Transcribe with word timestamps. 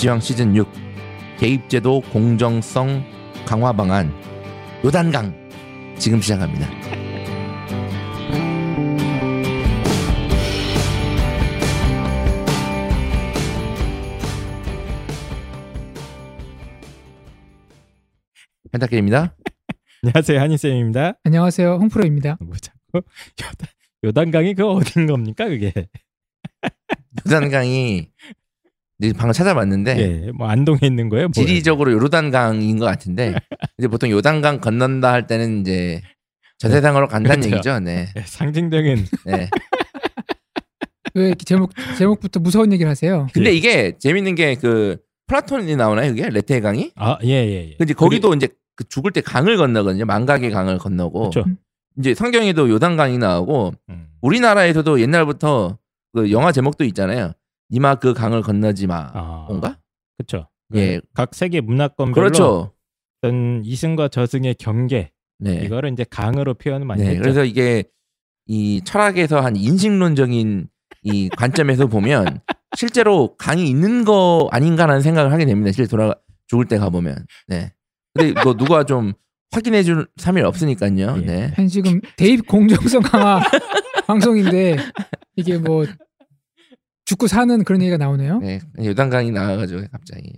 입시왕 0.00 0.20
시즌 0.20 0.56
6 0.56 0.66
개입제도 1.38 2.00
공정성 2.00 3.04
강화 3.44 3.70
방안 3.70 4.10
요단강 4.82 5.50
지금 5.98 6.22
시작합니다. 6.22 6.66
펜타킬입니다. 18.72 19.36
안녕하세요 20.02 20.40
한희쌤입니다. 20.40 21.18
안녕하세요. 21.24 21.74
홍프로입니다. 21.74 22.38
뭐 22.40 22.56
자꾸 22.56 23.02
요단, 23.42 23.68
요단강이 24.04 24.54
그 24.54 24.66
어딘 24.66 25.06
겁니까 25.06 25.46
그게? 25.46 25.74
요단강이 27.26 28.08
방금 29.16 29.32
찾아봤는데 29.32 29.98
예, 30.26 30.30
뭐 30.32 30.48
안동에 30.48 30.78
있는 30.82 31.08
거예요? 31.08 31.28
뭐예요? 31.28 31.46
지리적으로 31.46 31.92
요르단강인 31.92 32.78
것 32.78 32.84
같은데 32.84 33.34
이제 33.78 33.88
보통 33.88 34.10
요단강 34.10 34.60
건넌다 34.60 35.10
할 35.12 35.26
때는 35.26 35.62
이제 35.62 36.02
저 36.58 36.68
세상으로 36.68 37.08
간다는 37.08 37.40
그렇죠. 37.40 37.56
얘기죠. 37.56 37.80
네. 37.80 38.08
예, 38.16 38.22
상징적인 38.26 39.06
네. 39.26 39.48
왜 41.14 41.26
이렇게 41.28 41.44
제목 41.44 41.72
제목부터 41.98 42.40
무서운 42.40 42.72
얘기를 42.72 42.88
하세요? 42.90 43.26
근데 43.32 43.52
이게 43.52 43.96
재밌는 43.98 44.34
게 44.34 44.54
그 44.60 44.98
플라톤이 45.26 45.76
나오나요? 45.76 46.10
그게 46.10 46.28
레테의 46.28 46.60
강이? 46.60 46.90
아 46.96 47.16
예 47.22 47.30
예 47.30 47.70
예. 47.70 47.74
근데 47.78 47.94
거기도 47.94 48.34
이제 48.34 48.48
그 48.74 48.82
죽을 48.88 49.12
때 49.12 49.20
강을 49.20 49.56
건너거든요. 49.56 50.04
망각의 50.04 50.50
강을 50.50 50.78
건너고 50.78 51.30
그렇죠. 51.30 51.48
이제 51.98 52.14
성경에도 52.14 52.68
요단강이 52.68 53.18
나오고 53.18 53.72
음. 53.90 54.06
우리나라에서도 54.22 55.00
옛날부터 55.00 55.78
그 56.14 56.30
영화 56.32 56.50
제목도 56.52 56.84
있잖아요. 56.84 57.32
니마 57.70 57.94
그 57.96 58.12
강을 58.14 58.42
건너지 58.42 58.86
마. 58.86 59.10
아, 59.12 59.44
뭔가? 59.48 59.78
그렇죠. 60.18 60.48
예. 60.74 61.00
각 61.14 61.34
세계 61.34 61.60
문화권별로 61.60 62.14
그렇죠. 62.14 62.72
어떤 63.22 63.62
이승과 63.64 64.08
저승의 64.08 64.54
경계 64.56 65.10
네. 65.38 65.62
이거를 65.64 65.92
이제 65.92 66.04
강으로 66.08 66.54
표현을 66.54 66.86
많이 66.86 67.02
네. 67.02 67.10
했죠. 67.10 67.22
그래서 67.22 67.44
이게 67.44 67.84
이 68.46 68.80
철학에서 68.84 69.40
한 69.40 69.56
인식론적인 69.56 70.68
이 71.02 71.28
관점에서 71.36 71.86
보면 71.86 72.40
실제로 72.76 73.36
강이 73.36 73.68
있는 73.68 74.04
거 74.04 74.48
아닌가라는 74.52 75.00
생각을 75.02 75.32
하게 75.32 75.44
됩니다. 75.44 75.72
실제 75.72 75.90
돌아 75.90 76.14
죽을 76.46 76.66
때 76.66 76.78
가보면. 76.78 77.26
네. 77.48 77.72
근데 78.14 78.40
뭐 78.42 78.54
누가 78.54 78.84
좀 78.84 79.12
확인해 79.52 79.82
줄 79.82 80.06
3일 80.18 80.44
없으니까요. 80.44 81.16
예. 81.22 81.26
네. 81.26 81.52
한 81.56 81.68
지금 81.68 82.00
대입 82.16 82.46
공정성 82.46 83.02
강화 83.02 83.40
방송인데 84.06 84.76
이게 85.36 85.58
뭐 85.58 85.84
죽고 87.10 87.26
사는 87.26 87.64
그런 87.64 87.82
얘기가 87.82 87.96
나오네요. 87.96 88.38
네. 88.38 88.60
요단강이 88.78 89.32
나와가지고 89.32 89.82
갑자기. 89.90 90.32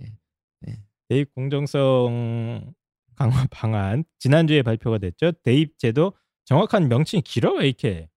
대입 1.07 1.31
공정성 1.35 2.73
강화 3.15 3.45
방안 3.51 4.03
지난주에 4.17 4.63
발표가 4.63 4.97
됐죠. 4.97 5.33
대입 5.43 5.77
제도 5.77 6.13
정확한 6.45 6.89
명칭이 6.89 7.21
길어 7.21 7.53
왜 7.53 7.67
이렇게 7.67 8.09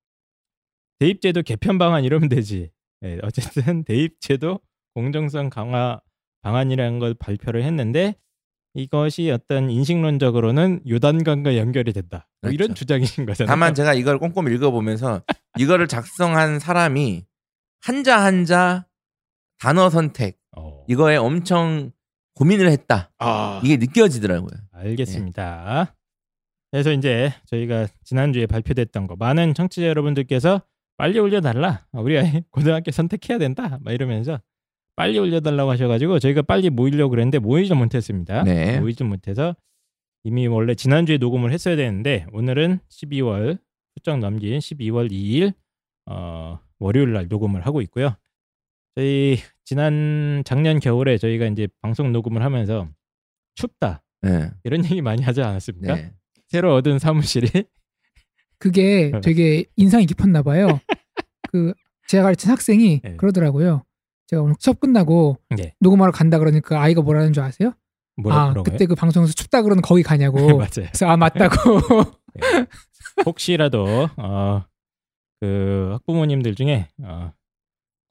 대입 0.99 1.21
제도 1.21 1.43
개편 1.43 1.77
방안 1.77 2.05
이러면 2.05 2.31
되지. 2.31 2.71
예, 3.05 3.19
어쨌든 3.23 3.85
대입 3.85 4.23
제도 4.23 4.61
공정성 4.95 5.51
강화 5.51 6.01
방안이라는 6.41 6.99
걸 6.99 7.13
발표를 7.13 7.63
했는데 7.63 8.15
이것이 8.73 9.31
어떤 9.31 9.69
인식론적으로는 9.69 10.81
요단강과 10.89 11.59
연결이 11.59 11.93
된다. 11.93 12.27
뭐 12.41 12.51
이런 12.51 12.69
그렇죠. 12.69 12.75
주장이신 12.77 13.27
거잖아요. 13.27 13.51
다만 13.51 13.75
제가 13.75 13.93
이걸 13.93 14.19
꼼꼼히 14.19 14.55
읽어보면서 14.55 15.21
이거를 15.59 15.89
작성한 15.89 16.59
사람이 16.59 17.27
한자 17.81 18.23
한자 18.23 18.87
단어 19.59 19.91
선택 19.91 20.39
어. 20.57 20.85
이거에 20.89 21.17
엄청 21.17 21.93
고민을 22.35 22.69
했다. 22.71 23.13
아, 23.19 23.61
이게 23.65 23.77
느껴지더라고요. 23.79 24.51
알겠습니다. 24.73 25.95
그래서 26.71 26.93
이제 26.93 27.33
저희가 27.47 27.87
지난주에 28.05 28.47
발표됐던 28.47 29.07
거 29.07 29.17
많은 29.17 29.55
청취자 29.55 29.87
여러분들께서 29.87 30.61
빨리 30.99 31.19
올려달라. 31.19 31.87
아, 31.93 32.01
우리 32.01 32.19
아이 32.19 32.43
고등학교 32.51 32.91
선택해야 32.91 33.39
된다. 33.39 33.79
막 33.83 33.93
이러면서 33.93 34.41
빨리 34.97 35.19
올려달라고 35.19 35.71
하셔가지고 35.71 36.19
저희가 36.19 36.43
빨리 36.43 36.71
모이려고 36.71 37.11
그랬는데 37.11 37.39
모이지 37.39 37.75
못했습니다. 37.75 38.43
네. 38.45 38.81
모이지 38.81 39.05
못해서 39.05 39.55
이미 40.25 40.47
원래 40.47 40.75
지난주에 40.75 41.19
녹음을 41.19 41.53
했어야 41.53 41.77
되는데 41.77 42.27
오늘은 42.33 42.81
12월 42.91 43.59
훌쩍 43.95 44.19
넘긴 44.19 44.59
12월 44.59 45.11
2일 45.11 45.55
어, 46.07 46.59
월요일 46.79 47.13
날 47.13 47.29
녹음을 47.29 47.67
하고 47.67 47.81
있고요. 47.83 48.17
저희 48.95 49.39
지난 49.65 50.43
작년 50.45 50.81
겨울에 50.81 51.19
저희가 51.19 51.47
이제 51.47 51.69
방송 51.83 52.13
녹음을 52.13 52.43
하면서 52.43 52.89
춥다 53.55 54.03
네. 54.23 54.51
이런 54.65 54.85
얘기 54.85 55.03
많이 55.03 55.23
하지 55.23 55.43
않았습니까? 55.43 55.95
네. 55.95 56.13
새로 56.49 56.75
얻은 56.75 56.99
사무실이 56.99 57.65
그게 58.59 59.13
되게 59.23 59.65
인상이 59.77 60.07
깊었나 60.07 60.43
봐요. 60.43 60.81
그 61.51 61.75
제가 62.09 62.25
가르친 62.25 62.51
학생이 62.51 63.01
네. 63.03 63.17
그러더라고요. 63.17 63.83
제가 64.29 64.43
오늘 64.43 64.55
수업 64.59 64.81
끝나고 64.81 65.39
네. 65.57 65.75
녹음하러 65.81 66.13
간다 66.13 66.39
그러니까 66.39 66.81
아이가 66.81 67.03
뭐라는 67.03 67.33
줄 67.33 67.43
아세요? 67.43 67.73
뭐라 68.17 68.43
아 68.43 68.51
그런 68.51 68.65
그때 68.65 68.87
그 68.87 68.95
방송에서 68.95 69.33
춥다 69.33 69.63
그러는 69.63 69.83
거기 69.83 70.03
가냐고. 70.03 70.39
맞아요. 70.57 70.69
그래서 70.89 71.07
아 71.07 71.17
맞다고. 71.17 71.57
혹시라도 73.27 74.09
어, 74.17 74.65
그 75.41 75.91
학부모님들 75.93 76.55
중에 76.55 76.89
어, 77.03 77.33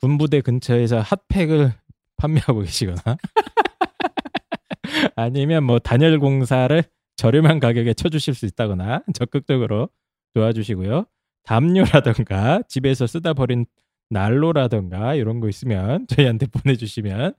군부대 0.02 0.41
근처에서 0.41 1.02
핫팩을 1.02 1.74
판매하고 2.18 2.62
계시거나 2.62 3.02
아니면 5.16 5.63
뭐 5.63 5.80
단열 5.80 6.19
공사를 6.19 6.84
저렴한 7.18 7.59
가격에 7.59 7.94
쳐주실 7.94 8.34
수 8.34 8.46
있다거나 8.46 9.03
적극적으로 9.13 9.90
도와주시고요. 10.34 11.06
담요라던가 11.44 12.62
집에서 12.68 13.08
쓰다 13.08 13.34
버린 13.34 13.66
난로라던가 14.09 15.16
이런 15.16 15.40
거 15.40 15.50
있으면 15.50 16.06
저희한테 16.07 16.47
보내주시면 16.47 17.34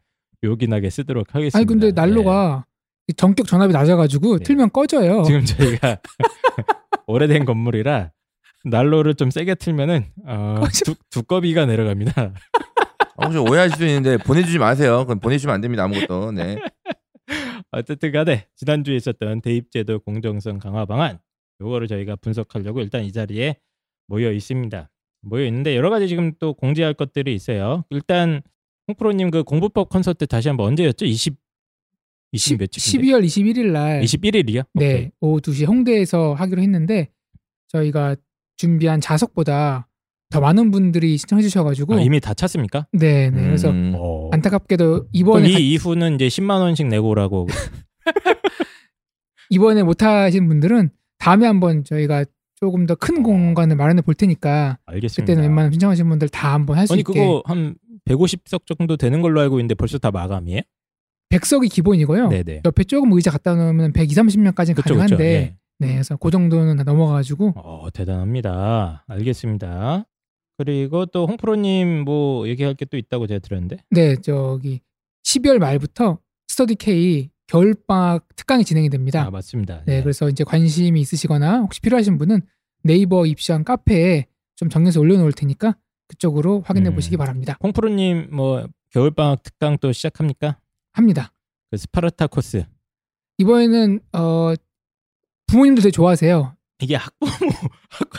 요긴하게 0.45 0.91
쓰도록 0.91 1.35
하겠습니다. 1.35 1.59
아니 1.59 1.67
근데 1.67 1.89
네. 1.89 1.93
난로가 1.93 2.67
전격 3.17 3.47
전압이 3.47 3.73
낮아가지고 3.73 4.39
네. 4.39 4.45
틀면 4.45 4.73
꺼져요. 4.73 5.23
지금 5.25 5.45
저희가 5.45 5.99
오래된 7.07 7.45
건물이라 7.45 8.11
난로를 8.67 9.15
좀 9.15 9.31
세게 9.31 9.55
틀면은 9.57 10.07
어, 10.25 10.65
두, 10.85 10.95
두꺼비가 11.11 11.67
내려갑니다. 11.67 12.33
어, 13.17 13.25
혹시 13.25 13.39
오해하실 13.39 13.77
수 13.77 13.87
있는데 13.87 14.17
보내주지 14.19 14.59
마세요. 14.59 14.99
그건 15.01 15.21
보내주시면 15.21 15.55
안 15.55 15.61
됩니다. 15.61 15.85
아무것도. 15.85 16.33
네. 16.33 16.59
어쨌든 17.71 18.13
간에 18.13 18.47
지난주에 18.57 18.97
있었던 18.97 19.41
대입제도 19.41 20.01
공정성 20.01 20.59
강화 20.59 20.85
방안 20.85 21.19
요거를 21.61 21.89
저희가 21.89 22.17
분석하려고 22.17 22.81
일단 22.81 23.05
이 23.05 23.13
자리에 23.13 23.57
모여 24.09 24.33
있습니다. 24.33 24.91
모여 25.23 25.45
있는데 25.47 25.77
여러 25.77 25.91
가지 25.91 26.09
지금 26.09 26.33
또 26.39 26.55
공지할 26.55 26.95
것들이 26.95 27.35
있어요. 27.35 27.85
일단 27.91 28.43
홍프로님 28.89 29.31
그 29.31 29.43
공부법 29.43 29.89
콘서트 29.89 30.27
다시 30.27 30.49
한번 30.49 30.67
언제였죠? 30.69 31.07
20 31.07 31.37
20 32.33 32.59
며칠? 32.59 33.01
12월 33.01 33.25
21일 33.25 33.73
날 33.73 34.03
21일이요? 34.03 34.67
네, 34.75 35.11
오후 35.21 35.41
2시 35.41 35.67
홍대에서 35.67 36.35
하기로 36.35 36.61
했는데 36.63 37.09
저희가 37.69 38.17
준비한 38.57 39.01
자석보다 39.01 39.89
더 40.31 40.41
많은 40.41 40.71
분들이 40.71 41.17
신청해 41.17 41.43
주셔가지고 41.43 41.95
아, 41.97 42.01
이미 42.01 42.19
다 42.21 42.35
찼습니까? 42.35 42.87
네, 42.93 43.31
네. 43.31 43.43
그래서 43.45 43.71
음, 43.71 43.93
어. 43.97 44.29
안타깝게도 44.33 45.09
이번에 45.13 45.49
이 45.49 45.53
가- 45.53 45.59
이후는 45.59 46.17
이제 46.17 46.27
10만 46.29 46.61
원씩 46.61 46.89
내고 46.89 47.09
오라고. 47.11 47.47
이번에 49.51 49.83
못 49.83 50.03
하신 50.03 50.49
분들은 50.49 50.91
다음에 51.19 51.47
한번 51.47 51.85
저희가 51.85 52.25
조금 52.57 52.87
더큰 52.87 53.19
어. 53.19 53.23
공간을 53.23 53.77
마련해 53.77 54.03
볼 54.03 54.15
테니까 54.15 54.79
알겠습니다. 54.87 55.23
그때는 55.23 55.43
웬만한 55.49 55.73
신청하신 55.73 56.09
분들 56.09 56.29
다 56.31 56.55
한번 56.55 56.79
할수 56.79 56.95
아니 56.95 57.01
있게 57.01 57.13
그거 57.13 57.43
한 57.47 57.77
150석 58.09 58.63
정도 58.67 58.97
되는 58.97 59.21
걸로 59.23 59.41
알고 59.41 59.59
있는데 59.61 59.75
벌써 59.75 59.99
다 59.99 60.11
마감이에요? 60.11 60.63
100석이 61.31 61.71
기본이고요. 61.71 62.29
네네. 62.29 62.63
옆에 62.65 62.85
조금 62.85 63.13
의자 63.13 63.31
갖다 63.31 63.55
놓으면 63.55 63.93
120, 63.93 64.17
30명까지는 64.19 64.77
그쵸 64.77 64.83
그쵸. 64.95 64.95
가능한데 64.97 65.25
예. 65.25 65.57
네, 65.79 65.93
그래서 65.93 66.17
그 66.17 66.31
정도는 66.31 66.77
다 66.77 66.85
넘어가가지고 66.85 67.53
어 67.57 67.89
대단합니다. 67.93 69.05
알겠습니다. 69.07 70.05
그리고 70.59 71.05
또 71.07 71.27
홍프로님 71.27 72.05
뭐 72.05 72.49
얘기할 72.49 72.75
게 72.75 72.87
또 72.87 72.97
있다고 72.97 73.27
제가 73.27 73.41
들었는데. 73.41 73.79
네, 73.91 74.17
저기 74.17 74.81
12월 75.25 75.59
말부터 75.59 76.19
스터디 76.49 76.77
K 76.77 77.31
겨울 77.47 77.75
방학 77.87 78.27
특강이 78.37 78.65
진행이 78.65 78.89
됩니다. 78.89 79.25
아 79.27 79.31
맞습니다. 79.31 79.83
네, 79.87 80.03
그래서 80.03 80.29
이제 80.29 80.45
관심이 80.45 81.01
있으시거나 81.01 81.59
혹시 81.61 81.81
필요하신 81.81 82.17
분은 82.19 82.41
네이버 82.83 83.27
입시한 83.27 83.65
카페에 83.65 84.27
좀 84.57 84.69
정리해서 84.71 85.01
올려놓을 85.01 85.33
테니까 85.33 85.77
그쪽으로 86.09 86.63
확인해 86.65 86.89
음. 86.91 86.95
보시기 86.95 87.17
바랍니다. 87.17 87.59
홍프로님 87.63 88.29
뭐 88.33 88.67
겨울 88.91 89.11
방학 89.11 89.43
특강 89.43 89.77
또 89.79 89.93
시작합니까? 89.93 90.59
합니다. 90.93 91.33
그 91.71 91.77
스파르타 91.77 92.29
코스. 92.29 92.65
이번에는 93.39 94.01
어 94.15 94.55
부모님들 95.47 95.83
되게 95.83 95.91
좋아하세요. 95.93 96.57
이게 96.81 96.97
학부모 96.97 97.31
학- 97.91 98.11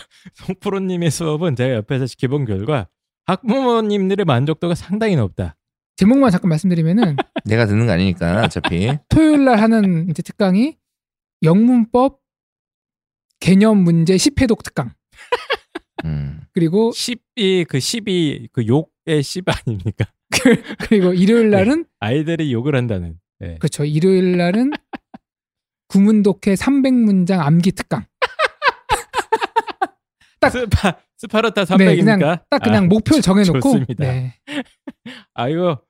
홍프로님의 0.47 1.12
수업은 1.12 1.56
제가 1.56 1.75
옆에서 1.75 2.06
지켜본 2.07 2.45
결과 2.45 2.88
학부모님들의 3.25 4.25
만족도가 4.25 4.75
상당히 4.75 5.15
높다. 5.15 5.56
제목만 5.97 6.31
잠깐 6.31 6.50
말씀드리면은 6.50 7.15
내가 7.45 7.65
듣는 7.65 7.85
거 7.85 7.91
아니니까 7.91 8.44
어차피. 8.45 8.89
토요일 9.09 9.45
날 9.45 9.59
하는 9.59 10.09
이제 10.09 10.21
특강이 10.21 10.77
영문법 11.44 12.19
개념 13.39 13.79
문제 13.79 14.15
10회독 14.15 14.63
특강. 14.63 14.94
음. 16.06 16.41
그리고 16.53 16.91
10이 16.91 17.68
그 17.68 17.77
10이 17.77 18.50
그 18.51 18.65
욕의 18.68 19.21
10 19.24 19.44
아닙니까? 19.47 20.06
그리고 20.88 21.13
일요일 21.13 21.50
날은 21.50 21.85
아이들이 22.00 22.51
욕을 22.53 22.75
한다는. 22.75 23.19
네. 23.39 23.57
그렇죠. 23.59 23.83
일요일 23.85 24.38
날은 24.38 24.71
구문독해 25.88 26.56
300문장 26.56 27.39
암기 27.39 27.72
특강. 27.74 28.06
딱- 30.39 30.50
스파 30.51 30.98
스파르타 31.18 31.66
네, 31.66 31.75
300입니까? 31.75 32.06
그냥 32.19 32.38
딱 32.50 32.60
그냥 32.62 32.84
아, 32.84 32.88
목표를 32.88 33.22
정해놓고 33.24 33.60
좋습니다. 33.60 33.95
네. 34.04 34.36
아 35.34 35.50
이거 35.50 35.81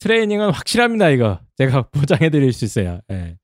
트레이닝은 0.00 0.50
확실합니다 0.50 1.08
이거 1.08 1.40
제가 1.56 1.82
보장해 1.90 2.28
드릴 2.30 2.52
수 2.52 2.64
있어요. 2.66 3.00
예. 3.10 3.38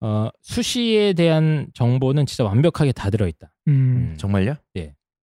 어, 0.00 0.28
수시에 0.42 1.12
대한 1.14 1.68
정보는 1.72 2.26
진짜 2.26 2.44
완벽하게 2.44 2.92
다 2.92 3.08
들어있다. 3.10 3.50
음. 3.68 3.72
음, 3.72 4.14
정말요? 4.18 4.56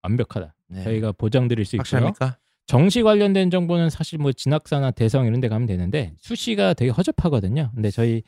완벽하다. 0.02 0.56
네. 0.70 0.84
저희가 0.84 1.12
보장 1.14 1.48
드릴 1.48 1.64
수 1.66 1.76
있고요. 1.76 1.82
확실합니까? 1.82 2.40
정시 2.66 3.04
관련된 3.04 3.50
정보는 3.50 3.90
사실 3.90 4.18
뭐 4.20 4.32
진학사나 4.32 4.92
대성 4.92 5.26
이런 5.26 5.40
데 5.42 5.48
가면 5.50 5.68
되는데 5.68 6.14
수시가 6.20 6.74
되게 6.74 6.92
허접하거든요. 6.92 7.72
근데 7.74 7.92
저희 7.92 8.24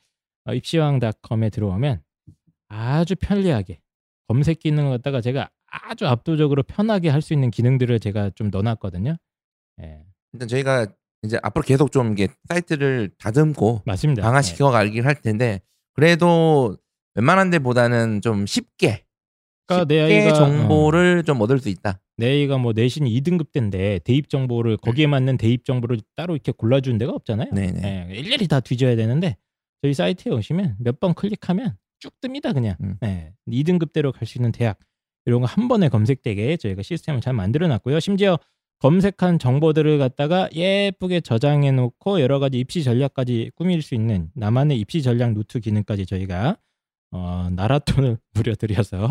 어, 0.46 0.54
입시왕닷컴에 0.54 1.50
들어오면 1.50 2.02
아주 2.68 3.16
편리하게 3.16 3.80
검색 4.28 4.60
기능을 4.60 4.92
갖다가 4.92 5.22
제가 5.22 5.50
아주 5.68 6.08
압도적으로 6.08 6.64
편하게 6.64 7.10
할 7.10 7.22
수 7.22 7.34
있는 7.34 7.50
기능들을 7.52 8.00
제가 8.00 8.32
좀 8.32 8.50
넣어놨거든요. 8.50 9.16
예, 9.82 10.04
일단 10.34 10.48
저희가 10.48 10.88
이제 11.24 11.40
앞으로 11.42 11.64
계속 11.64 11.92
좀 11.92 12.12
이게 12.14 12.28
사이트를 12.50 13.12
다듬고 13.18 13.82
맞습니다. 13.86 14.22
강화시켜 14.22 14.70
가긴 14.70 15.06
할 15.06 15.16
텐데 15.22 15.62
그래도 15.94 16.78
웬만한 17.16 17.50
데보다는 17.50 18.22
좀 18.22 18.46
쉽게 18.46 19.06
그러니까 19.66 19.86
내 19.88 20.08
쉽게 20.22 20.34
정보를 20.34 21.24
좀 21.24 21.42
얻을 21.42 21.60
수 21.60 21.70
있다. 21.70 22.00
내 22.18 22.28
아이가 22.32 22.58
뭐 22.58 22.72
내신 22.74 23.06
2등급 23.06 23.52
때인데 23.52 24.00
대입 24.06 24.30
정보를 24.30 24.78
거기에 24.78 25.08
맞는 25.08 25.38
대입 25.38 25.66
정보를 25.66 26.00
따로 26.16 26.36
이렇게 26.36 26.52
골라주는 26.52 26.98
데가 26.98 27.12
없잖아요. 27.12 27.50
네네. 27.54 28.08
예, 28.10 28.16
일일이 28.16 28.48
다 28.48 28.60
뒤져야 28.62 28.96
되는데 28.96 29.36
저희 29.82 29.94
사이트에 29.94 30.32
오시면 30.32 30.78
몇 30.80 31.00
번 31.00 31.14
클릭하면 31.14 31.76
쭉 32.00 32.14
뜹니다 32.22 32.54
그냥 32.54 32.76
음. 32.82 32.98
예, 33.04 33.34
2등급대로 33.50 34.12
갈 34.14 34.26
수 34.28 34.38
있는 34.38 34.52
대학 34.52 34.78
이런 35.26 35.42
거 35.42 35.48
한 35.48 35.68
번에 35.68 35.90
검색되게 35.90 36.58
저희가 36.58 36.82
시스템을 36.84 37.20
잘 37.22 37.34
만들어 37.34 37.68
놨고요 37.68 38.00
심지어 38.00 38.38
검색한 38.80 39.40
정보들을 39.40 39.98
갖다가 39.98 40.50
예쁘게 40.54 41.22
저장해 41.22 41.72
놓고 41.72 42.22
여러 42.22 42.40
가지 42.40 42.60
입시 42.60 42.84
전략까지 42.84 43.52
꾸밀 43.56 43.82
수 43.82 43.96
있는 43.96 44.30
나만의 44.36 44.80
입시 44.80 45.02
전략 45.02 45.34
노트 45.34 45.60
기능까지 45.60 46.06
저희가 46.06 46.58
어, 47.12 47.50
나라 47.52 47.80
돈을 47.80 48.18
무려 48.34 48.54
들여서 48.56 49.10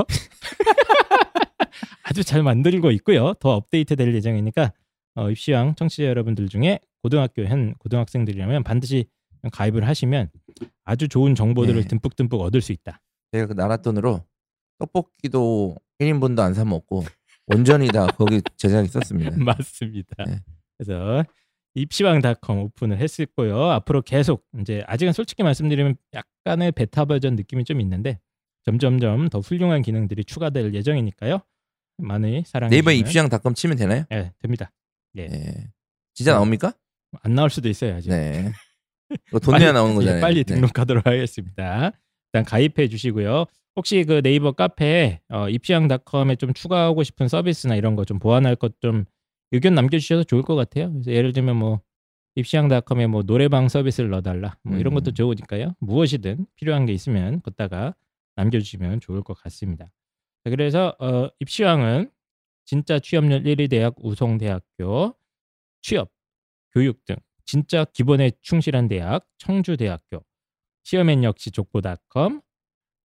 아주 2.05 2.23
잘 2.23 2.43
만들고 2.43 2.91
있고요 2.93 3.35
더 3.41 3.51
업데이트 3.55 3.97
될 3.97 4.15
예정이니까 4.15 4.73
어, 5.17 5.31
입시왕 5.31 5.75
청취자 5.75 6.05
여러분들 6.05 6.49
중에 6.49 6.79
고등학교 7.03 7.45
현 7.45 7.75
고등학생들이라면 7.75 8.65
반드시 8.65 9.07
가입을 9.53 9.87
하시면 9.87 10.31
아주 10.85 11.09
좋은 11.09 11.35
정보들을 11.35 11.83
네. 11.83 11.89
듬뿍듬뿍 11.89 12.41
얻을 12.41 12.61
수 12.63 12.73
있다. 12.73 13.01
제가 13.33 13.47
그 13.47 13.53
나라 13.53 13.77
돈으로 13.77 14.23
떡볶이도 14.79 15.77
1인분도 16.01 16.41
안 16.41 16.55
사 16.55 16.65
먹고 16.65 17.05
온전히 17.47 17.89
다 17.89 18.07
거기 18.07 18.41
제작이 18.57 18.89
썼습니다. 18.89 19.37
맞습니다. 19.37 20.25
네. 20.25 20.41
그래서 20.79 21.25
입시왕닷컴 21.75 22.59
오픈을 22.59 22.99
했었고요. 22.99 23.71
앞으로 23.71 24.03
계속 24.03 24.45
이제 24.61 24.83
아직은 24.87 25.13
솔직히 25.13 25.43
말씀드리면 25.43 25.97
약간의 26.15 26.73
베타 26.73 27.05
버전 27.05 27.37
느낌이 27.37 27.65
좀 27.65 27.81
있는데 27.81 28.19
점점점 28.65 29.29
더 29.29 29.41
훌륭한 29.41 29.83
기능들이 29.83 30.25
추가될 30.25 30.75
예정이니까요. 30.75 31.41
많이 31.99 32.43
사랑해 32.47 32.71
네이버에 32.71 32.95
주시면 32.95 33.09
입시왕닷컴 33.09 33.55
치면 33.55 33.77
되나요? 33.77 34.05
네, 34.11 34.33
됩니다. 34.41 34.71
예. 35.17 35.27
네. 35.29 35.69
진짜 36.15 36.33
네. 36.33 36.37
나옵니까? 36.37 36.75
안 37.23 37.35
나올 37.35 37.51
수도 37.51 37.69
있어요 37.69 37.95
아직. 37.97 38.11
네. 38.11 38.53
돈 39.43 39.59
내야 39.59 39.73
나오는 39.73 39.93
예, 39.95 39.97
거잖아요. 39.99 40.21
빨리 40.21 40.45
네. 40.45 40.55
등록하도록 40.55 41.07
하겠습니다. 41.07 41.93
일단 42.33 42.45
가입해 42.45 42.89
주시고요. 42.89 43.45
혹시 43.77 44.05
그 44.05 44.23
네이버 44.23 44.53
카페에 44.53 45.21
어, 45.29 45.49
입시왕닷컴에 45.49 46.37
좀 46.37 46.53
추가하고 46.55 47.03
싶은 47.03 47.29
서비스나 47.29 47.75
이런 47.77 47.97
거 47.97 48.05
좀 48.05 48.19
보완할 48.19 48.57
것 48.57 48.73
좀 48.81 49.05
의견 49.53 49.75
남겨주셔도 49.75 50.25
좋을 50.25 50.43
것 50.43 50.57
같아요. 50.57 50.91
그래서 50.93 51.13
예를 51.13 51.33
들면 51.33 51.55
뭐 51.57 51.81
입시왕닷컴에 52.35 53.07
뭐 53.07 53.23
노래방 53.23 53.69
서비스를 53.69 54.11
넣어달라 54.11 54.57
뭐 54.65 54.79
이런 54.79 54.93
음. 54.93 54.95
것도 54.95 55.13
좋으니까요. 55.13 55.75
무엇이든 55.79 56.47
필요한 56.57 56.87
게 56.87 56.93
있으면 56.93 57.41
걷다가 57.43 57.95
남겨주시면 58.35 58.99
좋을 59.01 59.23
것 59.23 59.35
같습니다. 59.35 59.93
자, 60.45 60.51
그래서 60.51 60.95
어, 60.99 61.29
입시왕은 61.41 62.11
진짜 62.67 62.99
취업률 62.99 63.43
1위 63.43 63.71
대학 63.71 63.95
우송 63.99 64.37
대학교 64.37 65.15
취업, 65.81 66.11
교육 66.73 67.05
등 67.07 67.17
진짜 67.47 67.85
기본에 67.85 68.33
충실한 68.43 68.89
대학 68.89 69.27
청주대학교 69.39 70.23
시험엔 70.83 71.25
역시 71.25 71.51
족보닷컴 71.51 72.43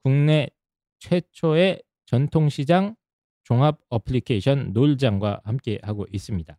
국내 0.03 0.49
최초의 0.99 1.81
전통시장 2.05 2.95
종합 3.43 3.79
어플리케이션 3.89 4.73
놀장과 4.73 5.41
함께 5.43 5.79
하고 5.81 6.05
있습니다. 6.11 6.57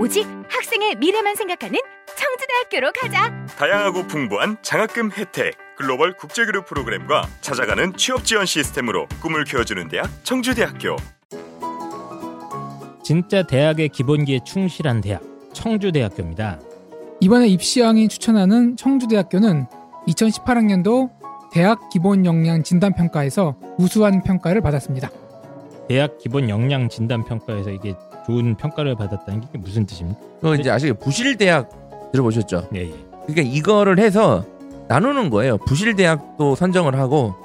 오직 0.00 0.26
학생의 0.48 0.96
미래만 0.96 1.36
생각하는 1.36 1.78
청주대학교로 2.16 2.92
가자. 2.92 3.46
다양하고 3.46 4.06
풍부한 4.06 4.62
장학금 4.62 5.12
혜택, 5.12 5.54
글로벌 5.80 6.12
국제그룹 6.12 6.66
프로그램과 6.66 7.26
찾아가는 7.40 7.96
취업 7.96 8.26
지원 8.26 8.44
시스템으로 8.44 9.06
꿈을 9.22 9.44
키워주는 9.44 9.88
대학 9.88 10.10
청주대학교. 10.24 10.96
진짜 13.02 13.42
대학의 13.42 13.88
기본기에 13.88 14.40
충실한 14.44 15.00
대학 15.00 15.22
청주대학교입니다. 15.54 16.60
이번에 17.20 17.48
입시왕이 17.48 18.08
추천하는 18.08 18.76
청주대학교는 18.76 19.68
2018학년도 20.06 21.08
대학 21.50 21.88
기본 21.88 22.26
역량 22.26 22.62
진단 22.62 22.92
평가에서 22.92 23.56
우수한 23.78 24.22
평가를 24.22 24.60
받았습니다. 24.60 25.08
대학 25.88 26.18
기본 26.18 26.50
역량 26.50 26.90
진단 26.90 27.24
평가에서 27.24 27.70
이게 27.70 27.94
좋은 28.26 28.54
평가를 28.54 28.96
받았다는 28.96 29.40
게 29.50 29.56
무슨 29.56 29.86
뜻입니까? 29.86 30.20
그거 30.42 30.54
이제 30.56 30.70
아시게 30.70 30.92
부실 30.92 31.38
대학 31.38 31.70
들어보셨죠? 32.12 32.68
예, 32.74 32.80
예. 32.82 32.94
그러니까 33.26 33.56
이거를 33.56 33.98
해서 33.98 34.44
나누는 34.90 35.30
거예요. 35.30 35.56
부실 35.56 35.94
대학도 35.94 36.56
선정을 36.56 36.98
하고 36.98 37.36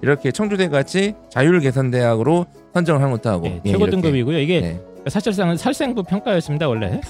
이렇게 0.00 0.32
청주대 0.32 0.70
같이 0.70 1.12
자율 1.28 1.60
개선 1.60 1.90
대학으로 1.90 2.46
선정을 2.72 3.02
하는 3.02 3.12
것도 3.12 3.28
하고 3.28 3.46
예, 3.46 3.60
예, 3.62 3.70
최고 3.72 3.84
이렇게. 3.84 3.90
등급이고요. 3.90 4.38
이게 4.38 4.60
네. 4.62 4.80
사실상은 5.08 5.58
살생부 5.58 6.04
평가였습니다 6.04 6.66
원래 6.66 7.02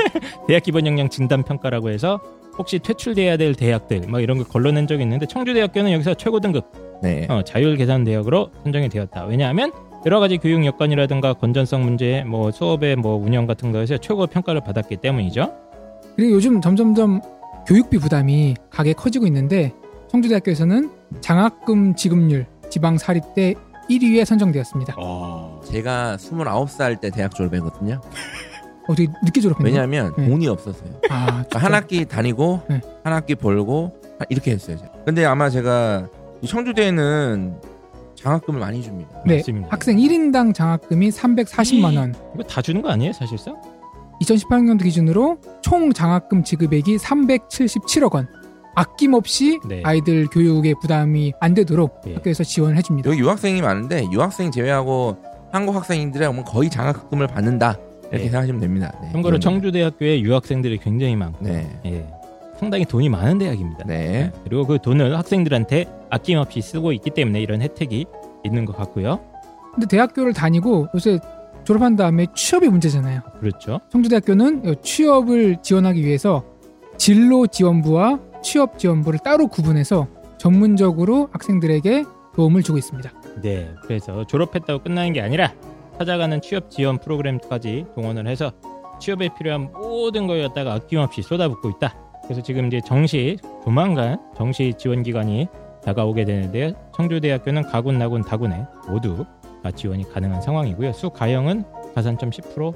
대학 0.48 0.62
기본 0.62 0.86
역량 0.86 1.10
진단 1.10 1.42
평가라고 1.42 1.90
해서 1.90 2.18
혹시 2.56 2.78
퇴출돼야 2.78 3.36
될 3.36 3.54
대학들 3.54 4.00
뭐 4.08 4.20
이런 4.20 4.38
걸 4.38 4.48
걸러낸 4.48 4.86
적이 4.86 5.02
있는데 5.02 5.26
청주대학교는 5.26 5.92
여기서 5.92 6.14
최고 6.14 6.40
등급 6.40 6.64
네. 7.02 7.26
어, 7.28 7.42
자율 7.42 7.76
계산 7.76 8.04
대학으로 8.04 8.50
선정이 8.62 8.88
되었다. 8.88 9.26
왜냐하면 9.26 9.70
여러 10.06 10.18
가지 10.18 10.38
교육 10.38 10.64
여건이라든가 10.64 11.34
건전성 11.34 11.82
문제, 11.82 12.24
뭐 12.26 12.50
수업의 12.50 12.96
뭐 12.96 13.16
운영 13.16 13.46
같은 13.46 13.70
거에서 13.70 13.98
최고 13.98 14.26
평가를 14.26 14.62
받았기 14.62 14.96
때문이죠. 14.96 15.52
그리고 16.16 16.32
요즘 16.32 16.60
점점점 16.62 17.20
교육비 17.66 17.98
부담이 17.98 18.56
가게 18.70 18.92
커지고 18.92 19.26
있는데 19.26 19.72
청주대학교에서는 20.10 20.90
장학금 21.20 21.94
지급률 21.94 22.46
지방 22.70 22.98
사립대 22.98 23.54
1위에 23.90 24.24
선정되었습니다. 24.24 24.94
제가 25.70 26.16
29살 26.18 27.00
때 27.00 27.10
대학 27.10 27.34
졸업했거든요. 27.34 28.00
어떻게 28.88 29.06
늦게 29.24 29.40
졸업했나요? 29.40 29.72
왜냐하면 29.72 30.12
네. 30.16 30.28
돈이 30.28 30.48
없었어요. 30.48 30.90
아, 31.10 31.26
그러니까? 31.26 31.58
한 31.58 31.74
학기 31.74 32.04
다니고 32.04 32.62
네. 32.68 32.80
한 33.04 33.12
학기 33.12 33.34
벌고 33.34 34.00
이렇게 34.28 34.52
했어요. 34.52 34.76
제가. 34.76 34.90
근데 35.04 35.24
아마 35.24 35.50
제가 35.50 36.08
이 36.40 36.46
청주대는 36.46 37.60
장학금을 38.16 38.60
많이 38.60 38.82
줍니다. 38.82 39.10
네, 39.26 39.36
맞습니다. 39.36 39.68
학생 39.70 39.96
1인당 39.98 40.54
장학금이 40.54 41.10
340만 41.10 41.96
원. 41.96 42.14
이거 42.34 42.42
다 42.44 42.60
주는 42.62 42.82
거 42.82 42.90
아니에요, 42.90 43.12
사실상? 43.12 43.60
2018년도 44.22 44.82
기준으로 44.84 45.38
총 45.62 45.92
장학금 45.92 46.44
지급액이 46.44 46.96
377억 46.96 48.14
원. 48.14 48.28
아낌없이 48.74 49.60
네. 49.68 49.82
아이들 49.84 50.26
교육에 50.28 50.72
부담이 50.80 51.34
안 51.40 51.52
되도록 51.52 52.00
예. 52.06 52.14
학교에서 52.14 52.42
지원을 52.42 52.76
해줍니다. 52.78 53.10
여기 53.10 53.20
유학생이 53.20 53.60
많은데 53.60 54.06
유학생 54.10 54.50
제외하고 54.50 55.18
한국 55.50 55.76
학생들이라면 55.76 56.44
거의 56.44 56.70
장학금을 56.70 57.26
받는다 57.26 57.76
이렇게 58.04 58.16
네. 58.16 58.22
생각하시면 58.24 58.60
됩니다. 58.60 58.92
네, 59.02 59.12
참고로. 59.12 59.38
청주대학교에 59.38 60.20
유학생들이 60.20 60.78
굉장히 60.78 61.16
많고, 61.16 61.44
네, 61.44 61.68
예, 61.84 62.06
상당히 62.58 62.86
돈이 62.86 63.10
많은 63.10 63.38
대학입니다. 63.38 63.84
네, 63.86 64.32
그리고 64.44 64.66
그 64.66 64.78
돈을 64.82 65.18
학생들한테 65.18 65.86
아낌없이 66.08 66.62
쓰고 66.62 66.92
있기 66.92 67.10
때문에 67.10 67.42
이런 67.42 67.60
혜택이 67.60 68.06
있는 68.44 68.64
것 68.64 68.76
같고요. 68.76 69.20
근데 69.74 69.86
대학교를 69.86 70.32
다니고 70.32 70.88
요새 70.94 71.18
졸업한 71.64 71.96
다음에 71.96 72.26
취업이 72.34 72.68
문제잖아요. 72.68 73.20
그렇죠. 73.40 73.80
청주대학교는 73.90 74.76
취업을 74.82 75.56
지원하기 75.62 76.04
위해서 76.04 76.44
진로 76.98 77.46
지원부와 77.46 78.20
취업 78.42 78.78
지원부를 78.78 79.20
따로 79.20 79.46
구분해서 79.46 80.08
전문적으로 80.38 81.28
학생들에게 81.32 82.04
도움을 82.34 82.62
주고 82.62 82.78
있습니다. 82.78 83.10
네, 83.42 83.70
그래서 83.82 84.24
졸업했다고 84.26 84.82
끝나는 84.82 85.12
게 85.12 85.20
아니라 85.20 85.52
찾아가는 85.98 86.40
취업 86.40 86.70
지원 86.70 86.98
프로그램까지 86.98 87.86
동원을 87.94 88.26
해서 88.26 88.52
취업에 89.00 89.28
필요한 89.38 89.70
모든 89.72 90.26
걸 90.26 90.42
갖다가 90.42 90.74
아낌없이 90.74 91.22
쏟아붓고 91.22 91.70
있다. 91.70 91.94
그래서 92.24 92.42
지금 92.42 92.66
이제 92.66 92.80
정시 92.84 93.38
조만간 93.64 94.18
정시 94.36 94.74
지원 94.78 95.02
기간이 95.02 95.48
다가오게 95.84 96.24
되는데요. 96.24 96.72
청주대학교는 96.94 97.62
가군, 97.64 97.98
나군, 97.98 98.22
다군에 98.22 98.64
모두 98.88 99.24
다 99.41 99.41
지원이 99.70 100.10
가능한 100.12 100.42
상황이고요. 100.42 100.92
수 100.92 101.10
가형은 101.10 101.64
가산점 101.94 102.30
10% 102.30 102.74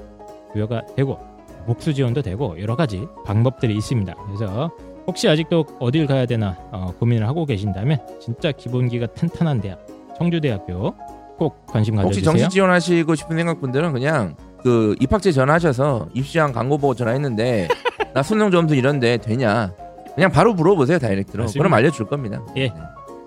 부여가 0.53 0.83
되고 0.95 1.19
복수 1.65 1.93
지원도 1.93 2.21
되고 2.21 2.59
여러 2.61 2.75
가지 2.75 3.05
방법들이 3.25 3.75
있습니다. 3.75 4.13
그래서 4.25 4.71
혹시 5.05 5.27
아직도 5.27 5.65
어딜 5.79 6.05
가야 6.07 6.25
되나 6.25 6.57
어, 6.71 6.93
고민을 6.99 7.27
하고 7.27 7.45
계신다면 7.45 7.99
진짜 8.21 8.51
기본기가 8.51 9.07
탄탄한 9.07 9.61
대학 9.61 9.85
청주대학교 10.17 10.93
꼭 11.37 11.65
관심 11.67 11.95
혹시 11.97 12.21
가져주세요. 12.21 12.31
정시 12.31 12.49
지원하시고 12.49 13.15
싶은 13.15 13.37
생각분들은 13.37 13.93
그냥 13.93 14.35
그 14.63 14.95
입학처에 14.99 15.31
전화하셔서 15.31 16.07
입시왕 16.13 16.51
광고 16.51 16.77
보고 16.77 16.93
전화했는데 16.95 17.67
나 18.13 18.23
수능 18.23 18.49
점수 18.49 18.75
이런데 18.75 19.17
되냐? 19.17 19.73
그냥 20.15 20.31
바로 20.31 20.53
물어보세요 20.53 20.97
다이렉트로. 20.97 21.43
맞습니다. 21.43 21.59
그럼 21.59 21.73
알려줄 21.73 22.07
겁니다. 22.07 22.41
예. 22.55 22.69
네. 22.69 22.73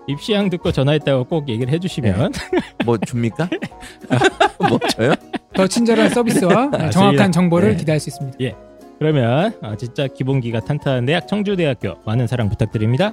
입시양 0.06 0.50
듣고 0.50 0.72
전화했다고 0.72 1.24
꼭 1.24 1.48
얘기를 1.48 1.72
해주시면 1.72 2.32
뭐 2.84 2.98
줍니까? 2.98 3.48
뭐 4.68 4.78
줘요? 4.90 5.14
더 5.54 5.66
친절한 5.66 6.08
서비스와 6.14 6.66
맞습니다. 6.66 6.90
정확한 6.90 7.32
정보를 7.32 7.72
네. 7.72 7.76
기대할 7.76 8.00
수 8.00 8.10
있습니다. 8.10 8.38
그러면 8.98 9.54
어, 9.62 9.76
진짜 9.76 10.06
기본기가 10.06 10.60
탄탄한 10.60 11.06
대학 11.06 11.26
청주대학교 11.26 11.94
많은 12.04 12.26
사랑 12.26 12.48
부탁드립니다. 12.48 13.12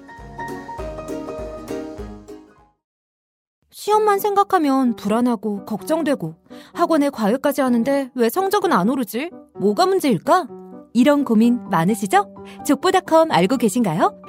시험만 3.72 4.20
생각하면 4.20 4.96
불안하고 4.96 5.64
걱정되고 5.66 6.36
학원에 6.74 7.10
과외까지 7.10 7.62
하는데 7.62 8.10
왜 8.16 8.30
성적은 8.30 8.74
안 8.74 8.90
오르지? 8.90 9.30
뭐가 9.60 9.86
문제일까? 9.86 10.48
이런 10.94 11.24
고민 11.24 11.70
많으시죠? 11.70 12.34
족보닷컴 12.66 13.32
알고 13.32 13.58
계신가요? 13.58 14.20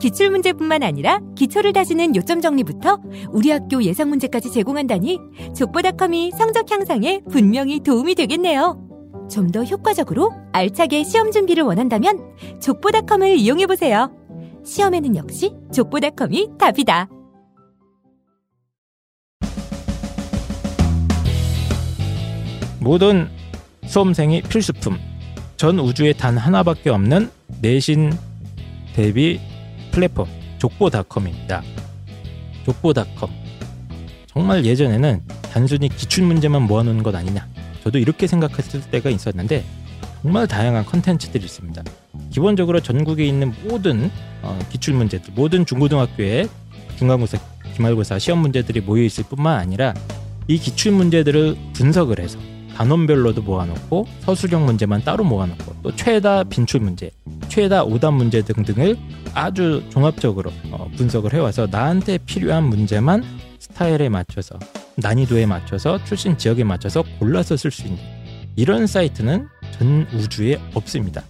기출 0.00 0.30
문제뿐만 0.30 0.82
아니라 0.82 1.20
기초를 1.36 1.72
다지는 1.72 2.14
요점 2.14 2.40
정리부터 2.40 3.00
우리 3.30 3.50
학교 3.50 3.82
예상 3.82 4.08
문제까지 4.10 4.52
제공한다니 4.52 5.18
족보닷컴이 5.56 6.32
성적 6.32 6.70
향상에 6.70 7.20
분명히 7.30 7.80
도움이 7.80 8.14
되겠네요. 8.14 8.84
좀 9.30 9.50
더 9.52 9.62
효과적으로 9.62 10.32
알차게 10.52 11.04
시험 11.04 11.30
준비를 11.30 11.62
원한다면 11.62 12.34
족보닷컴을 12.60 13.36
이용해 13.36 13.66
보세요. 13.66 14.10
시험에는 14.64 15.16
역시 15.16 15.52
족보닷컴이 15.72 16.50
답이다. 16.58 17.08
모든 22.80 23.28
수험생이 23.86 24.42
필수품 24.42 24.96
전 25.56 25.78
우주에 25.78 26.12
단 26.12 26.38
하나밖에 26.38 26.90
없는 26.90 27.30
내신 27.60 28.12
대비 28.94 29.40
플랫폼 29.98 30.28
족보닷컴입니다. 30.58 31.60
족보닷컴 32.64 33.30
정말 34.28 34.64
예전에는 34.64 35.22
단순히 35.52 35.88
기출 35.88 36.22
문제만 36.22 36.62
모아놓은 36.62 37.02
것 37.02 37.12
아니냐 37.16 37.48
저도 37.82 37.98
이렇게 37.98 38.28
생각했을 38.28 38.80
때가 38.92 39.10
있었는데 39.10 39.64
정말 40.22 40.46
다양한 40.46 40.84
컨텐츠들이 40.84 41.44
있습니다. 41.44 41.82
기본적으로 42.30 42.80
전국에 42.80 43.26
있는 43.26 43.52
모든 43.64 44.08
어, 44.42 44.56
기출 44.70 44.94
문제들 44.94 45.32
모든 45.34 45.66
중고등학교에 45.66 46.46
중간고사 46.96 47.38
기말고사 47.74 48.20
시험 48.20 48.38
문제들이 48.38 48.80
모여 48.82 49.02
있을 49.02 49.24
뿐만 49.24 49.58
아니라 49.58 49.94
이 50.46 50.58
기출 50.58 50.92
문제들을 50.92 51.56
분석을 51.72 52.20
해서 52.20 52.38
단원별로도 52.78 53.42
모아놓고 53.42 54.06
서술형 54.20 54.64
문제만 54.64 55.02
따로 55.02 55.24
모아놓고 55.24 55.74
또 55.82 55.96
최다 55.96 56.44
빈출 56.44 56.78
문제, 56.80 57.10
최다 57.48 57.82
오답 57.82 58.14
문제 58.14 58.40
등등을 58.40 58.96
아주 59.34 59.82
종합적으로 59.90 60.52
어, 60.70 60.88
분석을 60.96 61.34
해와서 61.34 61.66
나한테 61.68 62.18
필요한 62.18 62.62
문제만 62.64 63.24
스타일에 63.58 64.08
맞춰서 64.08 64.60
난이도에 64.94 65.46
맞춰서 65.46 66.02
출신 66.04 66.38
지역에 66.38 66.62
맞춰서 66.62 67.02
골라서 67.18 67.56
쓸 67.56 67.72
수 67.72 67.84
있는 67.84 67.98
이런 68.54 68.86
사이트는 68.86 69.48
전 69.76 70.06
우주에 70.14 70.60
없습니다. 70.74 71.24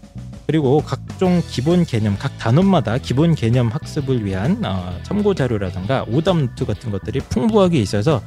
그리고 0.49 0.81
각종 0.81 1.43
기본 1.47 1.85
개념, 1.85 2.17
각 2.19 2.39
단원마다 2.39 2.97
기본 2.97 3.35
개념 3.35 3.69
학습을 3.69 4.25
위한 4.25 4.65
어, 4.65 4.99
참고 5.03 5.35
자료라든가 5.35 6.07
오답 6.09 6.39
노트 6.39 6.65
같은 6.65 6.91
것들이 6.91 7.21
풍부하게 7.21 7.79
있어서 7.81 8.23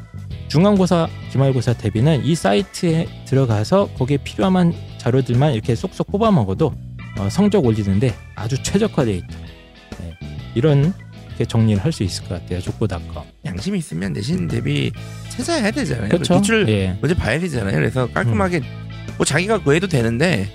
중간고사, 0.47 1.07
기말고사 1.31 1.73
대비는 1.73 2.23
이 2.23 2.35
사이트에 2.35 3.07
들어가서 3.25 3.89
거기에 3.97 4.17
필요한 4.17 4.71
자료들만 4.99 5.53
이렇게 5.53 5.73
쏙쏙 5.73 6.11
뽑아 6.11 6.29
먹어도 6.29 6.75
어, 7.17 7.27
성적 7.31 7.65
올리는데 7.65 8.13
아주 8.35 8.61
최적화되어 8.61 9.15
있다. 9.15 9.37
네, 9.99 10.13
이런 10.53 10.93
게 11.39 11.45
정리를 11.45 11.83
할 11.83 11.91
수 11.91 12.03
있을 12.03 12.25
것 12.27 12.39
같아요. 12.39 12.61
족보닷컴. 12.61 13.23
양심이 13.45 13.79
있으면 13.79 14.13
내신 14.13 14.47
대비 14.47 14.91
찾아야 15.29 15.71
되잖아요. 15.71 16.09
그렇죠. 16.09 16.35
기출 16.39 16.69
예. 16.69 16.95
먼저 17.01 17.15
봐야 17.15 17.39
되잖아요. 17.39 17.73
그래서 17.73 18.05
깔끔하게 18.13 18.61
뭐 19.17 19.25
자기가 19.25 19.63
그 19.63 19.73
해도 19.73 19.87
되는데 19.87 20.47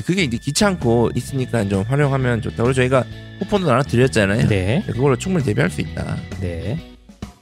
그게 0.00 0.24
이제 0.24 0.36
귀찮고 0.36 1.10
있으니까 1.14 1.68
좀 1.68 1.82
활용하면 1.82 2.42
좋다. 2.42 2.56
그리고 2.56 2.72
저희가 2.72 3.04
쿠폰도 3.40 3.66
나눠 3.66 3.82
드렸잖아요. 3.82 4.48
네. 4.48 4.82
그걸로 4.86 5.16
충분히 5.16 5.44
대비할 5.44 5.70
수 5.70 5.80
있다. 5.80 6.16
네. 6.40 6.78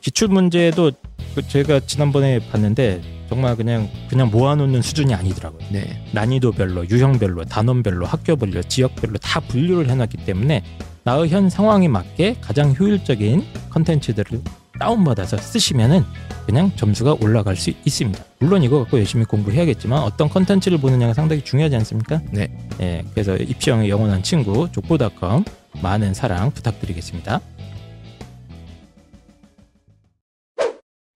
기출 0.00 0.28
문제도 0.28 0.92
그 1.34 1.46
제가 1.46 1.80
지난번에 1.80 2.38
봤는데 2.50 3.00
정말 3.28 3.56
그냥 3.56 3.88
그냥 4.08 4.30
모아놓는 4.30 4.80
수준이 4.80 5.14
아니더라고요. 5.14 5.60
네. 5.70 6.04
난이도별로, 6.12 6.88
유형별로, 6.88 7.44
단원별로, 7.44 8.06
학교별로, 8.06 8.62
지역별로 8.62 9.18
다 9.18 9.40
분류를 9.40 9.90
해놨기 9.90 10.24
때문에 10.24 10.62
나의 11.04 11.28
현 11.28 11.50
상황에 11.50 11.88
맞게 11.88 12.36
가장 12.40 12.74
효율적인 12.78 13.44
컨텐츠들을 13.70 14.40
다운받아서 14.78 15.36
쓰시면은 15.36 16.02
그냥 16.46 16.74
점수가 16.76 17.18
올라갈 17.20 17.56
수 17.56 17.70
있습니다. 17.70 18.24
물론 18.40 18.62
이거 18.62 18.78
갖고 18.78 18.98
열심히 18.98 19.24
공부해야겠지만 19.24 20.02
어떤 20.02 20.28
컨텐츠를 20.28 20.78
보느냐가 20.78 21.12
상당히 21.12 21.42
중요하지 21.42 21.76
않습니까? 21.76 22.22
네. 22.32 22.48
예, 22.80 23.04
그래서 23.10 23.36
입시형의 23.36 23.90
영원한 23.90 24.22
친구 24.22 24.70
족보닷컴 24.72 25.44
많은 25.82 26.14
사랑 26.14 26.50
부탁드리겠습니다. 26.52 27.40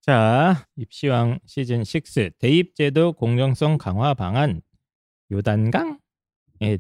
자, 0.03 0.67
입시왕 0.77 1.39
시즌 1.47 1.81
6 1.81 2.39
대입제도 2.41 3.13
공정성 3.13 3.79
강화 3.79 4.15
방안 4.15 4.61
요단강에 5.31 5.97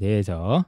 대해서 0.00 0.64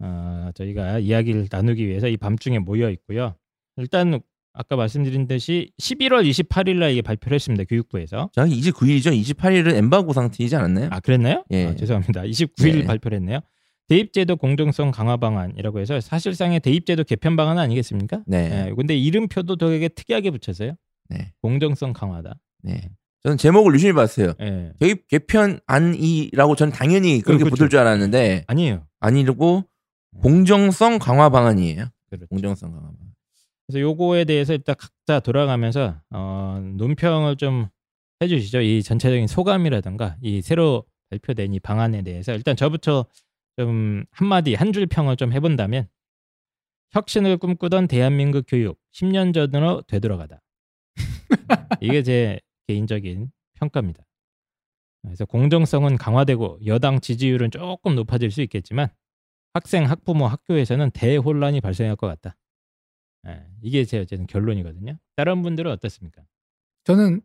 어, 0.00 0.50
저희가 0.54 0.98
이야기를 0.98 1.46
나누기 1.50 1.86
위해서 1.86 2.08
이 2.08 2.16
밤중에 2.16 2.58
모여 2.58 2.90
있고요. 2.90 3.36
일단 3.76 4.20
아까 4.56 4.74
말씀드린 4.76 5.28
듯이 5.28 5.70
11월 5.80 6.28
28일 6.28 6.76
날 6.76 6.92
이게 6.92 7.02
발표를 7.02 7.34
했습니다. 7.34 7.64
교육부에서. 7.64 8.30
정확히 8.32 8.58
29일이죠. 8.60 9.12
28일은 9.20 9.74
엠바고 9.74 10.12
상태이지 10.12 10.56
않았나요? 10.56 10.88
아, 10.90 11.00
그랬나요? 11.00 11.44
예. 11.50 11.66
아, 11.66 11.74
죄송합니다. 11.76 12.22
29일 12.22 12.78
네. 12.80 12.84
발표를 12.84 13.16
했네요. 13.18 13.40
대입제도 13.88 14.36
공정성 14.36 14.90
강화 14.90 15.16
방안이라고 15.16 15.78
해서 15.78 16.00
사실상의 16.00 16.60
대입제도 16.60 17.04
개편 17.04 17.36
방안 17.36 17.58
아니겠습니까? 17.58 18.22
네. 18.26 18.66
예, 18.68 18.74
근데 18.74 18.96
이름표도 18.96 19.56
되게 19.56 19.88
특이하게 19.88 20.30
붙였어요. 20.30 20.72
네. 21.10 21.32
공정성 21.42 21.92
강화다. 21.92 22.34
네. 22.62 22.90
저는 23.22 23.36
제목을 23.36 23.74
유심히 23.74 23.92
봤어요. 23.92 24.32
예. 24.40 24.72
개입 24.80 25.06
개편 25.08 25.60
안이라고 25.66 26.56
저는 26.56 26.72
당연히 26.72 27.20
그렇게 27.20 27.44
그렇죠. 27.44 27.56
붙을 27.56 27.70
줄 27.70 27.78
알았는데 27.80 28.44
아니에요. 28.46 28.86
아니고 29.00 29.64
공정성 30.20 30.98
강화 30.98 31.28
방안이에요. 31.28 31.86
그렇죠. 32.08 32.26
공정성 32.28 32.70
강화 32.70 32.82
방안. 32.86 33.05
그래서 33.66 33.80
요거에 33.80 34.24
대해서 34.24 34.52
일단 34.54 34.74
각자 34.78 35.20
돌아가면서 35.20 36.00
어, 36.10 36.60
논평을 36.76 37.36
좀 37.36 37.68
해주시죠. 38.22 38.60
이 38.60 38.82
전체적인 38.82 39.26
소감이라든가 39.26 40.16
이 40.22 40.40
새로 40.40 40.84
발표된 41.10 41.52
이 41.54 41.60
방안에 41.60 42.02
대해서 42.02 42.32
일단 42.34 42.56
저부터 42.56 43.06
좀 43.56 44.04
한마디 44.10 44.54
한 44.54 44.72
줄 44.72 44.86
평을 44.86 45.16
좀 45.16 45.32
해본다면 45.32 45.88
혁신을 46.92 47.38
꿈꾸던 47.38 47.88
대한민국 47.88 48.44
교육 48.46 48.78
10년 48.94 49.34
전으로 49.34 49.82
되돌아가다. 49.82 50.40
이게 51.80 52.02
제 52.02 52.40
개인적인 52.68 53.30
평가입니다. 53.54 54.04
그래서 55.02 55.24
공정성은 55.24 55.98
강화되고 55.98 56.60
여당 56.66 57.00
지지율은 57.00 57.50
조금 57.50 57.94
높아질 57.94 58.30
수 58.30 58.42
있겠지만 58.42 58.88
학생, 59.54 59.88
학부모, 59.88 60.26
학교에서는 60.26 60.90
대혼란이 60.92 61.60
발생할 61.60 61.96
것 61.96 62.06
같다. 62.06 62.36
예, 63.26 63.46
이게 63.62 63.84
제 63.84 63.98
어쨌든 63.98 64.26
결론이거든요. 64.26 64.98
다른 65.16 65.42
분들은 65.42 65.70
어떻습니까? 65.72 66.22
저는 66.84 67.20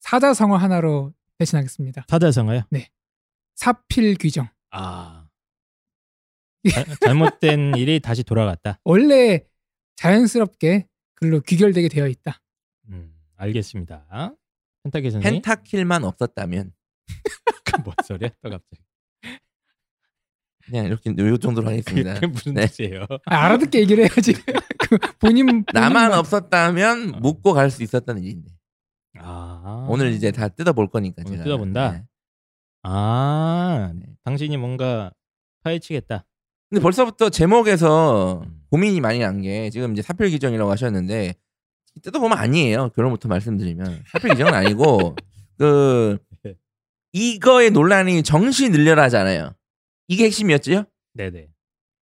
사자성어 0.00 0.56
하나로 0.56 1.14
대신하겠습니다. 1.38 2.04
사자성어요? 2.08 2.62
사필 3.54 4.16
규정. 4.18 4.48
아 4.70 5.28
자- 6.70 6.84
잘못된 7.00 7.74
일이 7.78 8.00
다시 8.00 8.22
돌아갔다. 8.22 8.78
원래 8.84 9.44
자연스럽게 9.96 10.86
글로 11.14 11.40
귀결되게 11.40 11.88
되어 11.88 12.06
있다. 12.06 12.40
음, 12.90 13.14
알겠습니다. 13.36 14.34
펜타키 14.84 15.10
펜타킬만 15.20 16.04
없었다면 16.04 16.72
뭔 17.84 17.94
소리야? 18.04 18.30
또 18.42 18.50
갑자기 18.50 18.82
그냥 20.64 20.86
이렇게 20.86 21.10
요 21.16 21.36
정도로 21.38 21.68
하겠습니다. 21.68 22.14
그게 22.14 22.26
무슨 22.26 22.54
네. 22.54 22.66
뜻이에요? 22.66 23.06
아, 23.26 23.36
알아듣게 23.46 23.80
얘기를 23.80 24.04
해야지. 24.04 24.34
그 25.00 25.18
본인 25.18 25.64
나만 25.72 26.12
없었다면 26.12 27.14
어. 27.14 27.18
묻고 27.20 27.52
갈 27.52 27.70
수 27.70 27.82
있었다는 27.82 28.22
일인데 28.24 28.50
아 29.18 29.86
오늘 29.88 30.12
이제 30.12 30.30
다 30.30 30.48
뜯어볼 30.48 30.88
거니까 30.90 31.22
오늘 31.26 31.32
제가 31.38 31.44
뜯어본다? 31.44 31.92
네. 31.92 32.04
아 32.82 33.92
네. 33.94 34.06
당신이 34.24 34.56
뭔가 34.56 35.12
파헤치겠다. 35.64 36.24
근데 36.70 36.82
벌써부터 36.82 37.30
제목에서 37.30 38.42
음. 38.44 38.60
고민이 38.70 39.00
많이 39.00 39.18
난 39.18 39.40
게 39.40 39.70
지금 39.70 39.92
이제 39.92 40.02
사필 40.02 40.30
규정이라고 40.30 40.70
하셨는데 40.70 41.34
뜯어보면 42.02 42.36
아니에요. 42.38 42.90
결론부터 42.90 43.28
말씀드리면 43.28 44.04
사필 44.12 44.30
규정은 44.30 44.54
아니고 44.54 45.16
그 45.58 46.18
이거의 47.12 47.70
논란이 47.70 48.22
정시 48.22 48.68
늘려라잖아요. 48.68 49.54
이게 50.08 50.24
핵심이었지요? 50.26 50.84
네네. 51.14 51.48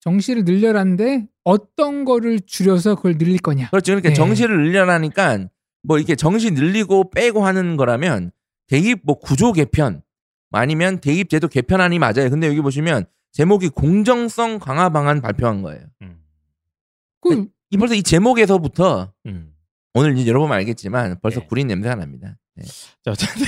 정시를 0.00 0.44
늘려라는데 0.44 1.26
어떤 1.44 2.04
거를 2.04 2.40
줄여서 2.40 2.96
그걸 2.96 3.18
늘릴 3.18 3.38
거냐. 3.38 3.70
그렇죠. 3.70 3.92
그러니까 3.92 4.10
네. 4.10 4.14
정시를 4.14 4.56
늘려라니까 4.56 5.48
뭐 5.82 5.98
이렇게 5.98 6.14
정시 6.14 6.50
늘리고 6.50 7.10
빼고 7.10 7.44
하는 7.44 7.76
거라면 7.76 8.32
대입 8.68 9.00
뭐 9.04 9.18
구조 9.18 9.52
개편 9.52 10.02
아니면 10.52 11.00
대입 11.00 11.30
제도 11.30 11.48
개편안이 11.48 11.98
맞아요. 11.98 12.28
근데 12.30 12.46
여기 12.46 12.60
보시면 12.60 13.06
제목이 13.32 13.68
공정성 13.68 14.58
강화 14.58 14.90
방안 14.90 15.20
발표한 15.20 15.62
거예요. 15.62 15.82
음. 16.02 16.18
그 17.20 17.60
이 17.70 17.76
벌써 17.76 17.94
이 17.94 18.02
제목에서부터 18.02 19.12
음. 19.26 19.52
오늘 19.94 20.16
이제 20.18 20.28
여러분 20.28 20.50
알겠지만 20.52 21.20
벌써 21.20 21.40
네. 21.40 21.46
구린 21.46 21.68
냄새가 21.68 21.94
납니다. 21.94 22.36
네. 22.56 22.64
자, 23.04 23.12
어쨌든. 23.12 23.46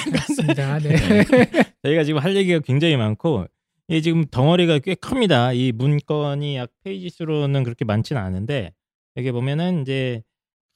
네. 0.82 1.24
저희가 1.82 2.04
지금 2.04 2.20
할 2.20 2.34
얘기가 2.36 2.60
굉장히 2.60 2.96
많고 2.96 3.46
이게 3.88 4.00
지금 4.00 4.24
덩어리가 4.24 4.78
꽤 4.80 4.94
큽니다. 4.94 5.52
이 5.52 5.72
문건이 5.72 6.56
약 6.56 6.70
페이지 6.82 7.10
수로는 7.10 7.64
그렇게 7.64 7.84
많지는 7.84 8.20
않은데 8.20 8.72
여기 9.16 9.30
보면은 9.32 9.82
이제 9.82 10.22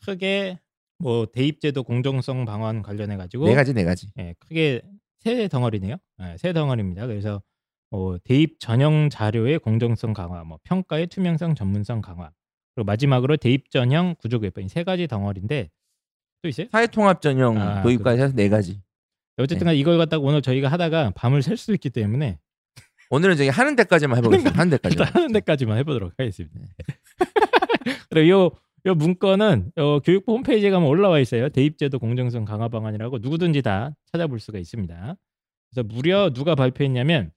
크게 0.04 0.58
뭐 0.98 1.26
대입제도 1.26 1.82
공정성 1.82 2.44
방안 2.44 2.82
관련해 2.82 3.16
가지고 3.16 3.46
네 3.46 3.54
가지 3.54 3.74
네 3.74 3.84
가지. 3.84 4.08
예, 4.18 4.34
크게 4.38 4.82
세 5.20 5.48
덩어리네요. 5.48 5.96
예, 6.22 6.36
세 6.38 6.52
덩어리입니다. 6.52 7.06
그래서 7.06 7.42
뭐 7.90 8.18
대입 8.24 8.58
전형 8.60 9.08
자료의 9.10 9.58
공정성 9.60 10.12
강화, 10.12 10.44
뭐 10.44 10.58
평가의 10.64 11.06
투명성, 11.06 11.54
전문성 11.54 12.00
강화, 12.00 12.30
그리고 12.74 12.86
마지막으로 12.86 13.36
대입 13.36 13.70
전형 13.70 14.14
구조 14.18 14.40
개편 14.40 14.64
이세 14.64 14.84
가지 14.84 15.06
덩어리인데 15.06 15.70
또 16.42 16.48
있어요? 16.48 16.66
사회통합 16.72 17.20
전형 17.20 17.56
아, 17.58 17.82
도입까지 17.82 18.20
해서 18.22 18.34
네 18.34 18.48
가지. 18.48 18.80
어쨌든 19.38 19.66
간 19.66 19.76
이걸 19.76 19.98
갖다가 19.98 20.22
오늘 20.22 20.40
저희가 20.40 20.68
하다가 20.68 21.12
밤을 21.14 21.42
샐수 21.42 21.72
있기 21.74 21.90
때문에 21.90 22.38
오늘은 23.10 23.36
저기 23.36 23.48
하는 23.48 23.76
데까지만 23.76 24.18
해보겠습니다. 24.18 24.56
하는 24.58 24.70
데까지. 24.70 24.96
하는 25.02 25.32
데까지만 25.32 25.78
해보도록 25.78 26.12
하겠습니다. 26.16 26.60
그리고 28.10 28.28
요, 28.30 28.50
요 28.86 28.94
문건은 28.94 29.72
어, 29.76 30.00
교육부 30.00 30.32
홈페이지에 30.32 30.70
가면 30.70 30.88
올라와 30.88 31.18
있어요. 31.20 31.48
대입제도 31.48 31.98
공정성 31.98 32.44
강화 32.44 32.68
방안이라고 32.68 33.18
누구든지 33.18 33.62
다 33.62 33.94
찾아볼 34.12 34.40
수가 34.40 34.58
있습니다. 34.58 35.16
그래서 35.70 35.88
무려 35.88 36.30
누가 36.30 36.54
발표했냐면 36.54 37.32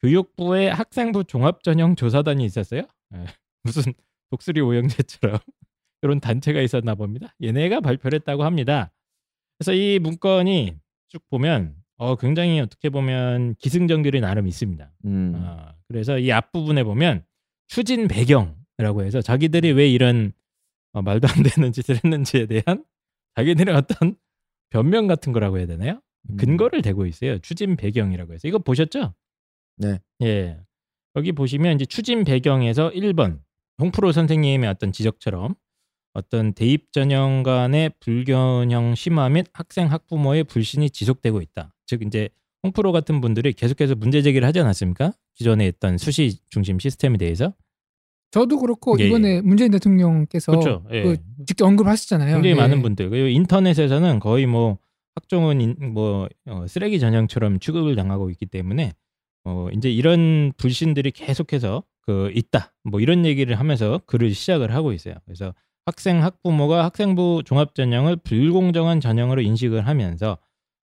교육부의 0.00 0.72
학생부 0.72 1.24
종합전형 1.24 1.96
조사단이 1.96 2.44
있었어요. 2.44 2.82
예, 3.14 3.24
무슨 3.64 3.94
독수리 4.30 4.60
오영재처럼 4.60 5.38
이런 6.02 6.20
단체가 6.20 6.60
있었나 6.60 6.94
봅니다. 6.94 7.34
얘네가 7.42 7.80
발표를 7.80 8.18
했다고 8.20 8.44
합니다. 8.44 8.92
그래서 9.58 9.72
이 9.72 9.98
문건이 9.98 10.78
쭉 11.08 11.28
보면 11.30 11.74
어, 11.98 12.14
굉장히 12.16 12.60
어떻게 12.60 12.90
보면 12.90 13.56
기승전결이 13.56 14.20
나름 14.20 14.46
있습니다. 14.46 14.90
음. 15.04 15.32
아, 15.36 15.74
그래서 15.88 16.18
이 16.18 16.30
앞부분에 16.30 16.84
보면 16.84 17.24
추진 17.66 18.06
배경이라고 18.08 19.02
해서 19.02 19.20
자기들이 19.20 19.72
왜 19.72 19.88
이런 19.88 20.32
어, 20.92 21.02
말도 21.02 21.28
안 21.28 21.42
되는 21.42 21.72
짓을 21.72 21.96
했는지에 22.02 22.46
대한 22.46 22.84
자기들의 23.34 23.74
어떤 23.74 24.16
변명 24.70 25.06
같은 25.08 25.32
거라고 25.32 25.58
해야 25.58 25.66
되나요? 25.66 26.00
음. 26.30 26.36
근거를 26.36 26.82
대고 26.82 27.04
있어요. 27.06 27.38
추진 27.40 27.76
배경이라고 27.76 28.32
해서 28.32 28.46
이거 28.46 28.58
보셨죠? 28.58 29.14
네. 29.76 29.98
예. 30.22 30.58
여기 31.16 31.32
보시면 31.32 31.74
이제 31.74 31.84
추진 31.84 32.22
배경에서 32.22 32.90
1번 32.90 33.40
홍프로 33.80 34.12
선생님의 34.12 34.70
어떤 34.70 34.92
지적처럼 34.92 35.56
어떤 36.14 36.52
대입 36.52 36.92
전형 36.92 37.42
간의 37.42 37.92
불균형 38.00 38.94
심화 38.94 39.28
및 39.28 39.46
학생 39.52 39.90
학부모의 39.90 40.44
불신이 40.44 40.90
지속되고 40.90 41.40
있다. 41.40 41.74
즉 41.88 42.02
이제 42.02 42.28
홍프로 42.62 42.92
같은 42.92 43.20
분들이 43.20 43.52
계속해서 43.52 43.96
문제 43.96 44.22
제기를 44.22 44.46
하지 44.46 44.60
않았습니까? 44.60 45.12
기존에 45.34 45.66
있던 45.68 45.98
수시 45.98 46.38
중심 46.50 46.78
시스템에 46.78 47.16
대해서 47.16 47.54
저도 48.30 48.58
그렇고 48.60 48.96
예, 49.00 49.06
이번에 49.06 49.40
문재인 49.40 49.70
대통령께서 49.70 50.52
그렇죠. 50.52 50.84
예. 50.92 51.02
그 51.02 51.16
직접 51.46 51.64
언급하셨잖아요. 51.64 52.34
굉장히 52.34 52.54
네. 52.54 52.60
많은 52.60 52.82
분들 52.82 53.08
그리고 53.08 53.26
인터넷에서는 53.28 54.20
거의 54.20 54.44
뭐 54.46 54.78
학종은 55.14 55.60
인- 55.62 55.76
뭐 55.94 56.28
어, 56.46 56.66
쓰레기 56.68 57.00
전형처럼 57.00 57.58
취급을 57.58 57.96
당하고 57.96 58.28
있기 58.30 58.46
때문에 58.46 58.92
어 59.44 59.68
이제 59.74 59.90
이런 59.90 60.52
불신들이 60.58 61.10
계속해서 61.12 61.84
그 62.02 62.30
있다 62.34 62.74
뭐 62.84 63.00
이런 63.00 63.24
얘기를 63.24 63.58
하면서 63.58 64.00
글을 64.06 64.34
시작을 64.34 64.74
하고 64.74 64.92
있어요. 64.92 65.14
그래서 65.24 65.54
학생 65.86 66.22
학부모가 66.22 66.84
학생부 66.84 67.44
종합 67.46 67.74
전형을 67.74 68.16
불공정한 68.16 69.00
전형으로 69.00 69.40
인식을 69.40 69.86
하면서 69.86 70.36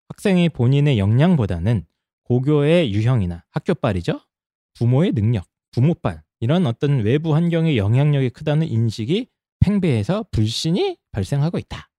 학생이 0.09 0.49
본인의 0.49 0.99
역량보다는 0.99 1.85
고교의 2.23 2.93
유형이나 2.93 3.43
학교빨이죠. 3.51 4.21
부모의 4.75 5.13
능력, 5.13 5.45
부모빨 5.71 6.23
이런 6.39 6.65
어떤 6.65 6.99
외부 7.01 7.35
환경의 7.35 7.77
영향력이 7.77 8.29
크다는 8.31 8.67
인식이 8.67 9.27
팽배해서 9.59 10.25
불신이 10.31 10.97
발생하고 11.11 11.57
있다. 11.57 11.89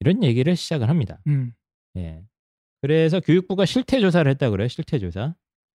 이런 0.00 0.22
얘기를 0.22 0.54
시작을 0.56 0.88
합니다. 0.88 1.20
음. 1.26 1.52
예. 1.96 2.22
그래서 2.80 3.20
교육부가 3.20 3.64
실태 3.64 4.00
조사를 4.00 4.28
했다 4.30 4.50
그래요. 4.50 4.68
실태 4.68 4.98
조사. 4.98 5.34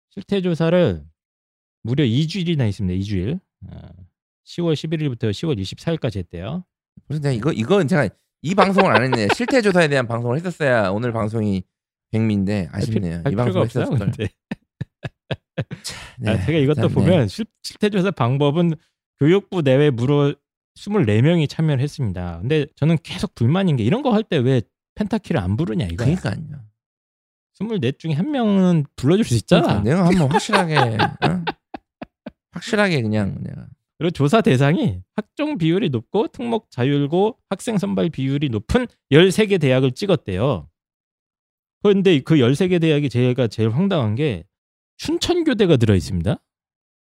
실태 0.09 0.41
조사를 0.41 1.05
무려 1.83 2.03
2주일이나 2.03 2.61
했습니다. 2.61 2.99
2주일. 2.99 3.39
어, 3.69 3.89
10월 4.45 4.73
11일부터 4.73 5.31
10월 5.31 5.59
24일까지 5.59 6.17
했대요. 6.17 6.65
내가 7.07 7.31
이거 7.31 7.51
이건 7.53 7.87
제가 7.87 8.09
이 8.41 8.55
방송을 8.55 8.95
안 8.95 9.03
했네. 9.03 9.27
실태 9.35 9.61
조사에 9.61 9.87
대한 9.87 10.07
방송을 10.07 10.37
했었어야 10.37 10.89
오늘 10.91 11.11
방송이 11.11 11.63
백미인데 12.11 12.69
아쉽네요. 12.71 13.21
할 13.23 13.33
이 13.33 13.35
방송. 13.35 13.67
근데. 13.67 14.29
네. 16.19 16.31
아, 16.31 16.45
제가 16.45 16.57
이것도 16.59 16.81
참, 16.81 16.87
네. 16.89 16.93
보면 16.93 17.27
실, 17.27 17.45
실태 17.63 17.89
조사 17.89 18.11
방법은 18.11 18.73
교육부 19.19 19.61
내외 19.63 19.89
무려 19.89 20.33
24명이 20.77 21.49
참여를 21.49 21.81
했습니다. 21.83 22.37
근데 22.39 22.67
저는 22.75 22.97
계속 23.03 23.33
불만인 23.33 23.75
게 23.75 23.83
이런 23.83 24.03
거 24.03 24.11
할 24.11 24.23
때 24.23 24.37
왜 24.37 24.61
펜타키를 24.95 25.39
안 25.41 25.57
부르냐 25.57 25.85
이거. 25.87 26.05
그러니까요. 26.05 26.35
24 27.59 27.91
중에 27.97 28.13
한 28.13 28.29
명은 28.31 28.85
불러줄 28.95 29.25
수 29.25 29.33
있잖아. 29.35 29.81
그러니까 29.81 29.83
내가 29.89 30.05
한번 30.05 30.31
확실하게 30.31 30.75
어? 31.25 31.43
확실하게 32.51 33.01
그냥 33.01 33.37
내가 33.41 33.67
그리고 33.97 34.11
조사 34.11 34.41
대상이 34.41 35.01
학종 35.15 35.57
비율이 35.57 35.89
높고 35.89 36.27
특목 36.27 36.69
자율고 36.69 37.37
학생 37.49 37.77
선발 37.77 38.09
비율이 38.09 38.49
높은 38.49 38.85
13개 39.11 39.59
대학을 39.59 39.91
찍었대요. 39.93 40.69
그런데 41.83 42.19
그 42.19 42.35
13개 42.35 42.79
대학이 42.79 43.09
제가 43.09 43.47
제일 43.47 43.69
황당한 43.69 44.15
게 44.15 44.43
춘천교대가 44.97 45.77
들어 45.77 45.95
있습니다. 45.95 46.37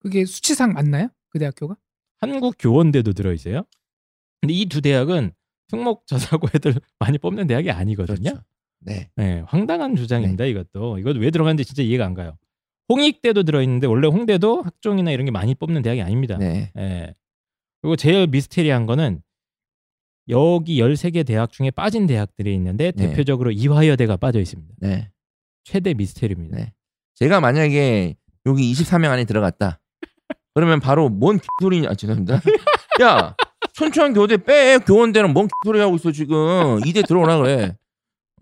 그게 0.00 0.24
수치상 0.24 0.72
맞나요? 0.72 1.08
그 1.30 1.38
대학교가? 1.38 1.76
한국교원대도 2.20 3.12
들어 3.12 3.32
있어요. 3.32 3.64
근데 4.40 4.54
이 4.54 4.66
두 4.66 4.80
대학은 4.80 5.32
특목 5.68 6.06
저사고 6.06 6.48
애들 6.54 6.74
많이 6.98 7.18
뽑는 7.18 7.46
대학이 7.46 7.70
아니거든요. 7.70 8.30
그렇죠. 8.30 8.42
네. 8.80 9.10
네, 9.16 9.42
황당한 9.46 9.96
주장입니다. 9.96 10.44
이것도 10.44 10.98
이것도 10.98 11.18
왜 11.20 11.30
들어갔는지 11.30 11.64
진짜 11.64 11.82
이해가 11.82 12.04
안 12.04 12.14
가요. 12.14 12.36
홍익대도 12.88 13.44
들어 13.44 13.62
있는데 13.62 13.86
원래 13.86 14.08
홍대도 14.08 14.62
학종이나 14.62 15.10
이런 15.10 15.24
게 15.24 15.30
많이 15.30 15.54
뽑는 15.54 15.82
대학이 15.82 16.02
아닙니다. 16.02 16.36
네. 16.38 16.70
예. 16.76 17.14
그리고 17.80 17.96
제일 17.96 18.26
미스테리한 18.26 18.86
거는 18.86 19.22
여기 20.28 20.80
13개 20.80 21.26
대학 21.26 21.50
중에 21.52 21.70
빠진 21.70 22.06
대학들이 22.06 22.54
있는데 22.54 22.92
네. 22.92 23.08
대표적으로 23.08 23.50
이화여대가 23.50 24.16
빠져 24.16 24.40
있습니다. 24.40 24.74
네. 24.78 25.10
최대 25.64 25.94
미스테리입니다. 25.94 26.56
네. 26.56 26.72
제가 27.14 27.40
만약에 27.40 28.16
여기 28.46 28.72
24명 28.72 29.10
안에 29.10 29.24
들어갔다. 29.24 29.80
그러면 30.54 30.80
바로 30.80 31.08
뭔 31.08 31.38
소리냐? 31.60 31.90
아, 31.90 31.94
죄송합니다. 31.94 32.40
야, 33.02 33.34
춘천 33.72 34.14
교대 34.14 34.36
빼. 34.36 34.78
교원대는 34.78 35.32
뭔 35.32 35.48
소리 35.64 35.80
하고 35.80 35.96
있어 35.96 36.12
지금. 36.12 36.80
이대 36.86 37.02
들어오라 37.02 37.38
그래. 37.38 37.76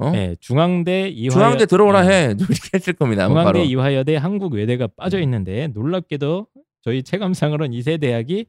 어? 0.03 0.11
네, 0.11 0.37
중앙대 0.41 1.09
이화여 1.09 1.31
중앙대 1.31 1.67
들어오라 1.67 2.03
네. 2.03 2.09
해. 2.29 2.35
이렇게 2.39 2.71
했을 2.75 2.93
겁니다. 2.93 3.27
중앙대 3.29 3.45
바로. 3.45 3.65
이화여대 3.65 4.17
한국외대가 4.17 4.89
빠져 4.97 5.21
있는데 5.21 5.69
놀랍게도 5.69 6.47
저희 6.83 7.03
체감상으로는 7.03 7.73
이세 7.73 7.97
대학이 7.99 8.47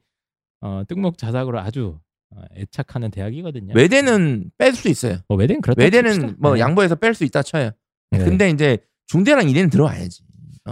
어, 0.60 0.82
특목 0.88 1.18
자사고를 1.18 1.58
아주 1.60 1.98
어, 2.34 2.42
애착하는 2.56 3.10
대학이거든요. 3.10 3.74
외대는 3.74 4.50
뺄 4.58 4.74
수 4.74 4.88
있어요. 4.88 5.18
어, 5.28 5.34
외대는 5.36 5.60
그렇다. 5.60 5.82
외대는 5.82 6.12
칩시다. 6.12 6.34
뭐 6.38 6.54
네. 6.54 6.60
양보해서 6.60 6.94
뺄 6.96 7.14
수 7.14 7.24
있다 7.24 7.42
쳐요. 7.42 7.70
네. 8.10 8.18
근데 8.18 8.50
이제 8.50 8.78
중대랑 9.06 9.48
이대는 9.48 9.70
들어와야지. 9.70 10.22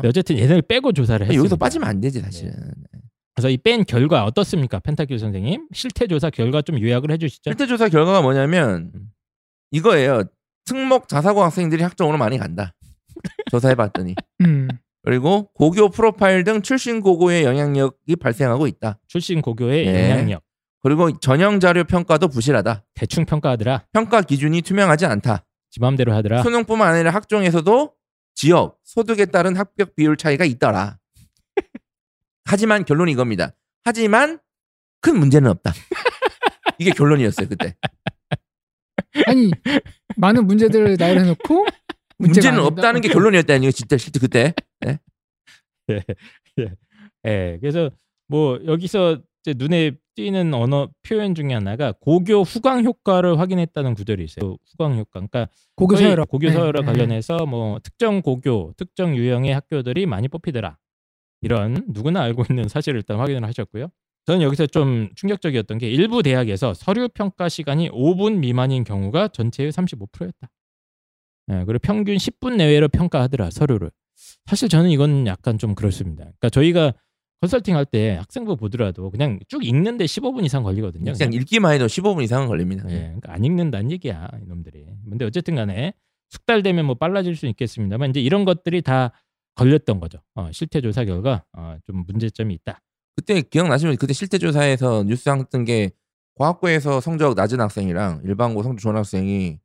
네, 0.03 0.09
어쨌든 0.09 0.39
얘네를 0.39 0.63
빼고 0.63 0.93
조사를 0.93 1.21
했습니다. 1.27 1.39
여기서 1.39 1.57
빠지면 1.57 1.87
안 1.87 2.01
되지 2.01 2.21
사실은. 2.21 2.53
그래서 3.35 3.49
이 3.51 3.57
뺀 3.59 3.85
결과 3.85 4.25
어떻습니까, 4.25 4.79
펜타킬 4.79 5.19
선생님? 5.19 5.69
실태 5.73 6.07
조사 6.07 6.31
결과 6.31 6.63
좀 6.63 6.81
요약을 6.81 7.11
해주시죠. 7.13 7.51
실태 7.51 7.67
조사 7.67 7.89
결과가 7.89 8.23
뭐냐면 8.23 8.91
음. 8.95 9.11
이거예요. 9.71 10.25
특목 10.65 11.09
자사고 11.09 11.43
학생들이 11.43 11.83
학종으로 11.83 12.19
많이 12.19 12.39
간다. 12.39 12.75
조사해봤더니 13.51 14.15
음. 14.43 14.69
그리고 15.03 15.51
고교 15.55 15.91
프로파일 15.91 16.45
등 16.45 16.63
출신 16.63 17.01
고고의 17.01 17.45
영향력이 17.45 18.17
발생하고 18.17 18.67
있다. 18.67 18.99
출신 19.09 19.43
고교의 19.43 19.87
네. 19.87 20.11
영향력 20.11 20.43
그리고 20.83 21.19
전형 21.19 21.61
자료 21.61 21.85
평가도 21.85 22.29
부실하다. 22.29 22.85
대충 22.95 23.25
평가하더라. 23.25 23.87
평가 23.93 24.21
기준이 24.23 24.63
투명하지 24.63 25.07
않다. 25.07 25.45
지 25.71 25.81
맘대로 25.81 26.13
하더라. 26.15 26.43
수능뿐만 26.43 26.95
아니라 26.95 27.11
학종에서도 27.13 27.93
지역, 28.35 28.79
소득에 28.85 29.27
따른 29.27 29.57
합격 29.57 29.95
비율 29.95 30.17
차이가 30.17 30.45
있더라. 30.45 30.99
하지만 32.45 32.85
결론이 32.85 33.13
이겁니다. 33.13 33.53
하지만 33.85 34.39
큰 35.01 35.19
문제는 35.19 35.51
없다. 35.51 35.73
이게 36.79 36.91
결론이었어요 36.91 37.49
그때. 37.49 37.77
아니 39.27 39.51
많은 40.17 40.47
문제들을 40.47 40.97
나열해놓고 40.99 41.67
문제는. 42.19 42.61
없다는 42.61 43.01
게 43.01 43.09
결론이었다는 43.09 43.63
거 43.63 43.71
진짜 43.73 43.97
실제 43.97 44.21
그때. 44.21 44.55
예. 47.25 47.59
그래서 47.61 47.91
뭐 48.29 48.61
여기서 48.67 49.19
이제 49.45 49.55
눈에 49.57 49.93
띄는 50.15 50.53
언어 50.55 50.91
표현 51.03 51.35
중에 51.35 51.55
하나가 51.55 51.93
고교 51.93 52.43
후광 52.43 52.85
효과를 52.85 53.39
확인했다는 53.39 53.95
구절이 53.95 54.23
있어요. 54.25 54.57
후광 54.71 54.99
효과. 54.99 55.11
그러니까 55.13 55.49
고교 55.75 55.97
서열화 55.97 56.25
고교 56.27 56.51
서열화 56.51 56.73
네, 56.73 56.81
네. 56.81 56.87
관련해서 56.87 57.47
뭐 57.47 57.79
특정 57.81 58.21
고교, 58.21 58.75
특정 58.77 59.17
유형의 59.17 59.55
학교들이 59.55 60.07
많이 60.07 60.29
뽑히더라. 60.29 60.77
이런 61.41 61.83
누구나 61.89 62.23
알고 62.23 62.45
있는 62.51 62.69
사실을 62.69 62.99
일단 62.99 63.19
확인을 63.19 63.45
하셨고요. 63.49 63.89
저는 64.27 64.43
여기서 64.43 64.67
좀 64.67 65.09
충격적이었던 65.17 65.79
게 65.79 65.91
일부 65.91 66.23
대학에서 66.23 66.75
서류 66.75 67.09
평가 67.09 67.49
시간이 67.49 67.91
5분 67.91 68.39
미만인 68.39 68.85
경우가 68.85 69.29
전체의 69.29 69.73
35%였다. 69.73 70.49
예, 71.51 71.65
그리고 71.67 71.79
평균 71.81 72.17
10분 72.17 72.57
내외로 72.57 72.89
평가하더라 72.89 73.51
서류를. 73.51 73.91
사실 74.47 74.69
저는 74.69 74.91
이건 74.91 75.27
약간 75.27 75.59
좀 75.59 75.75
그렇습니다. 75.75 76.23
그러니까 76.25 76.51
저희가 76.51 76.93
컨설팅 77.41 77.75
할 77.77 77.85
때 77.85 78.13
학생부 78.19 78.57
보더라도 78.57 79.11
그냥 79.11 79.41
쭉 79.49 79.65
읽는데 79.65 80.05
15분 80.05 80.45
이상 80.45 80.63
걸리거든요. 80.63 81.13
그냥 81.15 81.33
읽기만 81.33 81.73
해도 81.75 81.87
15분 81.87 82.23
이상은 82.23 82.47
걸립니다. 82.47 82.85
예, 82.91 82.99
그러니까 82.99 83.33
안 83.33 83.45
읽는다는 83.45 83.91
얘기야 83.91 84.31
이놈들이. 84.45 84.87
근데 85.11 85.25
어쨌든 85.25 85.57
간에 85.57 85.95
숙달되면 86.31 86.85
뭐 86.87 86.95
빨라질 86.95 87.35
수 87.35 87.47
있겠습니다만 87.49 88.11
이제 88.11 88.21
이런 88.21 88.45
것들이 88.45 88.83
다 88.83 89.11
걸렸던 89.57 89.99
거죠. 89.99 90.19
어, 90.37 90.51
실태 90.53 90.81
조사 90.81 91.05
결과 91.05 91.45
어, 91.53 91.77
좀 91.85 92.05
문제점이 92.07 92.55
있다. 92.55 92.81
그때 93.17 93.41
기억나시면 93.43 93.97
그때 93.97 94.13
실태 94.13 94.39
조사에서 94.39 95.05
뉴스상 95.05 95.45
뜬 95.51 95.65
게 95.65 95.91
과학고에서 96.37 97.01
성적 97.01 97.35
낮은 97.35 97.61
학생이랑 97.61 98.23
일반고 98.25 98.63
성적 98.63 98.81
좋은 98.83 98.97
학생이 98.97 99.59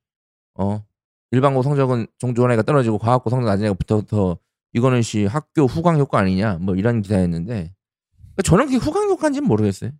어 0.59 0.83
일반고 1.31 1.63
성적은 1.63 2.07
종 2.17 2.35
좋은 2.35 2.51
애가 2.51 2.63
떨어지고 2.63 2.97
과학고 2.97 3.29
성적 3.29 3.45
낮은 3.47 3.65
애가 3.65 3.73
붙어서 3.75 4.37
이거는 4.73 5.01
시 5.01 5.25
학교 5.25 5.63
후광 5.65 5.97
효과 5.97 6.19
아니냐 6.19 6.57
뭐 6.59 6.75
이런 6.75 7.01
기사였는데 7.01 7.51
그러니까 7.53 8.41
저는 8.43 8.65
그게 8.65 8.77
후광 8.77 9.09
효과인지는 9.09 9.47
모르겠어요. 9.47 9.91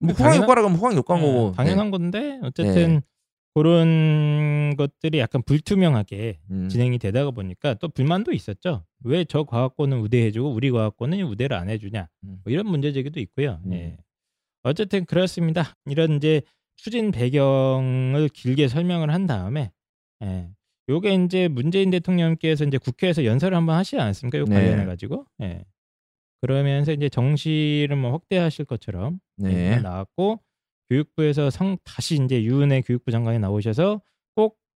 뭐 0.00 0.12
후광 0.12 0.32
당연한- 0.32 0.42
효과라고 0.42 0.68
하면 0.68 0.78
후광 0.78 0.92
효과인 0.96 1.22
예, 1.22 1.26
거고 1.26 1.52
당연한 1.52 1.90
건데 1.90 2.38
어쨌든 2.42 3.00
그런 3.54 4.74
것들이 4.76 5.18
약간 5.18 5.42
불투명하게 5.42 6.16
네. 6.16 6.40
음. 6.50 6.68
진행이 6.68 6.98
되다가 6.98 7.30
보니까 7.30 7.74
또 7.74 7.88
불만도 7.88 8.32
있었죠. 8.32 8.84
왜 9.04 9.24
저 9.24 9.44
과학고는 9.44 9.98
우대해주고 10.00 10.52
우리 10.52 10.70
과학고는 10.70 11.22
우대를 11.22 11.56
안 11.56 11.68
해주냐 11.70 12.08
음. 12.24 12.40
뭐 12.44 12.52
이런 12.52 12.66
문제 12.66 12.92
제기도 12.92 13.20
있고요. 13.20 13.60
음. 13.66 13.72
예. 13.72 13.96
어쨌든 14.62 15.04
그렇습니다. 15.04 15.76
이런 15.86 16.12
이제 16.16 16.42
추진 16.76 17.10
배경을 17.12 18.28
길게 18.28 18.68
설명을 18.68 19.10
한 19.12 19.26
다음에 19.26 19.72
예. 20.22 20.50
요게 20.88 21.14
이제 21.24 21.48
문재인 21.48 21.90
대통령께서 21.90 22.64
이제 22.64 22.76
국회에서 22.78 23.24
연설을 23.24 23.56
한번 23.56 23.76
하시지 23.76 23.98
않았습니까? 23.98 24.38
요 24.38 24.44
네. 24.44 24.54
관련해 24.54 24.84
가지고. 24.86 25.24
예. 25.42 25.64
그러면서 26.40 26.92
이제 26.92 27.08
정시를 27.08 27.96
뭐 27.96 28.12
확대하실 28.12 28.64
것처럼 28.64 29.20
네. 29.36 29.78
나왔고 29.80 30.40
교육부에서 30.90 31.50
성 31.50 31.76
다시 31.84 32.18
이제 32.22 32.42
유은혜 32.42 32.80
교육부 32.82 33.10
장관이 33.10 33.38
나오셔서 33.38 33.94
꼭 33.94 34.02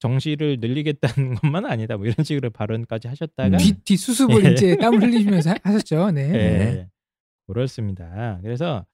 정시를 0.02 0.58
늘리겠다는 0.60 1.34
것만 1.36 1.64
아니다. 1.64 1.96
뭐 1.96 2.06
이런 2.06 2.24
식으로 2.24 2.50
발언까지 2.50 3.06
하셨다가 3.06 3.56
뒤, 3.56 3.72
뒤 3.84 3.96
수습을 3.96 4.44
예. 4.44 4.50
이제 4.52 4.76
땀을 4.76 5.00
흘리시면서 5.00 5.50
하- 5.50 5.56
하셨죠. 5.62 6.10
네. 6.10 6.22
예, 6.28 6.32
네. 6.32 6.88
그렇습니다. 7.46 8.40
그래서 8.42 8.84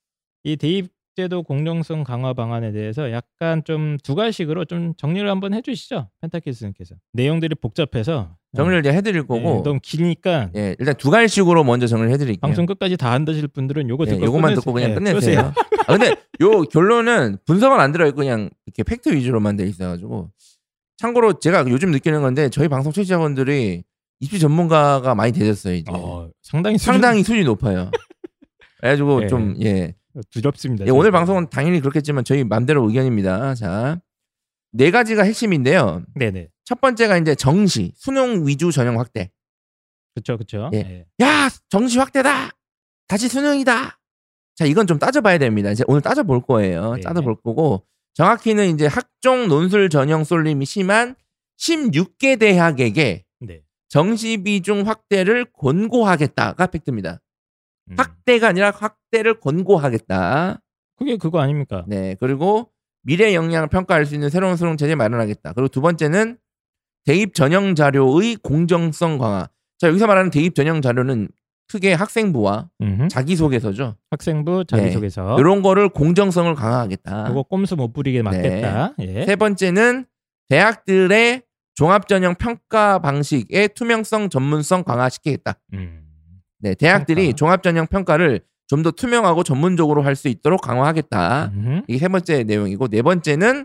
이 0.45 0.57
대입제도 0.57 1.43
공정성 1.43 2.05
강화 2.05 2.35
방안에 2.35 2.73
대해서 2.73 3.11
약간 3.11 3.63
좀 3.65 3.97
두 4.05 4.15
가지식으로 4.15 4.65
좀 4.67 4.95
정리를 4.97 5.29
한번 5.29 5.55
해주시죠, 5.55 6.09
펜타키스님께서. 6.21 6.95
내용들이 7.15 7.55
복잡해서 7.57 8.37
정리를 8.57 8.81
이제 8.81 8.93
해드릴 8.93 9.23
예, 9.23 9.27
거고 9.27 9.63
너무 9.63 9.81
기니까 9.83 10.51
예, 10.57 10.77
일단 10.79 10.95
두 10.97 11.11
가지씩으로 11.11 11.65
먼저 11.65 11.87
정리를 11.87 12.13
해드릴게요. 12.13 12.41
방송 12.41 12.67
끝까지 12.67 12.97
다안 12.99 13.25
드실 13.25 13.49
분들은 13.49 13.89
요거 13.89 14.05
예, 14.07 14.11
듣고 14.11 14.25
요것만 14.27 14.55
끝내세요. 14.55 14.61
듣고 14.61 14.73
그냥 14.73 14.91
예, 14.91 14.95
끝내세요. 14.95 15.53
아, 15.87 15.97
근데 15.97 16.17
요 16.43 16.63
결론은 16.65 17.39
분석은 17.47 17.81
안 17.81 17.93
들어있고 17.93 18.17
그냥 18.19 18.51
이렇게 18.67 18.83
팩트 18.85 19.11
위주로만 19.15 19.57
돼 19.57 19.65
있어가지고 19.67 20.31
참고로 20.99 21.39
제가 21.39 21.65
요즘 21.69 21.91
느끼는 21.91 22.21
건데 22.21 22.49
저희 22.51 22.69
방송 22.69 22.93
청취자분들이 22.93 23.85
입시 24.21 24.39
전문가가 24.41 25.15
많이 25.15 25.33
되셨어요 25.33 25.75
이제 25.75 25.91
어, 25.95 26.29
상당히 26.43 26.77
수준- 26.77 26.93
상당히 26.95 27.23
수준이 27.23 27.45
높아요. 27.45 27.91
그래가지고 28.81 29.23
예. 29.25 29.27
좀 29.29 29.55
예. 29.63 29.95
두렵습니다. 30.31 30.85
예, 30.87 30.91
오늘. 30.91 31.13
방송은 31.13 31.49
당연히 31.51 31.81
그렇겠지만 31.81 32.25
저희 32.25 32.43
맘대로 32.45 32.87
의견입니다. 32.89 33.55
자, 33.55 34.01
네 34.73 34.91
가지가 34.91 35.23
핵심인데요. 35.23 36.03
네네 36.17 36.49
첫 36.65 36.81
번째가 36.81 37.19
이제 37.19 37.35
정시 37.37 37.93
수능 37.97 38.47
위주 38.47 38.73
전형 38.73 38.99
확대. 38.99 39.31
그렇죠 40.15 40.37
그렇죠. 40.37 40.71
예. 40.75 41.07
야 41.23 41.49
정시 41.69 41.99
확대다. 41.99 42.51
다시 43.07 43.29
수능이다. 43.29 43.99
자 44.57 44.65
이건 44.65 44.89
좀 44.89 44.99
따져봐야 44.99 45.39
됩니다. 45.39 45.71
이제 45.71 45.85
오늘 45.87 46.01
따져볼 46.03 46.43
거예요. 46.43 46.95
네. 46.97 47.01
따져볼 47.03 47.37
거고 47.43 47.85
정확히는 48.19 48.71
이제 48.71 48.87
학종 48.89 49.47
논술 49.47 49.89
전형 49.91 50.25
쏠림이 50.25 50.67
심한 50.67 51.15
16개 51.57 52.37
대학에게 52.37 53.25
네. 53.39 53.63
정시 53.89 54.43
비중 54.43 54.89
확대를 54.89 55.45
권고하겠다가 55.53 56.67
팩트입니다. 56.67 57.21
음. 57.91 57.95
확대가 57.97 58.49
아니라 58.49 58.73
확대를 58.73 59.39
권고하겠다. 59.39 60.61
그게 60.97 61.17
그거 61.17 61.39
아닙니까? 61.39 61.85
네 61.87 62.17
그리고 62.19 62.73
미래 63.03 63.35
역량을 63.35 63.69
평가할 63.69 64.05
수 64.05 64.15
있는 64.15 64.31
새로운 64.31 64.57
수능 64.57 64.77
체제 64.77 64.97
마련하겠다. 64.97 65.53
그리고 65.53 65.69
두 65.69 65.81
번째는 65.81 66.39
대입 67.05 67.35
전형 67.35 67.77
자료의 67.77 68.35
공정성 68.43 69.19
강화. 69.19 69.49
자 69.79 69.87
여기서 69.87 70.09
말하는 70.09 70.33
대입 70.33 70.57
전형 70.57 70.83
자료는 70.83 71.29
크게 71.71 71.93
학생부와 71.93 72.71
음흠. 72.81 73.09
자기소개서죠. 73.09 73.97
학생부 74.11 74.65
자기소개서 74.67 75.39
이런 75.39 75.63
거를 75.63 75.89
공정성을 75.89 76.55
강화하겠다. 76.55 77.25
그거 77.29 77.43
꼼수 77.43 77.77
못 77.77 77.93
부리게 77.93 78.23
막겠다. 78.23 78.95
예. 79.01 79.27
세 79.27 79.37
번째는 79.37 80.07
대학들의 80.49 81.43
종합전형 81.75 82.35
평가 82.37 82.99
방식의 82.99 83.69
투명성, 83.75 84.31
전문성 84.31 84.83
강화시키겠다. 84.83 85.55
음. 85.75 86.05
네, 86.61 86.75
대학들이 86.75 87.23
평가. 87.27 87.37
종합전형 87.37 87.87
평가를 87.89 88.41
좀 88.67 88.83
더 88.83 88.91
투명하고 88.91 89.45
전문적으로 89.45 90.03
할 90.03 90.15
수 90.17 90.29
있도록 90.29 90.61
강화하겠다. 90.61 91.53
음흠. 91.55 91.83
이게 91.89 91.99
세 91.99 92.09
번째 92.09 92.43
내용이고 92.45 92.89
네 92.89 93.01
번째는 93.03 93.65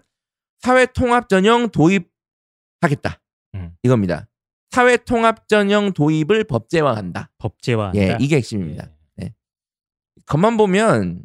사회 0.60 0.86
통합 0.86 1.28
전형 1.28 1.70
도입하겠다. 1.70 3.20
음. 3.56 3.72
이겁니다. 3.84 4.28
사회 4.74 4.98
통합 4.98 5.48
전형 5.48 5.94
도입을 5.94 6.46
법제화한다. 6.46 7.30
법제화한다. 7.38 8.00
예, 8.02 8.18
이게 8.20 8.38
핵심입니다. 8.38 8.90
예. 9.22 9.32
겉만 10.26 10.58
보면 10.58 11.22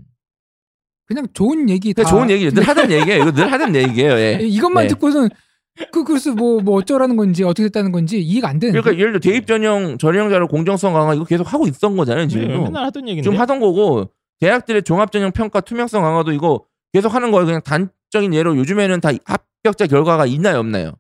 그냥 1.07 1.27
좋은 1.33 1.71
얘기 1.71 1.95
다 1.95 2.05
좋은 2.05 2.29
얘기예요. 2.29 2.51
늘 2.51 2.63
하던 2.65 2.91
얘기예요. 2.93 3.23
이거 3.23 3.33
늘 3.33 3.51
하던 3.51 3.75
얘기예요. 3.75 4.13
예. 4.19 4.39
예, 4.43 4.47
이것만 4.47 4.85
네. 4.85 4.89
듣고선 4.89 5.31
그 5.91 6.05
글쎄 6.05 6.33
뭐, 6.33 6.61
뭐 6.61 6.77
어쩌라는 6.77 7.17
건지 7.17 7.43
어떻게 7.43 7.63
됐다는 7.69 7.91
건지 7.91 8.21
이해가 8.21 8.51
안 8.51 8.59
되는. 8.59 8.79
그러니까 8.79 9.01
예를 9.01 9.19
들어 9.19 9.33
대입 9.33 9.47
전형 9.47 9.97
전형자료 9.97 10.47
공정성 10.47 10.93
강화 10.93 11.15
이거 11.15 11.25
계속 11.25 11.51
하고 11.51 11.67
있던 11.69 11.97
거잖아요 11.97 12.25
네, 12.25 12.29
지금도 12.29 12.65
맨날 12.65 12.85
하던 12.85 13.09
얘기인데. 13.09 13.23
지금 13.23 13.41
하던 13.41 13.61
거고 13.61 14.11
대학들의 14.41 14.83
종합 14.83 15.11
전형 15.11 15.33
평가 15.33 15.63
투명성 15.63 16.03
강화도 16.03 16.33
이거 16.33 16.67
계속 16.93 17.15
하는 17.15 17.31
거예요 17.31 17.47
그냥 17.47 17.63
단적인 17.63 18.35
예로 18.35 18.59
요즘에는 18.59 19.01
다 19.01 19.11
합격자 19.25 19.87
결과가 19.87 20.27
있나요 20.27 20.59
없나요 20.59 20.93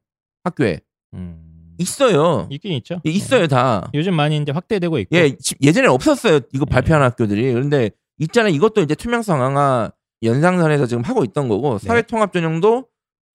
학교에 0.44 0.80
음. 1.12 1.47
있어요 1.78 2.46
있긴 2.50 2.72
있죠. 2.74 3.00
예, 3.06 3.10
있어요 3.10 3.46
다 3.46 3.90
요즘 3.94 4.14
많이 4.14 4.36
이제 4.36 4.52
확대되고 4.52 4.98
있고. 5.00 5.16
예, 5.16 5.34
지- 5.36 5.54
예전에 5.62 5.86
없었어요 5.88 6.40
이거 6.52 6.64
네. 6.64 6.70
발표하는 6.70 7.06
학교들이 7.06 7.52
그런데 7.52 7.90
있잖아요 8.18 8.52
이것도 8.54 8.82
이제 8.82 8.94
투명성 8.94 9.38
강화 9.38 9.90
연상선에서 10.22 10.86
지금 10.86 11.02
하고 11.04 11.24
있던 11.24 11.48
거고 11.48 11.78
네. 11.78 11.86
사회 11.86 12.02
통합 12.02 12.32
전형도 12.32 12.86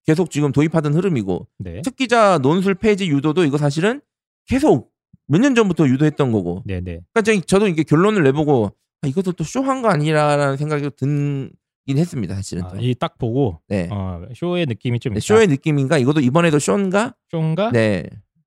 계속 0.06 0.30
지금 0.32 0.52
도입하던 0.52 0.94
흐름이고 0.94 1.48
네. 1.60 1.82
특기자 1.82 2.38
논술 2.40 2.76
폐지 2.76 3.08
유도도 3.08 3.46
이거 3.46 3.58
사실은 3.58 4.02
계속 4.48 4.92
몇 5.28 5.40
년 5.40 5.56
전부터 5.56 5.88
유도했던 5.88 6.34
거고 6.34 6.62
네, 6.66 6.82
네. 6.82 7.00
그러니까 7.14 7.46
저도 7.48 7.68
이게 7.70 7.84
결론을 7.84 8.24
내보고 8.24 8.72
아, 9.02 9.08
이것도 9.08 9.32
또 9.34 9.44
쇼한 9.46 9.82
거 9.82 9.88
아니라라는 9.88 10.58
생각이 10.58 10.90
들긴 10.98 11.54
했습니다 11.88 12.36
사실은 12.36 12.64
또. 12.64 12.76
아, 12.76 12.80
이딱 12.82 13.18
보고 13.18 13.62
네. 13.70 13.88
어, 13.90 14.22
쇼의 14.36 14.66
느낌이 14.66 15.00
좀 15.00 15.14
네. 15.14 15.22
쇼의 15.22 15.48
느낌인가 15.48 15.98
이것도 15.98 16.20
이번에도 16.20 16.60
쇼인가 16.60 17.16
쇼인가? 17.32 17.72
네 17.72 18.04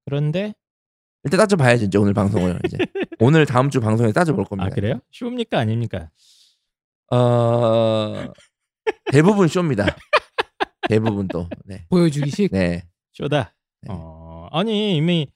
그런데 0.07 0.55
일단 1.25 1.39
따져봐야죠 1.41 1.85
이제 1.85 1.99
오늘 1.99 2.15
방송을 2.15 2.59
이제 2.65 2.79
오늘 3.21 3.45
다음 3.45 3.69
주 3.69 3.81
방송에 3.81 4.13
따져볼 4.13 4.47
겁니다 4.47 4.71
아 4.71 4.75
그래요? 4.75 5.01
쇼입니까 5.13 5.59
아닙니까? 5.59 6.11
어 7.11 8.33
대부분 9.13 9.49
쇼입니다 9.49 9.95
대부분 10.89 11.29
또 11.29 11.49
네. 11.65 11.85
보여주기식. 11.89 12.53
네. 12.53 12.83
쇼다. 13.13 13.55
네. 13.83 13.89
어, 13.91 14.49
아니 14.53 14.97
이미 14.97 15.29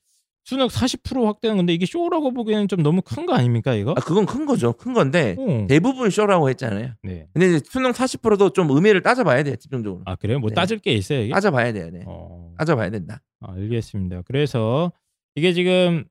수능 0.44 0.66
40% 0.68 1.24
확대는 1.26 1.56
건데 1.58 1.72
이게 1.74 1.86
쇼라고 1.86 2.32
보기에는 2.32 2.66
좀 2.68 2.82
너무 2.82 3.02
큰 3.02 3.26
거 3.26 3.34
아닙니까 3.34 3.74
이거? 3.74 3.92
아 3.92 4.00
그건 4.00 4.26
큰 4.26 4.46
거죠 4.46 4.72
큰 4.72 4.92
건데 4.94 5.36
어. 5.38 5.66
대부분 5.68 6.10
쇼라고 6.10 6.48
했잖아요 6.50 6.94
네. 7.02 7.28
근데 7.32 7.48
이제 7.48 7.60
수능 7.64 7.92
40%도 7.92 8.50
좀 8.50 8.70
의미를 8.70 9.02
따져봐야 9.02 9.42
돼요 9.42 9.56
집중적으로 9.56 10.02
아 10.06 10.16
그래요? 10.16 10.38
뭐 10.40 10.48
네. 10.50 10.54
따질 10.54 10.78
게 10.78 10.92
있어요 10.92 11.20
이게? 11.22 11.32
따져봐야 11.32 11.72
돼요 11.72 11.90
네. 11.92 12.02
어. 12.06 12.52
따져봐야 12.58 12.90
된다 12.90 13.22
아, 13.40 13.52
알겠습니다. 13.52 14.22
그래서 14.22 14.92
이게 15.34 15.52
지금 15.52 16.04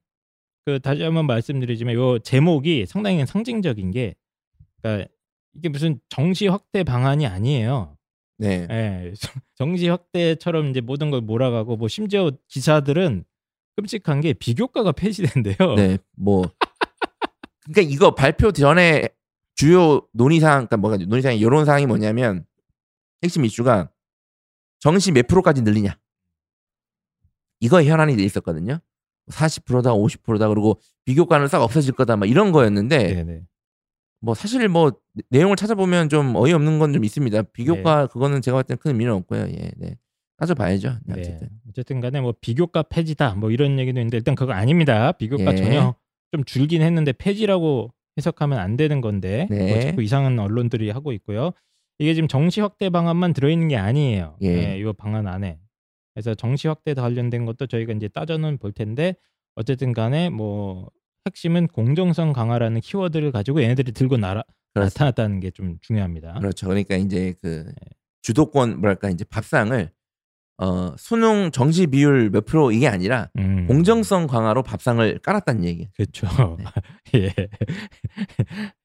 그 0.66 0.80
다시 0.80 1.02
한번 1.04 1.28
말씀드리지만 1.28 1.94
요 1.96 2.20
제목이 2.20 2.86
상당히 2.88 3.26
상징적인 3.26 3.92
게 3.92 4.16
그러니까 4.82 5.10
이게 5.56 5.70
무슨 5.70 6.00
정시 6.10 6.48
확대 6.48 6.84
방안이 6.84 7.26
아니에요. 7.28 7.98
네. 8.38 8.66
예. 8.70 9.14
정시 9.56 9.90
확대처럼 9.90 10.70
이제 10.70 10.80
모든 10.82 11.12
걸 11.12 11.22
몰아가고 11.22 11.76
뭐 11.76 11.88
심지어 11.88 12.32
기사들은 12.48 13.26
끔찍한 13.82 14.22
게 14.22 14.34
비교과가 14.34 14.92
폐지된대요. 14.92 15.76
네, 15.76 15.98
뭐 16.18 16.50
그러니까 17.66 17.94
이거 17.94 18.14
발표 18.16 18.52
전에 18.52 19.10
주요 19.56 20.02
논의사항, 20.14 20.68
그러니까 20.68 20.78
뭐가 20.78 20.98
논의사항 20.98 21.40
여론 21.42 21.66
사항이 21.66 21.86
뭐냐면 21.86 22.46
핵심 23.24 23.46
이슈가 23.46 23.90
정시 24.80 25.12
몇 25.12 25.28
프로까지 25.28 25.62
늘리냐 25.62 25.98
이거 27.60 27.84
현안이 27.84 28.16
돼 28.16 28.24
있었거든요. 28.24 28.80
40%다, 29.32 29.92
50%다 29.92 30.48
그리고 30.48 30.80
비교과는 31.06 31.48
싹 31.48 31.62
없어질 31.62 31.94
거다, 31.94 32.16
막 32.16 32.28
이런 32.28 32.52
거였는데 32.52 32.98
네, 33.14 33.24
네. 33.24 33.42
뭐 34.22 34.34
사실 34.34 34.68
뭐 34.68 34.92
내용을 35.30 35.56
찾아보면 35.56 36.10
좀 36.10 36.36
어이없는 36.36 36.80
건 36.80 36.94
좀 36.94 37.04
있습니다. 37.04 37.42
비교과 37.54 38.08
그거는 38.08 38.42
제가 38.42 38.56
봤을 38.58 38.68
때는 38.68 38.80
큰 38.80 38.92
의미는 38.92 39.14
없고요. 39.14 39.42
예, 39.42 39.72
네. 39.78 39.98
따져봐야죠. 40.40 40.98
네, 41.06 41.14
네. 41.16 41.22
어쨌든. 41.22 41.50
어쨌든 41.70 42.00
간에 42.02 42.22
뭐 42.22 42.34
비교과 42.40 42.84
폐지다 42.84 43.36
뭐 43.36 43.52
이런 43.52 43.78
얘기도 43.80 44.00
있는데 44.00 44.18
일단 44.18 44.36
그거 44.36 44.54
아닙니다. 44.54 45.12
비교과 45.14 45.52
예. 45.54 45.56
전혀 45.56 45.96
좀 46.32 46.44
줄긴 46.46 46.82
했는데 46.82 47.12
폐지라고 47.12 47.92
해석하면 48.18 48.58
안 48.60 48.78
되는 48.78 49.02
건데 49.02 49.48
네. 49.50 49.72
뭐 49.74 49.82
자꾸 49.82 50.02
이상한 50.04 50.38
언론들이 50.40 50.90
하고 50.90 51.12
있고요. 51.14 51.52
이게 52.00 52.14
지금 52.14 52.28
정시 52.28 52.62
확대 52.62 52.90
방안만 52.90 53.34
들어있는 53.34 53.68
게 53.68 53.76
아니에요. 53.78 54.38
예. 54.42 54.56
네, 54.56 54.80
이 54.80 54.94
방안 54.98 55.28
안에. 55.28 55.60
그래서 56.14 56.34
정시 56.34 56.68
확대 56.68 56.94
관련된 56.94 57.46
것도 57.46 57.68
저희가 57.68 57.94
이제 57.94 58.08
따져는 58.08 58.58
볼 58.58 58.72
텐데 58.72 59.16
어쨌든 59.56 59.94
간에 59.94 60.30
뭐 60.30 60.90
핵심은 61.28 61.68
공정성 61.68 62.34
강화라는 62.34 62.82
키워드를 62.82 63.32
가지고 63.32 63.62
얘네들이 63.62 63.92
들고 63.92 64.18
나라. 64.18 64.44
나타났다는 64.76 65.40
게 65.40 65.52
좀 65.52 65.78
중요합니다. 65.82 66.36
그렇죠. 66.40 66.68
그러니까 66.68 66.96
이제 66.96 67.34
그 67.42 67.66
네. 67.66 67.74
주도권 68.22 68.80
뭐랄까 68.80 69.10
이제 69.10 69.26
밥상을 69.26 69.90
어 70.62 70.94
수능 70.98 71.52
정시 71.52 71.88
비율 71.88 72.30
몇 72.32 72.46
프로 72.46 72.72
이게 72.72 72.88
아니라 72.88 73.30
음. 73.38 73.66
공정성 73.68 74.28
강화로 74.28 74.62
밥상을 74.62 75.20
깔았다는 75.20 75.64
얘기. 75.64 75.88
그렇죠. 75.96 76.28
네. 76.58 76.66
예. 77.16 77.34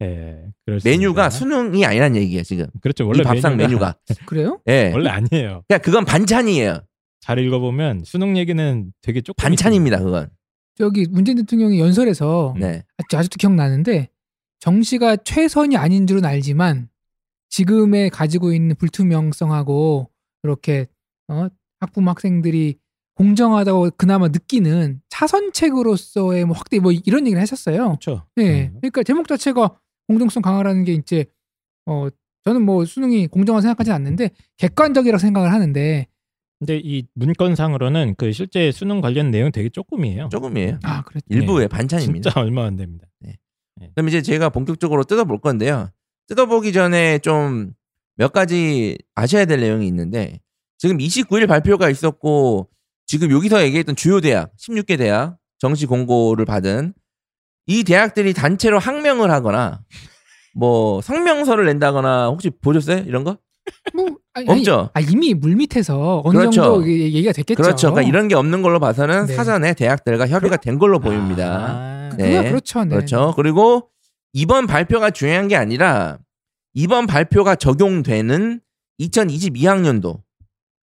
예. 0.02 0.44
그렇습니다. 0.64 0.88
메뉴가 0.88 1.30
수능이 1.30 1.84
아니란 1.84 2.14
얘기예요 2.14 2.44
지금. 2.44 2.66
그렇죠. 2.80 3.06
원래 3.06 3.20
이 3.20 3.24
밥상 3.24 3.56
메뉴가. 3.56 3.96
그래요? 4.26 4.60
예. 4.68 4.92
원래 4.92 5.10
아니에요. 5.10 5.64
그냥 5.66 5.80
그건 5.82 6.04
반찬이에요. 6.04 6.80
잘 7.20 7.38
읽어보면 7.40 8.02
수능 8.04 8.36
얘기는 8.36 8.92
되게 9.02 9.20
조금 9.20 9.42
반찬입니다 9.42 9.98
그건. 9.98 10.28
저기 10.76 11.06
문재인 11.10 11.38
대통령이 11.38 11.80
연설에서 11.80 12.54
네. 12.58 12.84
아직도 13.12 13.36
기억나는데 13.38 14.10
정시가 14.60 15.16
최선이 15.16 15.76
아닌 15.76 16.06
줄은 16.06 16.24
알지만 16.24 16.88
지금에 17.48 18.10
가지고 18.10 18.52
있는 18.52 18.76
불투명성하고 18.76 20.10
이렇게 20.42 20.86
어, 21.28 21.48
학부모 21.84 22.10
학생들이 22.10 22.76
공정하다고 23.14 23.90
그나마 23.96 24.28
느끼는 24.28 25.00
차선책으로서의 25.08 26.44
뭐 26.44 26.56
확대 26.56 26.80
뭐 26.80 26.92
이런 26.92 27.26
얘기를 27.26 27.40
하셨어요. 27.40 27.86
그렇죠. 27.86 28.26
네. 28.36 28.70
음. 28.72 28.78
그러니까 28.80 29.02
제목 29.02 29.28
자체가 29.28 29.78
공정성 30.08 30.42
강화라는 30.42 30.84
게 30.84 30.92
이제 30.92 31.26
어 31.86 32.08
저는 32.44 32.62
뭐 32.62 32.84
수능이 32.84 33.28
공정하다 33.28 33.62
생각하지 33.62 33.92
않는데 33.92 34.30
객관적이라고 34.56 35.18
생각을 35.18 35.52
하는데 35.52 36.06
근데 36.58 36.80
이 36.82 37.06
문건상으로는 37.14 38.14
그 38.16 38.32
실제 38.32 38.72
수능 38.72 39.00
관련 39.00 39.30
내용 39.30 39.52
되게 39.52 39.68
조금이에요. 39.68 40.28
조금이에요. 40.30 40.78
아 40.82 41.02
그렇죠. 41.02 41.26
일부의 41.28 41.68
반찬입니다. 41.68 42.30
진짜 42.30 42.40
얼마 42.40 42.64
안 42.64 42.76
됩니다. 42.76 43.06
그럼 43.94 44.08
이제 44.08 44.22
제가 44.22 44.48
본격적으로 44.50 45.04
뜯어볼 45.04 45.40
건데요. 45.40 45.90
뜯어보기 46.26 46.72
전에 46.72 47.18
좀 47.18 47.74
몇 48.16 48.32
가지 48.32 48.96
아셔야 49.14 49.44
될 49.44 49.60
내용이 49.60 49.86
있는데 49.88 50.40
지금 50.78 50.98
29일 50.98 51.46
발표가 51.48 51.88
있었고 51.90 52.68
지금 53.06 53.30
여기서 53.30 53.62
얘기했던 53.64 53.96
주요 53.96 54.20
대학 54.20 54.50
16개 54.56 54.98
대학 54.98 55.36
정시 55.58 55.86
공고를 55.86 56.44
받은 56.44 56.94
이 57.66 57.84
대학들이 57.84 58.34
단체로 58.34 58.78
항명을 58.78 59.30
하거나 59.30 59.80
뭐 60.54 61.00
성명서를 61.00 61.64
낸다거나 61.66 62.28
혹시 62.28 62.50
보셨어요 62.50 63.04
이런 63.06 63.24
거? 63.24 63.38
뭐 63.94 64.06
아니, 64.34 64.46
없죠. 64.50 64.90
아니, 64.92 65.06
아, 65.06 65.10
이미 65.10 65.32
물 65.32 65.56
밑에서 65.56 66.20
어느 66.24 66.36
그렇죠. 66.38 66.62
정도 66.62 66.86
얘- 66.86 67.00
얘기가 67.04 67.32
됐겠죠. 67.32 67.62
그렇죠. 67.62 67.90
그러니까 67.92 68.08
이런 68.08 68.28
게 68.28 68.34
없는 68.34 68.60
걸로 68.60 68.78
봐서는 68.78 69.26
네. 69.26 69.34
사전에 69.34 69.72
대학들과 69.72 70.26
협의가 70.28 70.56
된 70.58 70.78
걸로 70.78 70.98
보입니다. 70.98 71.68
아, 71.70 72.08
그- 72.10 72.16
네. 72.20 72.48
그렇죠. 72.50 72.84
네. 72.84 72.90
그렇죠. 72.96 73.32
그리고 73.36 73.88
이번 74.34 74.66
발표가 74.66 75.10
중요한 75.10 75.48
게 75.48 75.56
아니라 75.56 76.18
이번 76.74 77.06
발표가 77.06 77.54
적용되는 77.54 78.60
2022학년도, 79.00 80.20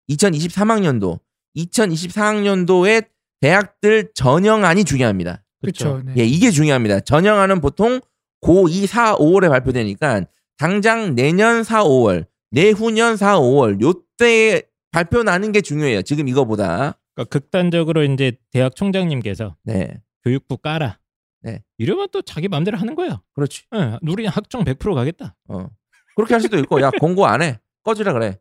2023학년도, 0.09 1.19
2024학년도의 1.55 3.07
대학들 3.41 4.11
전형안이 4.13 4.83
중요합니다. 4.83 5.43
그렇죠. 5.61 6.01
네. 6.05 6.13
예, 6.17 6.25
이게 6.25 6.51
중요합니다. 6.51 7.01
전형안은 7.01 7.61
보통 7.61 7.99
고 8.41 8.67
2, 8.67 8.85
4, 8.85 9.15
5월에 9.15 9.49
발표되니까 9.49 10.25
당장 10.57 11.15
내년 11.15 11.63
4, 11.63 11.83
5월, 11.83 12.27
내후년 12.51 13.17
4, 13.17 13.39
5월 13.39 13.81
요때 13.81 14.63
발표 14.91 15.23
나는 15.23 15.51
게 15.51 15.61
중요해요. 15.61 16.03
지금 16.03 16.27
이거보다. 16.27 16.99
그러니까 17.15 17.29
극단적으로 17.29 18.03
이제 18.03 18.33
대학 18.51 18.75
총장님께서 18.75 19.55
네. 19.63 20.01
교육부 20.23 20.57
까라. 20.57 20.99
네. 21.41 21.63
이러면 21.77 22.07
또 22.11 22.21
자기 22.21 22.47
마음대로 22.47 22.77
하는 22.77 22.95
거예요. 22.95 23.21
그렇지. 23.33 23.63
예, 23.75 23.97
우리 24.01 24.25
학종 24.25 24.63
100% 24.63 24.95
가겠다. 24.95 25.35
어. 25.47 25.67
그렇게 26.15 26.33
할 26.33 26.41
수도 26.41 26.57
있고, 26.59 26.81
야, 26.81 26.91
공고 26.91 27.25
안 27.25 27.41
해. 27.41 27.59
꺼지라 27.83 28.13
그래. 28.13 28.39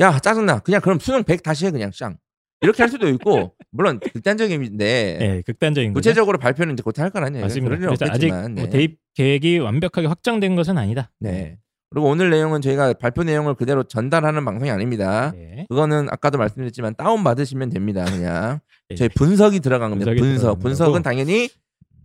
야, 0.00 0.18
짜증나. 0.18 0.60
그냥 0.60 0.80
그럼 0.80 0.98
수능 0.98 1.22
100 1.24 1.42
다시 1.42 1.66
해, 1.66 1.70
그냥, 1.70 1.90
쌍. 1.92 2.16
이렇게 2.60 2.82
할 2.82 2.90
수도 2.90 3.08
있고, 3.08 3.54
물론 3.70 4.00
극단적인데, 4.00 5.18
예, 5.20 5.42
극단적인 5.46 5.92
거죠. 5.92 5.98
구체적으로 5.98 6.38
발표는 6.38 6.74
이제 6.74 6.82
곧할 6.82 7.10
건 7.10 7.24
아니에요. 7.24 7.44
맞습니다. 7.44 7.76
그럴 7.76 7.82
일은 7.82 7.96
그래서 7.96 8.12
아직. 8.12 8.28
뭐 8.28 8.48
네. 8.64 8.68
대입 8.68 8.98
계획이 9.14 9.58
완벽하게 9.58 10.06
확정된 10.08 10.56
것은 10.56 10.76
아니다. 10.78 11.10
네. 11.20 11.58
그리고 11.90 12.08
오늘 12.08 12.30
내용은 12.30 12.60
저희가 12.60 12.94
발표 12.94 13.22
내용을 13.22 13.54
그대로 13.54 13.82
전달하는 13.82 14.44
방송이 14.44 14.70
아닙니다. 14.70 15.32
네. 15.34 15.66
그거는 15.70 16.08
아까도 16.10 16.36
말씀드렸지만 16.38 16.94
다운 16.96 17.24
받으시면 17.24 17.70
됩니다. 17.70 18.04
그냥 18.04 18.60
네. 18.88 18.96
저희 18.96 19.08
분석이 19.08 19.60
들어간 19.60 19.90
겁니다. 19.90 20.12
분석. 20.12 20.58
분석은. 20.58 21.02
당연히 21.02 21.48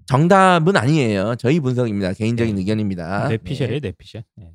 정답은 0.06 0.78
아니에요. 0.78 1.36
저희 1.38 1.60
분석입니다. 1.60 2.14
개인적인 2.14 2.56
네. 2.56 2.62
의견입니다. 2.62 3.28
뇌피셜이에요, 3.30 3.80
네. 3.80 3.88
뇌피셜. 3.88 4.24
네. 4.38 4.52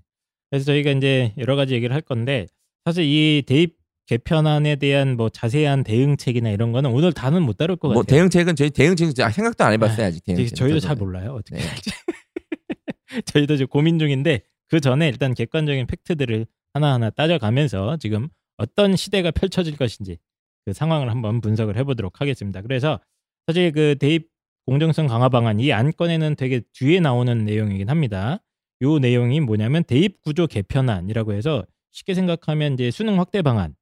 그래서 0.51 0.65
저희가 0.65 0.93
이제 0.93 1.35
여러 1.39 1.57
가지 1.57 1.75
얘기를 1.75 1.95
할 1.95 2.01
건데 2.01 2.47
사실 2.89 3.05
이 3.05 3.43
대입 3.47 3.77
개편안에 4.07 4.77
대한 4.77 5.19
뭐 5.19 5.29
자세한 5.29 5.85
대응책이나 5.85 6.49
이런 6.49 6.73
거는 6.73 6.91
오늘 6.91 7.13
다는 7.13 7.43
못 7.43 7.59
다룰 7.59 7.77
것 7.77 7.89
뭐 7.89 8.01
같아요. 8.01 8.17
대응책은 8.21 8.57
저희 8.57 8.71
대응책은 8.71 9.13
아, 9.23 9.29
생각도 9.31 9.63
안 9.63 9.75
해봤어요 9.75 10.07
아직. 10.07 10.23
이게 10.25 10.35
대응책. 10.37 10.57
저희도 10.57 10.81
잘 10.81 10.97
몰라요. 10.97 11.35
어떻게 11.35 11.57
네. 11.59 11.67
할지. 11.67 11.91
저희도 13.27 13.59
지금 13.59 13.69
고민 13.69 13.99
중인데 13.99 14.41
그 14.69 14.81
전에 14.81 15.07
일단 15.09 15.35
객관적인 15.35 15.87
팩트들을 15.87 16.47
하나하나 16.73 17.11
따져가면서 17.11 17.99
지금 17.99 18.29
어떤 18.57 18.97
시대가 18.97 19.31
펼쳐질 19.33 19.77
것인지 19.77 20.17
그 20.65 20.73
상황을 20.73 21.11
한번 21.11 21.43
분석을 21.43 21.77
해보도록 21.77 22.23
하겠습니다. 22.23 22.63
그래서 22.63 22.99
사실 23.47 23.71
그 23.73 23.97
대입 24.01 24.29
공정성 24.65 25.09
강화 25.09 25.29
방안 25.29 25.61
이 25.61 25.73
안건에는 25.73 26.37
되게 26.37 26.63
뒤에 26.73 27.01
나오는 27.01 27.45
내용이긴 27.45 27.91
합니다. 27.91 28.39
요 28.81 28.99
내용이 28.99 29.41
뭐냐면 29.41 29.85
대입 29.85 30.23
구조 30.23 30.47
개편안이라고 30.47 31.35
해서 31.35 31.67
쉽게 31.93 32.15
생각하면 32.15 32.75
이제 32.75 32.91
수능 32.91 33.19
확대 33.19 33.43
방안 33.43 33.75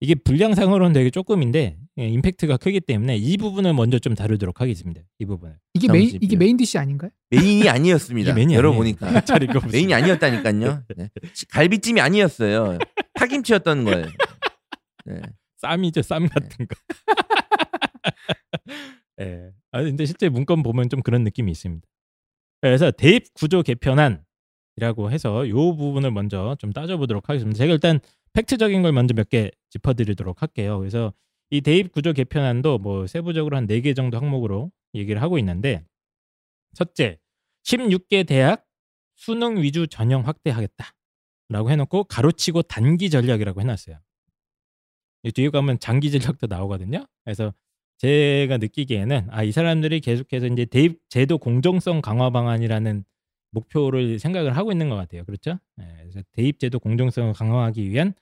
이게 0.00 0.14
분량상으로는 0.14 0.94
되게 0.94 1.10
조금인데 1.10 1.76
예, 1.98 2.08
임팩트가 2.08 2.56
크기 2.56 2.80
때문에 2.80 3.18
이 3.18 3.36
부분을 3.36 3.74
먼저 3.74 3.98
좀 3.98 4.14
다루도록 4.14 4.62
하겠습니다. 4.62 5.02
이 5.18 5.26
부분을. 5.26 5.58
이게 5.74 5.88
메인 5.88 6.04
정집이요. 6.04 6.26
이게 6.26 6.36
main 6.36 6.56
dish 6.56 6.78
아닌가요? 6.78 7.10
main이 7.28 7.68
아니었습니다. 7.68 8.32
main이 8.36 8.54
열어보니까. 8.54 9.20
잘 9.26 9.42
읽어보세요. 9.42 9.70
main이 9.70 9.92
아니었다니까요. 9.92 10.84
네. 10.96 11.10
갈비찜이 11.50 12.00
아니었어요. 12.00 12.78
파김치였던 13.14 13.84
거예요. 13.84 14.06
네. 15.04 15.20
쌈이죠 15.58 16.00
쌈 16.00 16.26
같은 16.26 16.66
거. 16.66 16.74
예. 19.20 19.50
아 19.72 19.82
근데 19.82 20.06
실제 20.06 20.30
문건 20.30 20.62
보면 20.62 20.88
좀 20.88 21.02
그런 21.02 21.22
느낌이 21.24 21.52
있습니다. 21.52 21.86
그래서 22.62 22.90
대입 22.90 23.34
구조 23.34 23.62
개편안 23.62 24.24
이라고 24.80 25.10
해서 25.10 25.46
요 25.48 25.76
부분을 25.76 26.10
먼저 26.10 26.56
좀 26.58 26.72
따져보도록 26.72 27.28
하겠습니다. 27.28 27.56
제가 27.58 27.72
일단 27.74 28.00
팩트적인 28.32 28.80
걸 28.82 28.92
먼저 28.92 29.14
몇 29.14 29.28
개 29.28 29.50
짚어드리도록 29.70 30.40
할게요. 30.42 30.78
그래서 30.78 31.12
이 31.50 31.60
대입 31.60 31.92
구조 31.92 32.12
개편안도 32.14 32.78
뭐 32.78 33.06
세부적으로 33.06 33.56
한 33.56 33.66
네 33.66 33.80
개 33.82 33.92
정도 33.94 34.16
항목으로 34.18 34.72
얘기를 34.94 35.20
하고 35.22 35.38
있는데 35.38 35.84
첫째 36.74 37.18
16개 37.64 38.26
대학 38.26 38.64
수능 39.16 39.62
위주 39.62 39.86
전형 39.86 40.26
확대하겠다라고 40.26 41.70
해놓고 41.70 42.04
가로치고 42.04 42.62
단기 42.62 43.10
전략이라고 43.10 43.60
해놨어요. 43.60 43.98
이 45.24 45.32
뒤에 45.32 45.50
가면 45.50 45.78
장기 45.78 46.10
전략도 46.10 46.46
나오거든요. 46.46 47.04
그래서 47.24 47.52
제가 47.98 48.56
느끼기에는 48.56 49.28
아 49.30 49.44
이 49.44 49.52
사람들이 49.52 50.00
계속해서 50.00 50.46
이제 50.46 50.64
대입 50.64 51.00
제도 51.10 51.36
공정성 51.36 52.00
강화 52.00 52.30
방안이라는 52.30 53.04
목표를 53.50 54.18
생각을 54.18 54.56
하고 54.56 54.72
있는 54.72 54.88
것 54.88 54.96
같아요. 54.96 55.24
그렇죠? 55.24 55.58
예, 55.80 55.84
그래서 56.02 56.20
대입 56.32 56.58
제도 56.58 56.78
공정성을 56.78 57.32
강화하기 57.32 57.90
위한 57.90 58.14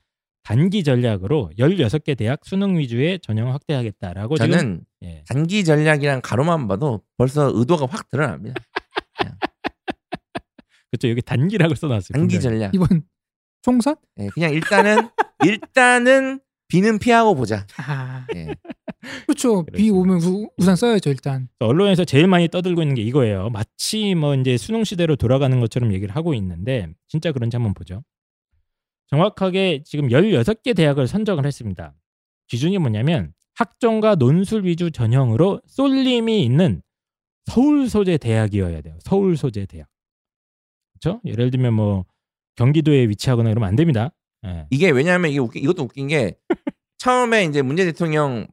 단기 0.42 0.82
전략으로 0.82 1.50
16개 1.58 2.16
대학 2.16 2.40
수능 2.44 2.78
위주의 2.78 3.18
전형 3.20 3.52
확대하겠다라고 3.52 4.36
지금 4.36 4.50
저는 4.50 4.84
예. 5.02 5.24
단기 5.28 5.64
전략이랑 5.64 6.22
가로만 6.22 6.68
봐도 6.68 7.02
벌써 7.16 7.50
의도가 7.54 7.86
확 7.86 8.08
드러납니다. 8.08 8.60
그렇죠. 10.90 11.08
여기 11.10 11.20
단기라고 11.20 11.74
써놨어요. 11.74 12.18
단기. 12.18 12.40
전략. 12.40 12.74
이번 12.74 13.02
총선? 13.60 13.96
예, 14.18 14.28
그냥 14.28 14.52
일단은 14.52 15.10
일단은 15.44 16.40
비는 16.68 16.98
피하고 16.98 17.34
보자. 17.34 17.66
아 17.76 18.26
예. 18.34 18.54
그렇죠. 19.26 19.64
비 19.64 19.90
오면 19.90 20.22
우, 20.22 20.48
우산 20.56 20.76
써야죠 20.76 21.10
일단. 21.10 21.48
언론에서 21.58 22.04
제일 22.04 22.26
많이 22.26 22.48
떠들고 22.48 22.82
있는 22.82 22.94
게 22.94 23.02
이거예요. 23.02 23.50
마치 23.50 24.14
뭐 24.14 24.34
이제 24.34 24.56
수능 24.56 24.84
시대로 24.84 25.16
돌아가는 25.16 25.58
것처럼 25.60 25.92
얘기를 25.92 26.14
하고 26.14 26.34
있는데 26.34 26.88
진짜 27.08 27.32
그런지 27.32 27.56
한번 27.56 27.74
보죠. 27.74 28.02
정확하게 29.08 29.82
지금 29.84 30.08
16개 30.08 30.76
대학을 30.76 31.06
선정을 31.06 31.46
했습니다. 31.46 31.94
기준이 32.48 32.78
뭐냐면 32.78 33.32
학종과 33.54 34.14
논술 34.14 34.64
위주 34.64 34.90
전형으로 34.90 35.60
쏠림이 35.66 36.44
있는 36.44 36.82
서울 37.46 37.88
소재 37.88 38.18
대학이어야 38.18 38.82
돼요. 38.82 38.96
서울 39.00 39.36
소재 39.36 39.66
대학. 39.66 39.88
그렇죠? 40.92 41.20
예를 41.24 41.50
들면 41.50 41.74
뭐 41.74 42.04
경기도에 42.56 43.08
위치하거나 43.08 43.48
그러면 43.50 43.68
안 43.68 43.76
됩니다. 43.76 44.12
예. 44.46 44.66
이게 44.70 44.90
왜냐하면 44.90 45.30
이게 45.30 45.38
웃기, 45.38 45.58
이것도 45.60 45.84
웃긴 45.84 46.08
게 46.08 46.34
처음에 46.98 47.44
이제 47.44 47.62
문재 47.62 47.84
대통령 47.84 48.46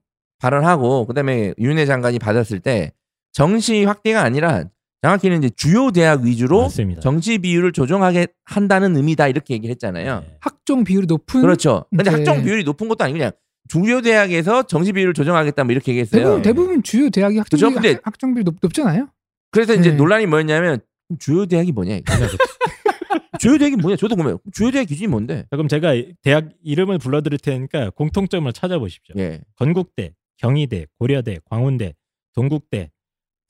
발언하고 0.45 1.07
그다음에 1.07 1.53
윤회 1.57 1.85
장관이 1.87 2.19
받았을 2.19 2.59
때 2.59 2.91
정시 3.31 3.83
확대가 3.83 4.21
아니라 4.21 4.65
정확히는 5.01 5.39
이제 5.39 5.49
주요 5.55 5.91
대학 5.91 6.21
위주로 6.21 6.63
맞습니다. 6.63 7.01
정시 7.01 7.39
비율을 7.39 7.71
조정하게 7.71 8.27
한다는 8.43 8.95
의미다 8.95 9.27
이렇게 9.27 9.55
얘기를 9.55 9.71
했잖아요. 9.73 10.23
예. 10.25 10.37
학종 10.39 10.83
비율이 10.83 11.07
높은 11.07 11.41
그렇죠. 11.41 11.85
근데 11.89 12.03
네. 12.03 12.09
학종 12.11 12.43
비율이 12.43 12.63
높은 12.63 12.87
것도 12.87 13.03
아니고 13.03 13.17
그냥 13.17 13.31
주요 13.67 14.01
대학에서 14.01 14.63
정시 14.63 14.93
비율을 14.93 15.13
조정하겠다 15.15 15.63
뭐 15.63 15.71
이렇게 15.71 15.91
얘기했어요. 15.91 16.21
대부분 16.21 16.41
대부분 16.43 16.83
주요 16.83 17.09
대학이 17.09 17.37
학종 17.39 17.57
그죠? 17.57 17.69
비율, 17.69 17.81
근데- 17.81 17.99
학종 18.03 18.33
비율 18.35 18.43
높, 18.45 18.55
높잖아요. 18.61 19.07
그래서 19.51 19.73
이제 19.73 19.91
네. 19.91 19.95
논란이 19.95 20.27
뭐였냐면 20.27 20.79
주요 21.19 21.45
대학이 21.47 21.71
뭐냐? 21.71 21.95
이거. 21.95 22.13
주요 23.39 23.57
대학이 23.57 23.75
뭐냐? 23.77 23.95
저도 23.97 24.15
궁금해요. 24.15 24.39
주요 24.53 24.71
대학 24.71 24.85
기준이 24.85 25.07
뭔데? 25.07 25.41
자, 25.49 25.57
그럼 25.57 25.67
제가 25.67 25.93
대학 26.23 26.49
이름을 26.63 26.99
불러드릴 26.99 27.37
테니까 27.39 27.89
공통점을 27.91 28.51
찾아보십시오. 28.53 29.15
예. 29.17 29.41
건국대, 29.57 30.13
경희대, 30.37 30.87
고려대, 30.99 31.39
광운대, 31.45 31.93
동국대, 32.33 32.91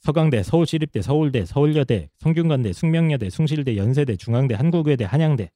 서강대, 0.01 0.43
서울시립대, 0.43 1.01
서울대, 1.01 1.45
서울여대, 1.45 2.09
성균관대, 2.19 2.73
숙명여대, 2.73 3.29
숭실대, 3.29 3.75
연세대, 3.77 4.15
중앙대, 4.17 4.53
한국외대, 4.55 5.03
한양대 5.05 5.49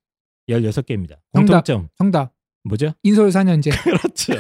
16개입니다. 0.50 1.18
정답. 1.34 1.64
공통점 1.64 1.90
정답. 1.98 2.34
뭐죠? 2.64 2.94
인서울 3.04 3.30
4년제. 3.30 3.72
그렇죠. 3.84 4.34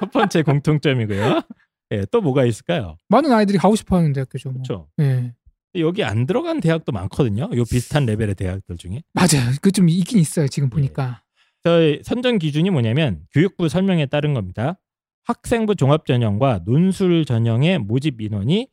첫 0.00 0.10
번째 0.10 0.42
공통점이고요. 0.42 1.42
예, 1.92 2.04
또 2.10 2.20
뭐가 2.20 2.44
있을까요? 2.44 2.96
많은 3.08 3.32
아이들이 3.32 3.56
가고 3.58 3.76
싶어 3.76 3.96
하는 3.96 4.12
대학교죠. 4.12 4.50
뭐. 4.50 4.62
그렇죠. 4.62 4.88
예. 5.00 5.32
여기 5.76 6.02
안 6.02 6.26
들어간 6.26 6.60
대학도 6.60 6.92
많거든요. 6.92 7.48
요 7.54 7.64
비슷한 7.64 8.04
레벨의 8.06 8.34
대학들 8.34 8.76
중에. 8.76 9.02
맞아요. 9.12 9.52
그 9.62 9.70
좀 9.70 9.88
있긴 9.88 10.18
있어요. 10.18 10.48
지금 10.48 10.68
보니까. 10.70 11.22
저희 11.62 12.00
선정 12.02 12.38
기준이 12.38 12.70
뭐냐면 12.70 13.22
교육부 13.32 13.68
설명에 13.68 14.06
따른 14.06 14.34
겁니다. 14.34 14.78
학생부 15.28 15.74
종합 15.76 16.06
전형과 16.06 16.62
논술 16.64 17.26
전형의 17.26 17.80
모집 17.80 18.20
인원이 18.20 18.68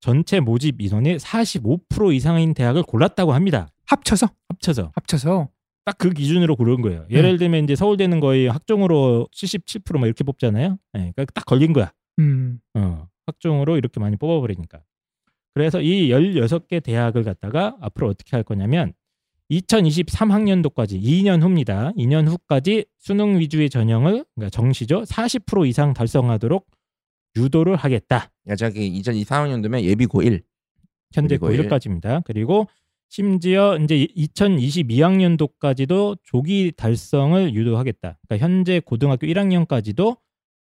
전체 0.00 0.40
모집 0.40 0.80
인원의 0.80 1.18
45% 1.18 2.14
이상인 2.14 2.54
대학을 2.54 2.82
골랐다고 2.82 3.34
합니다. 3.34 3.68
합쳐서 3.84 4.28
합쳐서 4.48 4.92
합쳐서 4.94 5.48
딱 5.84 5.98
그 5.98 6.10
기준으로 6.10 6.56
고른 6.56 6.80
거예요. 6.82 7.06
예를 7.10 7.38
들면 7.38 7.64
이제 7.64 7.74
서울대는 7.74 8.20
거의 8.20 8.46
학종으로 8.48 9.28
77%막 9.34 10.06
이렇게 10.06 10.24
뽑잖아요. 10.24 10.78
예, 10.96 10.98
그러니까 10.98 11.24
딱 11.26 11.44
걸린 11.44 11.72
거야. 11.72 11.92
음. 12.18 12.58
어, 12.74 13.06
학종으로 13.26 13.76
이렇게 13.76 14.00
많이 14.00 14.16
뽑아버리니까. 14.16 14.80
그래서 15.54 15.80
이 15.80 16.08
16개 16.10 16.82
대학을 16.82 17.24
갖다가 17.24 17.76
앞으로 17.80 18.08
어떻게 18.08 18.36
할 18.36 18.44
거냐면 18.44 18.92
2023학년도까지 19.50 21.02
2년 21.02 21.42
후입니다. 21.42 21.92
2년 21.92 22.28
후까지 22.28 22.84
수능 22.98 23.38
위주의 23.38 23.70
전형을 23.70 24.24
그러니까 24.34 24.50
정시죠. 24.50 25.02
40% 25.02 25.66
이상 25.68 25.94
달성하도록 25.94 26.66
유도를 27.36 27.76
하겠다. 27.76 28.30
야 28.48 28.56
저기 28.56 29.00
2024학년도면 29.00 29.82
예비 29.82 30.06
고 30.06 30.22
1 30.22 30.42
현재 31.12 31.36
예비 31.36 31.44
고1. 31.44 31.68
고1까지입니다. 31.68 32.22
그리고 32.24 32.66
심지어 33.08 33.78
이제 33.78 34.06
2022학년도까지도 34.16 36.18
조기 36.24 36.72
달성을 36.76 37.54
유도하겠다. 37.54 38.18
그러니까 38.26 38.44
현재 38.44 38.80
고등학교 38.80 39.26
1학년까지도 39.26 40.18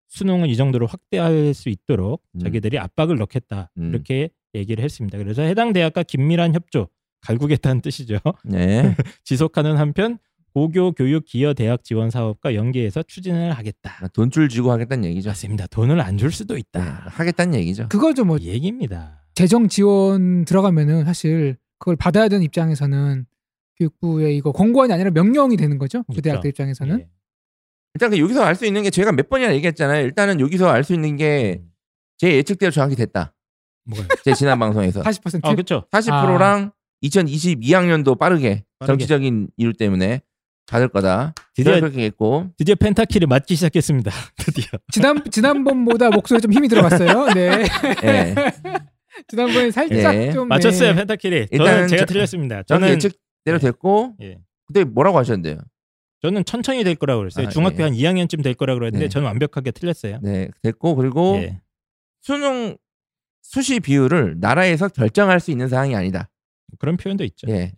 수능을 0.08 0.48
이 0.48 0.56
정도로 0.56 0.86
확대할 0.86 1.54
수 1.54 1.68
있도록 1.68 2.22
음. 2.32 2.40
자기들이 2.40 2.78
압박을 2.78 3.16
넣겠다. 3.18 3.70
음. 3.78 3.90
이렇게 3.90 4.30
얘기를 4.54 4.82
했습니다. 4.82 5.18
그래서 5.18 5.42
해당 5.42 5.72
대학과 5.72 6.02
긴밀한 6.02 6.54
협조, 6.54 6.88
갈구겠다는 7.24 7.80
뜻이죠. 7.80 8.18
네. 8.44 8.94
지속하는 9.24 9.76
한편 9.76 10.18
고교 10.54 10.92
교육 10.92 11.24
기여 11.24 11.52
대학 11.54 11.82
지원 11.82 12.10
사업과 12.10 12.54
연계해서 12.54 13.02
추진을 13.02 13.52
하겠다. 13.52 14.06
돈줄 14.12 14.48
쥐고 14.48 14.70
하겠다는 14.70 15.04
얘기죠. 15.06 15.30
맞습니다. 15.30 15.66
돈을 15.66 16.00
안 16.00 16.16
줄 16.16 16.30
수도 16.30 16.54
네, 16.54 16.60
있다. 16.60 16.80
하겠다는 17.08 17.54
얘기죠. 17.58 17.88
그거죠. 17.88 18.24
뭐이 18.24 18.44
얘기입니다. 18.46 19.24
재정 19.34 19.66
지원 19.68 20.44
들어가면은 20.44 21.04
사실 21.04 21.56
그걸 21.78 21.96
받아야 21.96 22.28
되는 22.28 22.44
입장에서는 22.44 23.26
교육부의 23.80 24.36
이거 24.36 24.52
권고안이 24.52 24.92
아니라 24.92 25.10
명령이 25.10 25.56
되는 25.56 25.78
거죠. 25.78 26.02
그 26.04 26.12
그렇죠. 26.12 26.22
대학들 26.22 26.50
입장에서는. 26.50 27.00
예. 27.00 27.08
일단 27.94 28.10
그 28.10 28.18
여기서 28.18 28.44
알 28.44 28.54
수 28.54 28.64
있는 28.66 28.82
게 28.84 28.90
제가 28.90 29.10
몇 29.12 29.28
번이나 29.28 29.52
얘기했잖아요. 29.54 30.04
일단은 30.04 30.38
여기서 30.40 30.68
알 30.68 30.84
수 30.84 30.94
있는 30.94 31.16
게 31.16 31.62
제 32.16 32.32
예측대로 32.36 32.70
정확히 32.70 32.94
됐다. 32.94 33.34
뭐가요? 33.86 34.06
제 34.24 34.34
지난 34.34 34.56
방송에서 34.60 35.02
40%. 35.02 35.40
아, 35.44 35.50
그렇죠. 35.50 35.84
40%랑 35.90 36.70
2022학년도 37.04 38.18
빠르게, 38.18 38.64
빠르게. 38.78 38.86
정치적인 38.86 39.48
이유 39.56 39.72
때문에 39.72 40.22
받을 40.66 40.88
거다. 40.88 41.34
드디어 41.54 41.74
그렇게 41.80 42.04
했고 42.04 42.50
드디어 42.56 42.74
펜타키를 42.74 43.26
맞기 43.28 43.54
시작했습니다. 43.54 44.10
드디어. 44.38 44.64
지난 44.92 45.22
지난번보다 45.30 46.10
목소리 46.10 46.40
좀 46.40 46.52
힘이 46.52 46.68
들어갔어요. 46.68 47.32
네. 47.34 47.64
예. 48.04 48.34
지난번에 49.28 49.70
살짝 49.70 50.14
네. 50.16 50.32
좀 50.32 50.48
맞췄어요 50.48 50.90
네. 50.92 50.96
펜타킬이. 50.96 51.46
저는 51.48 51.48
일단은 51.52 51.88
제가 51.88 52.00
저- 52.06 52.12
틀렸습니다. 52.12 52.62
저는 52.62 52.80
저는 52.80 52.94
예측대로 52.94 53.58
네. 53.58 53.66
됐고 53.66 54.14
예. 54.22 54.38
근데 54.66 54.84
뭐라고 54.84 55.18
하셨는데요? 55.18 55.58
저는 56.22 56.44
천천히 56.46 56.84
될 56.84 56.94
거라고 56.94 57.20
그랬어요. 57.20 57.46
아, 57.46 57.50
중학교 57.50 57.80
예. 57.80 57.82
한 57.82 57.92
2학년쯤 57.92 58.42
될 58.42 58.54
거라고 58.54 58.78
그랬는데 58.80 59.04
네. 59.06 59.08
저는 59.10 59.26
완벽하게 59.26 59.72
틀렸어요. 59.72 60.20
네, 60.22 60.48
됐고 60.62 60.94
그리고 60.96 61.36
예. 61.36 61.60
수능 62.22 62.78
수시 63.42 63.78
비율을 63.80 64.36
나라에서 64.40 64.88
결정할 64.88 65.38
수 65.38 65.50
있는 65.50 65.68
사항이 65.68 65.94
아니다. 65.94 66.30
그런 66.78 66.96
표현도 66.96 67.24
있죠. 67.24 67.46
예. 67.48 67.72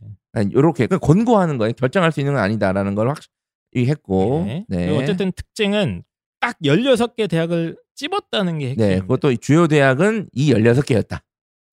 이렇게 0.52 0.86
그러니까 0.86 0.98
권고하는 0.98 1.58
거예요. 1.58 1.72
결정할 1.72 2.12
수 2.12 2.20
있는 2.20 2.34
건 2.34 2.42
아니다라는 2.42 2.94
걸 2.94 3.08
확실히 3.08 3.88
했고, 3.88 4.44
네. 4.46 4.64
네, 4.68 4.86
그리고 4.86 5.00
어쨌든 5.00 5.32
특징은 5.32 6.02
딱 6.40 6.58
16개 6.62 7.28
대학을 7.28 7.76
찝었다는 7.94 8.58
게 8.58 8.70
핵심입니다. 8.70 8.94
네, 8.94 9.00
그것도 9.00 9.34
주요 9.36 9.66
대학은 9.66 10.28
이 10.32 10.52
16개였다. 10.52 11.20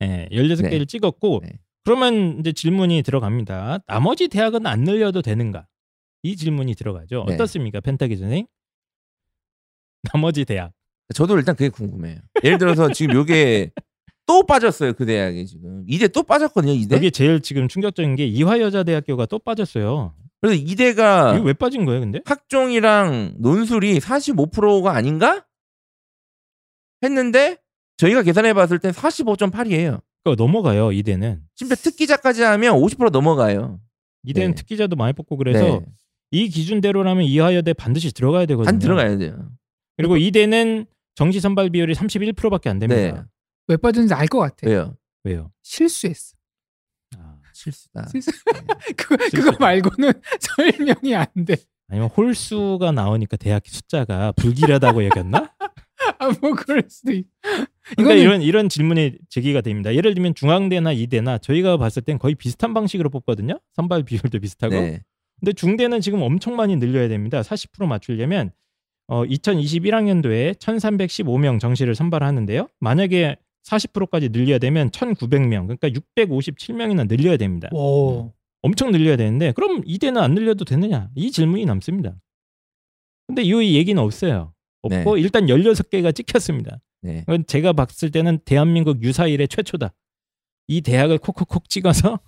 예, 0.02 0.28
16개를 0.32 0.80
네. 0.80 0.86
찍었고 0.86 1.42
네. 1.44 1.60
그러면 1.84 2.40
이제 2.40 2.54
질문이 2.54 3.04
들어갑니다. 3.04 3.80
나머지 3.88 4.30
대학은 4.30 4.66
안 4.66 4.82
늘려도 4.84 5.22
되는가? 5.22 5.68
이 6.24 6.38
질문이 6.38 6.76
들어가죠. 6.76 7.26
네. 7.28 7.34
어떻습니까? 7.34 7.82
펜타기 7.82 8.16
선생? 8.16 8.48
나머지 10.14 10.46
대학. 10.46 10.72
저도 11.14 11.38
일단 11.38 11.56
그게 11.56 11.70
궁금해요. 11.70 12.18
예를 12.44 12.58
들어서 12.58 12.92
지금 12.92 13.16
요게 13.16 13.72
또 14.34 14.42
빠졌어요. 14.42 14.94
그 14.94 15.06
대학이 15.06 15.46
지금 15.46 15.84
이대 15.88 16.08
또 16.08 16.24
빠졌거든요. 16.24 16.74
이대. 16.74 16.96
여기 16.96 17.12
제일 17.12 17.40
지금 17.40 17.68
충격적인 17.68 18.16
게 18.16 18.26
이화여자대학교가 18.26 19.28
또 19.28 19.38
빠졌어요. 19.38 20.16
그래서 20.42 20.60
이대가 20.60 21.36
이게 21.36 21.46
왜 21.46 21.54
빠진 21.54 21.86
거예요, 21.86 22.02
근데? 22.02 22.20
학종이랑 22.26 23.36
논술이 23.38 24.00
45%가 24.00 24.96
아닌가 24.96 25.46
했는데 27.04 27.58
저희가 27.98 28.24
계산해 28.24 28.56
봤을 28.56 28.80
때 28.80 28.90
45.8이에요. 28.90 30.02
그러니까 30.24 30.44
넘어가요, 30.44 30.92
이대는. 30.92 31.42
심지어 31.54 31.76
특기자까지 31.76 32.42
하면 32.42 32.74
50% 32.74 33.12
넘어가요. 33.12 33.80
이대는 34.24 34.50
네. 34.50 34.56
특기자도 34.56 34.96
많이 34.96 35.14
뽑고 35.14 35.38
그래서 35.38 35.64
네. 35.64 35.86
이 36.32 36.50
기준대로라면 36.50 37.26
이화여대 37.26 37.74
반드시 37.74 38.12
들어가야 38.12 38.48
되거든요. 38.48 38.66
반 38.66 38.80
들어가야 38.80 39.16
돼요. 39.20 39.52
그리고 39.96 40.18
이대는 40.18 40.88
정시 41.14 41.40
선발 41.40 41.70
비율이 41.70 41.94
31%밖에 41.94 42.72
안 42.72 42.80
됩니다. 42.80 43.02
네. 43.02 43.22
왜 43.68 43.78
빠졌는지 43.78 44.14
알 44.14 44.28
것 44.28 44.40
같아. 44.40 44.68
왜요? 44.68 44.96
왜요? 45.24 45.52
실수했어. 45.62 46.36
아, 47.18 47.36
실수다. 47.54 48.08
실수. 48.12 48.32
그거 48.98 49.18
그거 49.34 49.58
말고는 49.60 50.12
설명이 50.40 51.16
안 51.16 51.26
돼. 51.46 51.56
아니면 51.88 52.10
홀수가 52.10 52.92
나오니까 52.92 53.38
대학 53.38 53.64
숫자가 53.66 54.32
불길하다고 54.34 55.06
여겼나? 55.06 55.54
아뭐 56.20 56.56
그럴 56.56 56.84
수도 56.90 57.14
있. 57.14 57.26
그러니까 57.96 58.16
이런 58.16 58.42
이런 58.42 58.68
질문이 58.70 59.18
제기가 59.30 59.62
됩니다. 59.62 59.94
예를 59.94 60.14
들면 60.14 60.36
중앙대나 60.36 60.92
이대나 60.92 61.38
저희가 61.38 61.78
봤을 61.78 62.02
땐 62.02 62.18
거의 62.18 62.36
비슷한 62.36 62.74
방식으로 62.74 63.10
뽑거든요. 63.10 63.60
선발 63.76 64.04
비율도 64.04 64.40
비슷하고. 64.40 64.74
네. 64.76 65.04
근데 65.40 65.54
중대는 65.54 66.02
지금 66.02 66.22
엄청 66.22 66.56
많이 66.56 66.76
늘려야 66.78 67.08
됩니다. 67.10 67.42
40% 67.42 67.86
맞추려면 67.86 68.52
어, 69.08 69.24
2021학년도에 69.26 70.56
1,315명 70.58 71.60
정시를 71.60 71.96
선발하는데요. 71.96 72.68
만약에 72.80 73.36
40%까지 73.66 74.30
늘려야 74.30 74.60
되면 74.60 74.90
1,900명, 74.90 75.68
그러니까 75.68 75.90
657명이나 75.90 77.08
늘려야 77.08 77.38
됩니다. 77.38 77.70
오. 77.72 78.34
엄청 78.62 78.92
늘려야 78.92 79.18
되는데 79.18 79.52
그럼 79.52 79.82
이대는 79.86 80.22
안 80.22 80.34
늘려도 80.34 80.66
되느냐? 80.66 81.10
이 81.16 81.32
질문이 81.32 81.66
남습니다. 81.66 82.16
근데 83.28 83.42
이 83.42 83.76
얘기는 83.76 84.02
없어요. 84.02 84.54
없고 84.82 85.18
일단 85.18 85.48
16개가 85.48 86.14
찍혔습니다. 86.16 86.80
네. 87.02 87.26
제가 87.48 87.74
봤을 87.74 88.12
때는 88.12 88.40
대한민국 88.46 89.02
유사 89.04 89.28
일의 89.28 89.48
최초다. 89.48 89.94
이 90.68 90.82
대학을 90.82 91.18
콕콕콕 91.18 91.70
찍어서 91.70 92.20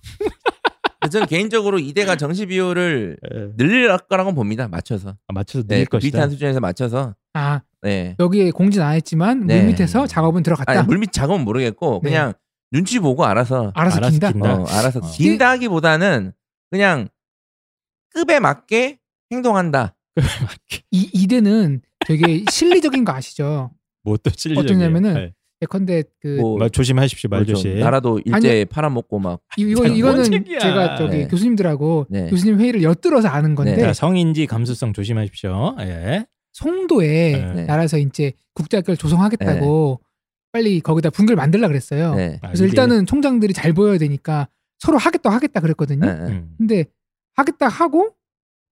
저는 1.07 1.27
개인적으로 1.27 1.79
이대가 1.79 2.15
정시 2.15 2.45
비율을 2.45 3.17
늘릴 3.57 3.95
거라고 4.09 4.33
봅니다. 4.33 4.67
맞춰서. 4.67 5.09
아, 5.27 5.33
맞춰서 5.33 5.65
늘릴 5.67 5.79
네, 5.81 5.85
그 5.85 5.91
것이다. 5.97 6.05
비슷한 6.05 6.29
수준에서 6.29 6.59
맞춰서. 6.59 7.15
아 7.33 7.61
네. 7.81 8.15
여기에 8.19 8.51
공지는 8.51 8.85
안 8.85 8.95
했지만 8.95 9.45
네. 9.45 9.59
물 9.59 9.67
밑에서 9.71 10.07
작업은 10.07 10.43
들어갔다. 10.43 10.71
아니, 10.71 10.85
물밑 10.87 11.11
작업은 11.11 11.43
모르겠고 11.45 12.01
네. 12.03 12.09
그냥 12.09 12.33
눈치 12.71 12.99
보고 12.99 13.25
알아서 13.25 13.71
알아서 13.75 13.97
알아서 13.97 14.11
긴다. 14.11 14.31
긴다. 14.31 14.53
어, 14.55 14.65
알아서 14.67 14.99
어. 14.99 15.11
긴다기보다는 15.11 16.33
그냥 16.71 17.07
급에 18.13 18.39
맞게 18.39 18.99
행동한다. 19.31 19.95
이 20.91 21.09
이대는 21.13 21.81
되게 22.07 22.43
실리적인 22.49 23.03
거 23.05 23.13
아시죠? 23.13 23.71
뭐또 24.03 24.29
찔리죠? 24.31 24.61
어떠냐면은 24.61 25.33
예컨대 25.61 26.03
그 26.21 26.37
뭐 26.39 26.57
말 26.57 26.69
조심하십시오 26.69 27.29
말조심. 27.29 27.79
나라도 27.79 28.19
일제 28.25 28.65
팔아먹고 28.65 29.19
막 29.19 29.39
이- 29.57 29.61
이거 29.63 29.83
뭔 29.83 29.95
이거는. 29.95 30.23
제가 30.59 30.97
저기 30.97 31.17
네. 31.19 31.27
교수님들하고 31.27 32.07
네. 32.09 32.29
교수님 32.29 32.59
회의를 32.59 32.83
엿들어서 32.83 33.27
아는 33.29 33.55
건데 33.55 33.75
네. 33.75 33.81
자, 33.81 33.93
성인지 33.93 34.47
감수성 34.47 34.91
조심하십시오. 34.93 35.75
예. 35.79 36.25
송도에 36.53 37.53
네. 37.55 37.65
나라에서 37.65 37.97
이제 37.97 38.33
국제학교를 38.53 38.97
조성하겠다고 38.97 40.01
빨리 40.51 40.79
거기다 40.81 41.09
분교를 41.09 41.35
만들라 41.35 41.67
그랬어요. 41.67 42.15
네. 42.15 42.39
아, 42.41 42.47
그래서 42.47 42.63
이게- 42.65 42.71
일단은 42.71 43.05
총장들이 43.05 43.53
잘 43.53 43.73
보여야 43.73 43.97
되니까 43.97 44.47
서로 44.79 44.97
하겠다 44.97 45.29
하겠다 45.29 45.59
그랬거든요. 45.61 46.05
네, 46.05 46.13
네. 46.15 46.31
음. 46.31 46.53
근데 46.57 46.85
하겠다 47.35 47.67
하고 47.67 48.11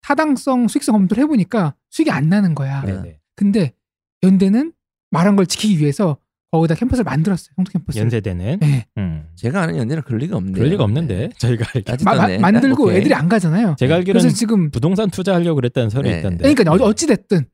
타당성 0.01 0.67
수익성 0.67 0.93
검토를 0.93 1.23
해보니까 1.23 1.75
수익이 1.89 2.11
안 2.11 2.27
나는 2.29 2.55
거야. 2.55 2.81
네. 2.83 3.19
근데 3.35 3.73
연대는 4.21 4.73
말한 5.11 5.35
걸 5.35 5.45
지키기 5.45 5.79
위해서 5.79 6.17
거기다 6.59 6.75
캠퍼스를 6.75 7.03
만들었어요. 7.05 7.53
형도 7.55 7.71
캠퍼스. 7.71 7.97
연세대는. 7.97 8.59
네. 8.59 8.85
음. 8.97 9.27
제가 9.35 9.63
아는 9.63 9.75
연대는 9.77 10.03
그럴 10.03 10.19
리가 10.19 10.37
없네요. 10.37 10.53
그럴 10.53 10.69
리가 10.69 10.83
없는데 10.83 11.29
저희가 11.39 11.65
알기 11.73 12.03
마- 12.03 12.15
마- 12.15 12.27
네. 12.27 12.37
만들고 12.37 12.83
오케이. 12.85 12.97
애들이 12.97 13.13
안 13.15 13.27
가잖아요. 13.27 13.75
제가 13.79 13.95
알기로는 13.95 14.21
그래서 14.21 14.35
지금 14.35 14.69
부동산 14.69 15.09
투자하려고 15.09 15.55
그랬다는 15.55 15.89
설이 15.89 16.09
네. 16.09 16.17
있던데. 16.19 16.53
그러니까 16.53 16.71
어- 16.85 16.87
어찌 16.89 17.07
됐든 17.07 17.45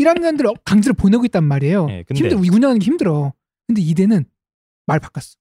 1학년들 0.00 0.52
강제로 0.64 0.94
보내고 0.94 1.24
있단 1.26 1.44
말이에요. 1.44 1.86
네, 1.86 2.02
근데- 2.08 2.18
힘들어 2.20 2.40
운영하는 2.40 2.80
게 2.80 2.86
힘들어. 2.86 3.32
근데 3.68 3.80
이대는 3.82 4.24
말 4.86 4.98
바꿨어. 4.98 5.34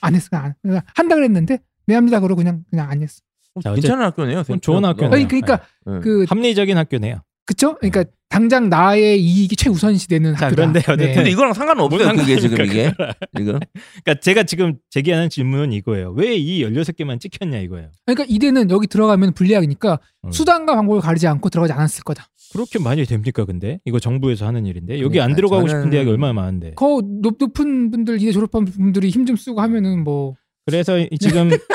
안 0.00 0.14
했어. 0.14 0.28
안, 0.32 0.54
그냥 0.62 0.80
한다 0.94 1.16
그랬는데 1.16 1.58
미안합니다 1.86 2.20
그러고 2.20 2.36
그냥 2.38 2.64
그냥 2.70 2.88
안 2.88 3.02
했어. 3.02 3.20
자, 3.62 3.70
어째- 3.72 3.80
괜찮은 3.80 4.04
학교네요. 4.04 4.44
좋은. 4.60 4.84
아니 4.84 5.26
그러니까 5.26 5.60
네. 5.86 6.00
그 6.00 6.24
합리적인 6.28 6.76
학교네요. 6.78 7.22
그쵸? 7.46 7.76
그러니까 7.80 8.04
당장 8.28 8.68
나의 8.68 9.22
이익이 9.22 9.54
최우선시 9.54 10.08
되는 10.08 10.34
자, 10.34 10.46
학교다. 10.46 10.54
그런데 10.72 10.80
어쨌든 10.80 11.14
근데 11.14 11.30
이거랑 11.30 11.52
상관은 11.54 11.84
없어요. 11.84 12.04
뭔 12.04 12.16
그게 12.16 12.40
지금 12.40 12.64
이게? 12.64 12.92
지금 13.36 13.60
그러니까 14.04 14.20
제가 14.20 14.42
지금 14.42 14.74
제기하는 14.90 15.30
질문은 15.30 15.72
이거예요. 15.72 16.10
왜 16.16 16.36
이 16.36 16.64
16개만 16.64 17.20
찍혔냐 17.20 17.58
이거예요. 17.60 17.90
그러니까 18.04 18.24
이대는 18.28 18.70
여기 18.70 18.88
들어가면 18.88 19.32
불리하니까 19.34 20.00
음. 20.24 20.32
수단과 20.32 20.74
방법을 20.74 21.00
가리지 21.00 21.28
않고 21.28 21.48
들어가지 21.50 21.72
않았을 21.72 22.02
거다. 22.02 22.26
그렇게 22.52 22.78
많이 22.80 23.04
됩니까 23.04 23.44
근데? 23.44 23.78
이거 23.84 24.00
정부에서 24.00 24.44
하는 24.46 24.66
일인데 24.66 25.00
여기 25.00 25.20
안 25.20 25.32
그러니까 25.32 25.36
들어가고 25.36 25.66
저는- 25.66 25.70
싶은 25.70 25.90
대학이 25.90 26.10
얼마나 26.10 26.32
많은데. 26.32 26.72
거 26.74 27.00
높, 27.22 27.36
높은 27.38 27.90
분들 27.92 28.20
이대 28.20 28.32
졸업한 28.32 28.64
분들이 28.64 29.08
힘 29.08 29.24
좀 29.24 29.36
쓰고 29.36 29.60
하면은 29.60 30.02
뭐 30.02 30.34
그래서 30.66 30.98
이- 30.98 31.08
지금 31.20 31.48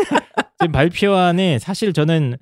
지금 0.60 0.72
발표안에 0.72 1.58
사실 1.58 1.92
저는 1.92 2.36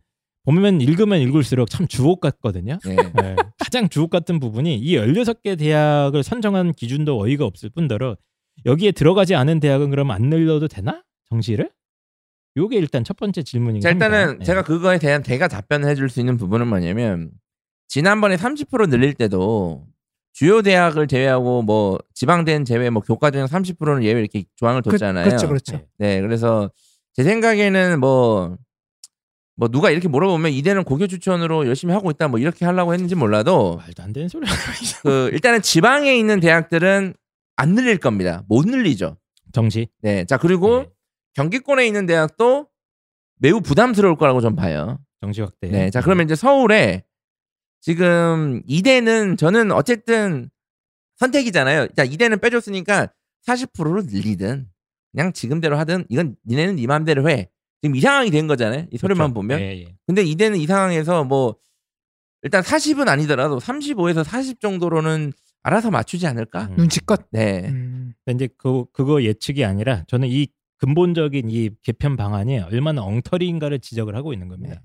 보면 0.46 0.80
읽으면 0.80 1.20
읽을수록 1.20 1.68
참 1.68 1.86
주옥 1.86 2.20
같거든요. 2.20 2.78
네. 2.84 2.96
네. 3.14 3.36
가장 3.58 3.88
주옥 3.88 4.10
같은 4.10 4.40
부분이 4.40 4.76
이 4.76 4.96
16개 4.96 5.58
대학을 5.58 6.22
선정한 6.22 6.72
기준도 6.72 7.20
어이가 7.20 7.44
없을 7.44 7.68
뿐더러 7.68 8.16
여기에 8.64 8.92
들어가지 8.92 9.34
않은 9.34 9.60
대학은 9.60 9.90
그럼 9.90 10.10
안 10.10 10.22
늘려도 10.22 10.68
되나? 10.68 11.02
정시를? 11.28 11.70
요게 12.56 12.78
일단 12.78 13.04
첫 13.04 13.16
번째 13.16 13.42
자 13.42 13.58
일단은. 13.90 14.38
네. 14.38 14.44
제가 14.44 14.62
그거에 14.62 14.98
대한 14.98 15.22
대가 15.22 15.48
답변을 15.48 15.88
해줄 15.90 16.08
수 16.08 16.20
있는 16.20 16.38
부분은 16.38 16.68
뭐냐면 16.68 17.30
지난번에 17.88 18.36
30% 18.36 18.88
늘릴 18.88 19.12
때도 19.12 19.84
주요 20.32 20.62
대학을 20.62 21.06
제외하고 21.06 21.62
뭐 21.62 21.98
지방대는 22.14 22.64
제외 22.64 22.88
뭐 22.88 23.02
교과 23.02 23.30
중에 23.30 23.44
30%는 23.44 24.04
예외 24.04 24.20
이렇게 24.20 24.44
조항을 24.56 24.82
그, 24.82 24.90
뒀잖아요. 24.90 25.24
그렇죠, 25.24 25.48
그렇죠. 25.48 25.76
네. 25.98 26.16
네, 26.16 26.20
그래서 26.20 26.70
제 27.14 27.24
생각에는 27.24 27.98
뭐, 27.98 28.56
뭐 29.56 29.68
누가 29.68 29.90
이렇게 29.90 30.06
물어보면 30.06 30.52
이대는 30.52 30.84
고교 30.84 31.06
추천으로 31.06 31.66
열심히 31.66 31.94
하고 31.94 32.10
있다 32.10 32.28
뭐 32.28 32.38
이렇게 32.38 32.64
하려고 32.64 32.92
했는지 32.92 33.14
몰라도 33.14 33.76
말도 33.76 34.02
안 34.02 34.12
되는 34.12 34.28
소리. 34.28 34.46
그 35.02 35.30
일단은 35.32 35.62
지방에 35.62 36.14
있는 36.16 36.40
대학들은 36.40 37.14
안 37.56 37.74
늘릴 37.74 37.96
겁니다. 37.96 38.44
못 38.48 38.66
늘리죠. 38.66 39.16
정시. 39.52 39.88
네, 40.02 40.24
자 40.26 40.36
그리고 40.36 40.82
네. 40.82 40.88
경기권에 41.34 41.86
있는 41.86 42.04
대학도 42.04 42.68
매우 43.38 43.60
부담스러울 43.60 44.16
거라고 44.16 44.42
전 44.42 44.54
봐요. 44.54 44.98
정시 45.22 45.40
확대. 45.40 45.68
네, 45.68 45.90
자 45.90 46.02
그러면 46.02 46.26
이제 46.26 46.34
서울에 46.34 47.04
지금 47.80 48.62
이대는 48.66 49.38
저는 49.38 49.72
어쨌든 49.72 50.50
선택이잖아요. 51.16 51.88
자 51.96 52.04
이대는 52.04 52.40
빼줬으니까 52.40 53.08
40%로 53.46 54.02
늘리든 54.02 54.68
그냥 55.12 55.32
지금대로 55.32 55.78
하든 55.78 56.04
이건 56.10 56.36
니네는 56.46 56.76
네 56.76 56.86
맘대로 56.86 57.30
해. 57.30 57.48
지금 57.82 57.96
이 57.96 58.00
상황이 58.00 58.30
된 58.30 58.46
거잖아요. 58.46 58.86
이 58.90 58.98
소리만 58.98 59.32
그렇죠. 59.32 59.34
보면. 59.34 59.60
예, 59.60 59.80
예. 59.80 59.94
근데 60.06 60.22
이대는 60.22 60.58
이 60.58 60.66
상황에서 60.66 61.24
뭐 61.24 61.56
일단 62.42 62.62
40은 62.62 63.08
아니더라도 63.08 63.58
35에서 63.58 64.24
40 64.24 64.60
정도로는 64.60 65.32
알아서 65.62 65.90
맞추지 65.90 66.26
않을까? 66.26 66.68
음. 66.70 66.76
눈치껏. 66.76 67.26
네. 67.32 67.68
음. 67.68 68.14
근데 68.24 68.44
이제 68.44 68.54
그 68.56 68.84
그거 68.92 69.22
예측이 69.22 69.64
아니라 69.64 70.04
저는 70.06 70.28
이 70.28 70.46
근본적인 70.78 71.50
이 71.50 71.70
개편 71.82 72.16
방안이 72.16 72.60
얼마나 72.60 73.02
엉터리인가를 73.02 73.80
지적을 73.80 74.14
하고 74.14 74.32
있는 74.32 74.48
겁니다. 74.48 74.80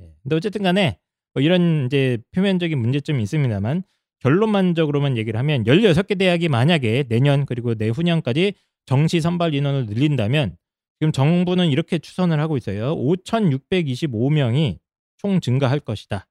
예. 0.00 0.12
근데 0.22 0.36
어쨌든 0.36 0.62
간에 0.62 0.98
뭐 1.34 1.42
이런 1.42 1.86
이제 1.86 2.18
표면적인 2.32 2.78
문제점이 2.78 3.22
있습니다만 3.22 3.82
결론만적으로만 4.20 5.18
얘기를 5.18 5.38
하면 5.38 5.64
16개 5.64 6.18
대학이 6.18 6.48
만약에 6.48 7.04
내년 7.08 7.44
그리고 7.44 7.74
내후년까지 7.74 8.54
정시 8.86 9.20
선발 9.20 9.54
인원을 9.54 9.86
늘린다면 9.86 10.56
지금 11.00 11.12
정부는 11.12 11.68
이렇게 11.70 11.98
추선을 11.98 12.40
하고 12.40 12.56
있어요. 12.56 12.96
5,625명이 12.96 14.78
총 15.18 15.40
증가할 15.40 15.80
것이다. 15.80 16.26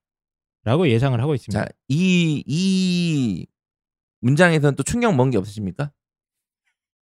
라고 0.64 0.88
예상을 0.90 1.20
하고 1.20 1.36
있습니다. 1.36 1.66
자, 1.66 1.70
이, 1.90 2.44
이 2.48 3.46
문장에서는 4.22 4.76
또 4.76 4.84
충격 4.84 5.14
먹은 5.16 5.32
게 5.32 5.38
없으십니까? 5.38 5.92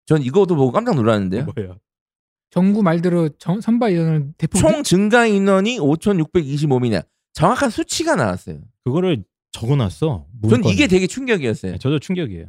전 0.06 0.22
이거도 0.24 0.56
보고 0.56 0.72
깜짝 0.72 0.96
놀랐는데요. 0.96 1.46
뭐예요? 1.56 1.80
정부 2.50 2.82
말대로 2.84 3.30
정, 3.38 3.62
선발 3.62 3.92
인원을 3.94 4.34
대폭 4.38 4.60
총 4.60 4.84
증가 4.84 5.26
인원이 5.26 5.78
5,625명이냐. 5.80 7.06
정확한 7.34 7.70
수치가 7.70 8.16
나왔어요. 8.16 8.60
그거를 8.84 9.24
적어놨어. 9.52 10.28
전. 10.50 10.64
이게 10.66 10.88
되게 10.88 11.08
충격이었어요. 11.08 11.74
네, 11.74 11.78
저도 11.78 12.00
충격이에요. 12.00 12.48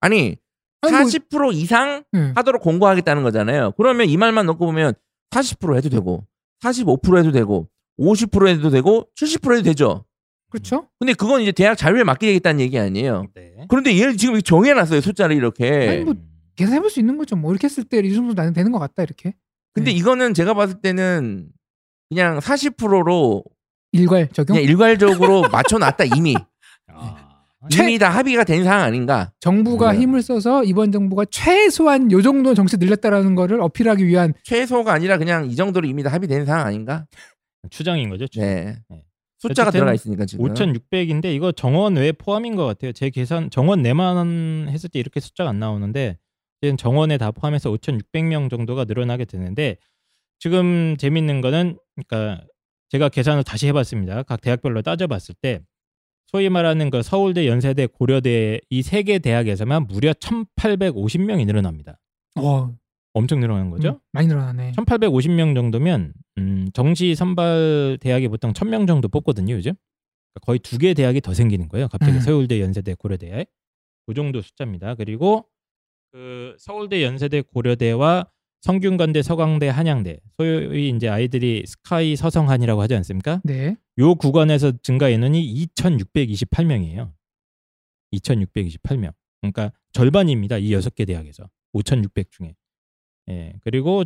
아니, 0.00 0.36
아니, 0.82 0.92
뭐- 0.96 1.02
40% 1.06 1.54
이상 1.54 2.04
예. 2.14 2.32
하도록 2.34 2.60
공고하겠다는 2.62 3.22
거잖아요. 3.22 3.72
그러면 3.76 4.08
이 4.08 4.16
말만 4.16 4.46
넣고 4.46 4.66
보면 4.66 4.94
40% 5.30 5.76
해도 5.76 5.88
되고, 5.88 6.26
45% 6.62 7.18
해도 7.18 7.32
되고, 7.32 7.68
50% 7.98 8.48
해도 8.48 8.70
되고, 8.70 9.06
70% 9.16 9.52
해도 9.54 9.62
되죠. 9.62 10.04
그렇죠? 10.50 10.88
근데 10.98 11.14
그건 11.14 11.40
이제 11.40 11.50
대학 11.52 11.76
자율에 11.78 12.04
맡기겠다는 12.04 12.60
얘기 12.60 12.78
아니에요. 12.78 13.26
네. 13.34 13.52
그런데 13.68 13.98
얘를 13.98 14.16
지금 14.18 14.40
정해놨어요. 14.42 15.00
숫자를 15.00 15.34
이렇게. 15.34 15.88
아니, 15.88 16.04
뭐- 16.04 16.14
계산해볼 16.56 16.90
수 16.90 17.00
있는 17.00 17.16
거죠. 17.16 17.36
뭐 17.36 17.50
이렇게 17.52 17.64
했을 17.66 17.84
때 17.84 18.00
이 18.00 18.12
정도 18.14 18.34
나는 18.34 18.52
되는 18.52 18.70
것 18.70 18.78
같다 18.78 19.02
이렇게. 19.02 19.34
근데 19.72 19.90
네. 19.90 19.96
이거는 19.96 20.34
제가 20.34 20.52
봤을 20.52 20.82
때는 20.82 21.48
그냥 22.10 22.38
40%로 22.40 23.42
일괄 23.92 24.28
적용. 24.28 24.56
그냥 24.56 24.62
일괄적으로 24.68 25.42
맞춰놨다 25.50 26.04
이미. 26.16 26.34
아, 26.88 27.16
최- 27.16 27.21
이미 27.70 27.98
다 27.98 28.10
합의가 28.10 28.44
된 28.44 28.64
상황 28.64 28.82
아닌가? 28.82 29.32
정부가 29.40 29.92
네. 29.92 30.00
힘을 30.00 30.22
써서 30.22 30.64
이번 30.64 30.90
정부가 30.90 31.24
최소한 31.26 32.10
요 32.10 32.20
정도 32.22 32.54
정치 32.54 32.76
늘렸다라는 32.76 33.34
거를 33.34 33.60
어필하기 33.60 34.06
위한 34.06 34.34
최소가 34.42 34.92
아니라 34.92 35.18
그냥 35.18 35.46
이 35.50 35.54
정도로 35.54 35.86
이미 35.86 36.02
다 36.02 36.10
합의된 36.12 36.44
상황 36.44 36.66
아닌가? 36.66 37.06
추정인 37.70 38.08
거죠. 38.08 38.26
추정. 38.26 38.44
네. 38.46 38.76
네. 38.88 39.02
숫자가 39.38 39.70
들어가 39.72 39.92
있으니까 39.92 40.24
지금. 40.24 40.44
5,600인데 40.44 41.34
이거 41.34 41.50
정원 41.50 41.96
외 41.96 42.12
포함인 42.12 42.54
것 42.54 42.64
같아요. 42.64 42.92
제 42.92 43.10
계산 43.10 43.50
정원 43.50 43.82
내만 43.82 44.68
했을 44.68 44.88
때 44.88 45.00
이렇게 45.00 45.18
숫자가 45.18 45.50
안 45.50 45.58
나오는데 45.58 46.16
지금 46.60 46.76
정원에 46.76 47.18
다 47.18 47.32
포함해서 47.32 47.70
5,600명 47.70 48.50
정도가 48.50 48.84
늘어나게 48.84 49.24
되는데 49.24 49.76
지금 50.38 50.96
재밌는 50.96 51.40
거는 51.40 51.76
그러니까 52.08 52.44
제가 52.90 53.08
계산을 53.08 53.42
다시 53.42 53.66
해봤습니다. 53.68 54.22
각 54.22 54.40
대학별로 54.40 54.82
따져봤을 54.82 55.34
때 55.40 55.60
소위 56.26 56.48
말하는 56.48 56.90
그 56.90 57.02
서울대, 57.02 57.46
연세대, 57.46 57.86
고려대 57.86 58.60
이 58.70 58.80
세 58.80 59.02
개 59.02 59.18
대학에서만 59.18 59.86
무려 59.86 60.12
1,850명이 60.14 61.46
늘어납니다. 61.46 61.98
어, 62.36 62.74
엄청 63.12 63.40
늘어난 63.40 63.68
거죠. 63.70 63.88
음, 63.90 63.98
많이 64.12 64.26
늘어나네. 64.28 64.72
1850명 64.72 65.54
정도면 65.54 66.14
음, 66.38 66.68
정시 66.72 67.14
선발 67.14 67.98
대학이 68.00 68.28
보통 68.28 68.52
1000명 68.52 68.86
정도 68.86 69.08
뽑거든요, 69.08 69.54
요즘. 69.54 69.72
그러니까 70.32 70.46
거의 70.46 70.58
두 70.60 70.78
개 70.78 70.94
대학이 70.94 71.20
더 71.20 71.34
생기는 71.34 71.68
거예요. 71.68 71.88
갑자기 71.88 72.12
음. 72.12 72.20
서울대, 72.20 72.60
연세대, 72.60 72.94
고려대에. 72.94 73.44
그 74.06 74.14
정도 74.14 74.40
숫자입니다. 74.40 74.94
그리고 74.94 75.46
그 76.12 76.56
서울대, 76.58 77.02
연세대, 77.04 77.42
고려대와 77.42 78.26
성균관대, 78.62 79.22
서강대, 79.22 79.68
한양대, 79.68 80.20
소위 80.36 80.88
이제 80.88 81.08
아이들이 81.08 81.64
스카이 81.66 82.14
서성한이라고 82.14 82.80
하지 82.80 82.94
않습니까? 82.94 83.40
네. 83.44 83.76
요 83.98 84.14
구간에서 84.14 84.72
증가 84.82 85.08
인원이 85.08 85.42
2,628명이에요. 85.74 87.12
2,628명. 88.12 89.12
그러니까 89.40 89.72
절반입니다. 89.92 90.58
이 90.58 90.72
여섯 90.72 90.94
개 90.94 91.04
대학에서 91.04 91.48
5,600 91.72 92.30
중에. 92.30 92.54
예. 93.30 93.52
그리고 93.62 94.04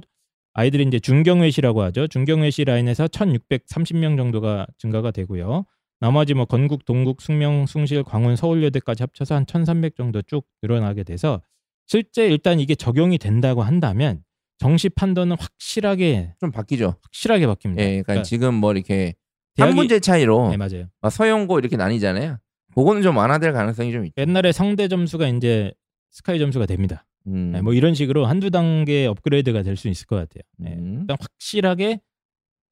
아이들이 0.55 0.85
이제 0.85 0.99
중경외시라고 0.99 1.83
하죠. 1.83 2.07
중경외시 2.07 2.65
라인에서 2.65 3.09
1,630명 3.09 4.17
정도가 4.17 4.67
증가가 4.79 5.11
되고요. 5.11 5.67
나머지 6.01 6.33
뭐 6.33 6.47
건국, 6.47 6.87
동국, 6.87 7.21
숙명, 7.21 7.67
숭실, 7.67 8.03
광운, 8.03 8.37
서울여대까지 8.37 9.03
합쳐서 9.03 9.35
한 9.35 9.45
1,300 9.47 9.97
정도 9.97 10.23
쭉 10.23 10.47
늘어나게 10.63 11.05
돼서 11.05 11.43
실제 11.87 12.27
일단 12.27 12.59
이게 12.59 12.75
적용이 12.75 13.19
된다고 13.19 13.63
한다면 13.63 14.23
정시 14.59 14.89
판도는 14.89 15.37
확실하게 15.39 16.35
좀 16.41 16.51
바뀌죠. 16.51 16.97
확실하게 17.03 17.47
바뀝니다. 17.47 17.79
예, 17.81 18.03
그러니까, 18.03 18.23
지금 18.23 18.55
뭐 18.55 18.73
이렇게 18.73 19.15
대학이- 19.57 19.67
한 19.69 19.75
문제 19.77 20.01
차이로 20.01 20.51
네, 20.51 20.57
맞아요. 20.57 20.89
막 21.01 21.11
서용고 21.11 21.59
이렇게 21.59 21.77
나뉘잖아요. 21.77 22.39
그거는 22.75 23.03
좀 23.03 23.17
완화될 23.17 23.53
가능성이 23.53 23.93
좀 23.93 24.05
있죠. 24.07 24.15
옛날에 24.21 24.53
상대 24.53 24.89
점수가 24.89 25.29
이제 25.29 25.73
스카이 26.11 26.39
점수가 26.39 26.67
됩니다. 26.67 27.07
음. 27.27 27.53
네, 27.53 27.61
뭐 27.63 27.73
이런 27.75 27.95
식으로 27.95 28.27
한두 28.27 28.51
단계 28.51 29.07
업그레이드가 29.07 29.63
될 29.63 29.77
수 29.77 29.89
있을 29.89 30.07
것 30.07 30.17
같아요. 30.17 30.43
네. 30.59 30.75
음. 30.75 30.99
일단 31.01 31.17
확실하게 31.21 32.01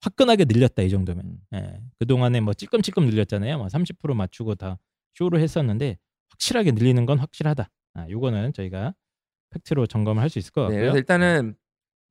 화끈하게 0.03 0.45
늘렸다 0.47 0.83
이 0.83 0.91
정도면. 0.91 1.25
음. 1.25 1.39
예. 1.55 1.81
그동안에 1.99 2.41
뭐 2.41 2.53
찔끔찔끔 2.55 3.07
늘렸잖아요. 3.07 3.57
뭐 3.59 3.67
30% 3.69 4.15
맞추고 4.15 4.55
다 4.57 4.79
쇼를 5.15 5.41
했었는데 5.41 5.97
확실하게 6.31 6.73
늘리는 6.73 7.05
건 7.07 7.19
확실하다. 7.19 7.71
아, 7.95 8.07
요거는 8.11 8.53
저희가 8.53 8.95
팩트로 9.51 9.87
점검을 9.87 10.23
할 10.23 10.29
수 10.29 10.39
있을 10.39 10.53
것 10.53 10.63
네, 10.63 10.67
같고요. 10.69 10.81
그래서 10.81 10.99
일단은 10.99 11.55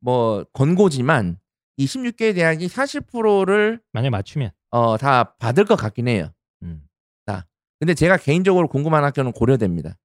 뭐 0.04 0.44
권고지만 0.54 1.38
이 1.78 1.86
16개 1.86 2.36
대학이 2.36 2.68
40%를 2.68 3.80
만약 3.94 4.10
맞추면 4.12 4.52
어, 4.70 4.98
다 4.98 5.36
받을 5.40 5.66
것 5.66 5.76
같긴 5.76 6.08
해요. 6.08 6.30
음. 6.62 6.84
근데 7.80 7.96
제가 7.96 8.16
개인적으로 8.16 8.70
궁금한 8.70 9.04
학교는 9.04 9.34
고려대입니다. 9.34 9.98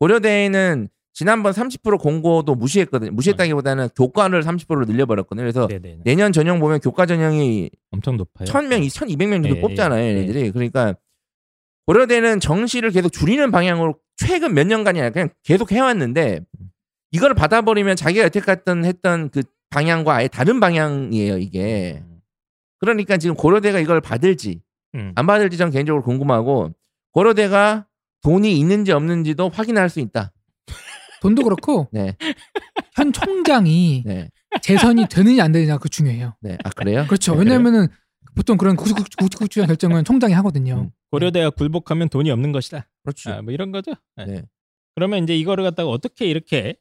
고려대는 0.00 0.88
지난번 1.12 1.52
30% 1.52 2.00
공고도 2.00 2.56
무시했거든요. 2.56 3.12
무시했다기보다는 3.12 3.90
교과를 3.96 4.42
30%로 4.42 4.84
늘려버렸거든요. 4.84 5.42
그래서 5.44 5.68
네네. 5.68 6.00
내년 6.04 6.32
전형 6.32 6.58
보면 6.58 6.80
교과 6.80 7.06
전형이 7.06 7.70
엄청 7.92 8.16
높아요. 8.16 8.46
1000명, 8.48 8.84
1200명 8.84 9.44
정도 9.44 9.54
네, 9.54 9.60
뽑잖아요. 9.60 10.02
네. 10.02 10.08
얘네들이. 10.08 10.50
그러니까 10.50 10.96
고려대는 11.86 12.40
정시를 12.40 12.90
계속 12.90 13.10
줄이는 13.10 13.52
방향으로 13.52 13.94
최근 14.16 14.52
몇 14.52 14.66
년간이 14.66 14.98
아니라 14.98 15.12
그냥 15.12 15.28
계속 15.44 15.70
해왔는데 15.70 16.40
이걸 17.12 17.34
받아버리면 17.34 17.96
자기가 17.96 18.24
여태까지 18.24 18.58
했던, 18.58 18.84
했던 18.84 19.30
그 19.30 19.42
방향과 19.70 20.14
아예 20.14 20.28
다른 20.28 20.60
방향이에요. 20.60 21.38
이게. 21.38 22.02
그러니까 22.78 23.16
지금 23.16 23.34
고려대가 23.34 23.78
이걸 23.80 24.00
받을지 24.00 24.60
음. 24.94 25.12
안 25.14 25.26
받을지 25.26 25.56
전 25.56 25.70
개인적으로 25.70 26.02
궁금하고 26.02 26.72
고려대가 27.12 27.86
돈이 28.22 28.58
있는지 28.58 28.92
없는지도 28.92 29.48
확인할 29.48 29.88
수 29.88 30.00
있다. 30.00 30.32
돈도 31.22 31.42
그렇고 31.42 31.88
네, 31.92 32.16
현 32.94 33.12
총장이 33.12 34.02
네, 34.04 34.30
재선이 34.60 35.06
되느냐 35.08 35.44
안 35.44 35.52
되느냐 35.52 35.78
그 35.78 35.88
중요해요. 35.88 36.34
네. 36.40 36.58
아 36.64 36.70
그래요? 36.70 37.04
그렇죠. 37.06 37.32
네? 37.34 37.40
왜냐면은 37.40 37.88
보통 38.34 38.58
그런 38.58 38.76
구축구축 38.76 39.66
결정은 39.66 40.04
총장이 40.04 40.34
하거든요. 40.34 40.74
음. 40.74 40.90
고려대가 41.10 41.50
굴복하면 41.50 42.10
돈이 42.10 42.30
없는 42.30 42.52
것이다. 42.52 42.86
그렇죠. 43.02 43.30
아, 43.30 43.42
뭐 43.42 43.52
이런 43.52 43.72
거죠. 43.72 43.92
네. 44.16 44.26
네. 44.26 44.42
그러면 44.94 45.22
이제 45.22 45.34
이거를 45.36 45.64
갖다가 45.64 45.88
어떻게 45.88 46.26
이렇게 46.26 46.76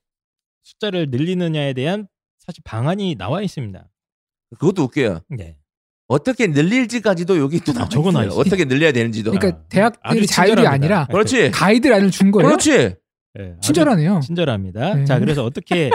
숫자를 0.66 1.08
늘리느냐에 1.12 1.74
대한 1.74 2.08
사실 2.40 2.62
방안이 2.66 3.16
나와 3.16 3.42
있습니다. 3.42 3.88
그것도 4.60 4.84
웃겨요. 4.84 5.22
네. 5.30 5.58
어떻게 6.08 6.48
늘릴지까지도 6.48 7.40
여기 7.40 7.60
또 7.62 7.74
나와 7.74 7.88
적어놔 7.88 8.24
있어요. 8.24 8.28
있어요. 8.28 8.40
어떻게 8.40 8.66
늘려야 8.66 8.92
되는지도. 8.92 9.32
그러니까 9.32 9.60
아, 9.60 9.68
대학들이 9.70 10.20
아주 10.20 10.26
자율이. 10.28 10.68
아니라 10.68 11.06
그렇지. 11.08 11.50
가이드라인을 11.52 12.12
준 12.12 12.32
거예요. 12.32 12.48
그렇지. 12.48 12.96
네, 13.36 13.56
친절하네요. 13.62 14.20
친절합니다. 14.22 14.96
네. 14.96 15.06
자, 15.06 15.20
그래서 15.20 15.44
어떻게 15.46 15.90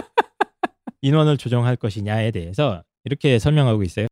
인원을 1.03 1.37
조정할 1.37 1.77
것이냐에 1.77 2.31
대해서 2.31 2.83
이렇게 3.05 3.39
설명하고 3.39 3.83
있어요. 3.83 4.07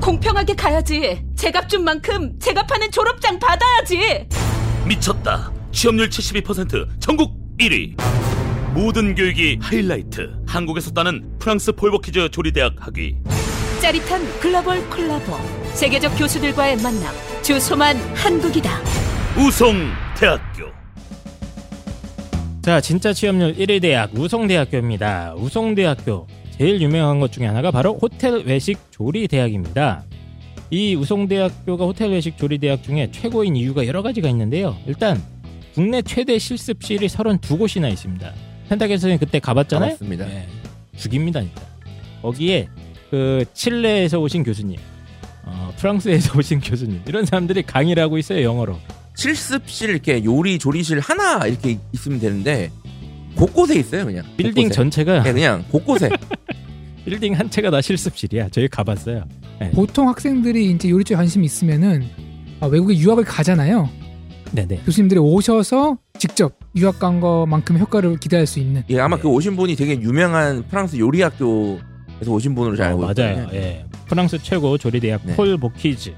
공평하게 0.00 0.54
가야지. 0.54 1.24
제값 1.36 1.68
준 1.68 1.84
만큼 1.84 2.38
제값하는 2.38 2.90
졸업장 2.90 3.38
받아야지. 3.38 4.26
미쳤다. 4.88 5.52
취업률 5.72 6.08
72% 6.08 6.88
전국 7.00 7.32
1위. 7.58 7.96
모든 8.74 9.16
교육이 9.16 9.58
하이라이트. 9.60 10.30
한국에서 10.46 10.92
따는 10.92 11.28
프랑스 11.40 11.72
폴버키즈 11.72 12.30
조리대학 12.30 12.74
학위. 12.78 13.16
짜릿한 13.82 14.22
글로벌 14.38 14.88
콜라보. 14.88 15.32
세계적 15.74 16.16
교수들과의 16.16 16.76
만남. 16.76 17.12
주소만 17.42 17.96
한국이다. 18.14 18.70
우송 19.36 19.74
대학교. 20.16 20.66
자, 22.62 22.80
진짜 22.80 23.12
취업률 23.12 23.54
1위 23.56 23.82
대학 23.82 24.14
우송대학교입니다. 24.14 25.34
우송대학교 25.36 26.28
제일 26.56 26.80
유명한 26.80 27.18
것 27.18 27.32
중에 27.32 27.46
하나가 27.46 27.72
바로 27.72 27.98
호텔 28.00 28.44
외식 28.44 28.78
조리 28.92 29.26
대학입니다. 29.26 30.04
이 30.70 30.94
우송대학교가 30.94 31.86
호텔 31.86 32.10
외식 32.10 32.36
조리 32.36 32.58
대학 32.58 32.84
중에 32.84 33.10
최고인 33.10 33.56
이유가 33.56 33.86
여러 33.86 34.02
가지가 34.02 34.28
있는데요. 34.28 34.76
일단 34.86 35.20
국내 35.74 36.02
최대 36.02 36.38
실습실이 36.38 37.08
32곳이나 37.08 37.90
있습니다. 37.90 38.32
펜타게스는 38.70 39.18
그때 39.18 39.40
가봤잖아요. 39.40 39.90
가봤습니다. 39.90 40.26
네, 40.26 40.46
죽입니다, 40.96 41.40
진짜. 41.42 41.60
거기에 42.22 42.68
그 43.10 43.44
칠레에서 43.52 44.20
오신 44.20 44.44
교수님, 44.44 44.78
어, 45.44 45.72
프랑스에서 45.76 46.32
오신 46.38 46.60
교수님 46.60 47.02
이런 47.06 47.26
사람들이 47.26 47.62
강의를 47.62 48.02
하고 48.02 48.16
있어요 48.16 48.42
영어로. 48.44 48.78
실습실 49.16 49.90
이렇게 49.90 50.24
요리 50.24 50.58
조리실 50.58 51.00
하나 51.00 51.44
이렇게 51.46 51.78
있으면 51.92 52.20
되는데 52.20 52.70
곳곳에 53.34 53.78
있어요 53.78 54.04
그냥. 54.06 54.24
빌딩 54.36 54.64
곳곳에. 54.64 54.74
전체가 54.74 55.22
네, 55.24 55.32
그냥 55.32 55.64
곳곳에. 55.70 56.08
빌딩 57.04 57.34
한 57.34 57.50
채가 57.50 57.70
다 57.70 57.80
실습실이야. 57.80 58.50
저희 58.50 58.68
가봤어요. 58.68 59.24
보통 59.74 60.08
학생들이 60.08 60.70
이제 60.70 60.88
요리 60.88 61.02
쪽에 61.02 61.16
관심이 61.16 61.44
있으면은 61.44 62.06
아, 62.60 62.66
외국에 62.66 62.96
유학을 62.96 63.24
가잖아요. 63.24 63.88
네네. 64.52 64.82
교수님들이 64.84 65.20
오셔서 65.20 65.98
직접 66.18 66.58
유학 66.76 66.98
간 66.98 67.20
거만큼 67.20 67.78
효과를 67.78 68.18
기대할 68.18 68.46
수 68.46 68.58
있는. 68.60 68.82
예, 68.90 68.98
아마 69.00 69.16
네. 69.16 69.22
그 69.22 69.28
오신 69.28 69.56
분이 69.56 69.76
되게 69.76 69.92
유명한 70.00 70.64
프랑스 70.68 70.96
요리 70.98 71.22
학교에서 71.22 71.80
오신 72.28 72.54
분으로 72.54 72.76
잘 72.76 72.88
알고 72.88 73.04
어, 73.04 73.12
맞아요. 73.16 73.38
있거든요. 73.40 73.60
예. 73.60 73.84
프랑스 74.08 74.38
최고 74.42 74.76
조리대학 74.78 75.22
네. 75.24 75.34
폴 75.36 75.56
보키즈. 75.56 76.12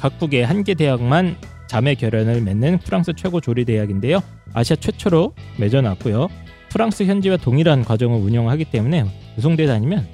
각국의 0.00 0.44
한 0.44 0.64
개 0.64 0.74
대학만 0.74 1.36
자매 1.68 1.94
결연을 1.94 2.42
맺는 2.42 2.78
프랑스 2.80 3.12
최고 3.16 3.40
조리대학인데요. 3.40 4.20
아시아 4.52 4.76
최초로 4.76 5.34
맺어놨고요. 5.58 6.28
프랑스 6.70 7.04
현지와 7.04 7.36
동일한 7.38 7.84
과정을 7.84 8.18
운영하기 8.20 8.66
때문에 8.66 9.04
우송대 9.38 9.66
다니면 9.66 10.06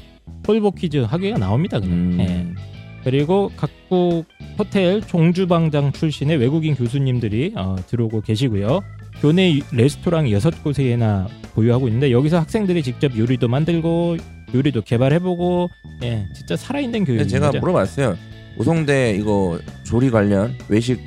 폴 0.44 0.60
보키즈 0.60 0.98
학위가 0.98 1.38
나옵니다. 1.38 1.80
그냥. 1.80 1.94
음. 1.96 2.16
예. 2.20 2.77
그리고 3.08 3.50
각국 3.56 4.26
호텔 4.58 5.00
종주방장 5.00 5.92
출신의 5.92 6.36
외국인 6.36 6.74
교수님들이 6.74 7.54
어, 7.56 7.76
들어오고 7.86 8.20
계시고요. 8.20 8.82
교내 9.22 9.60
레스토랑 9.72 10.30
여섯 10.30 10.62
곳에나 10.62 11.26
보유하고 11.54 11.88
있는데 11.88 12.10
여기서 12.10 12.38
학생들이 12.38 12.82
직접 12.82 13.16
요리도 13.16 13.48
만들고 13.48 14.18
요리도 14.54 14.82
개발해보고 14.82 15.70
예 16.02 16.26
진짜 16.36 16.54
살아있는 16.54 17.06
교육인 17.06 17.26
제가 17.28 17.46
거죠. 17.46 17.60
물어봤어요. 17.60 18.14
우송대 18.58 19.16
이거 19.18 19.58
조리 19.84 20.10
관련 20.10 20.54
외식 20.68 21.00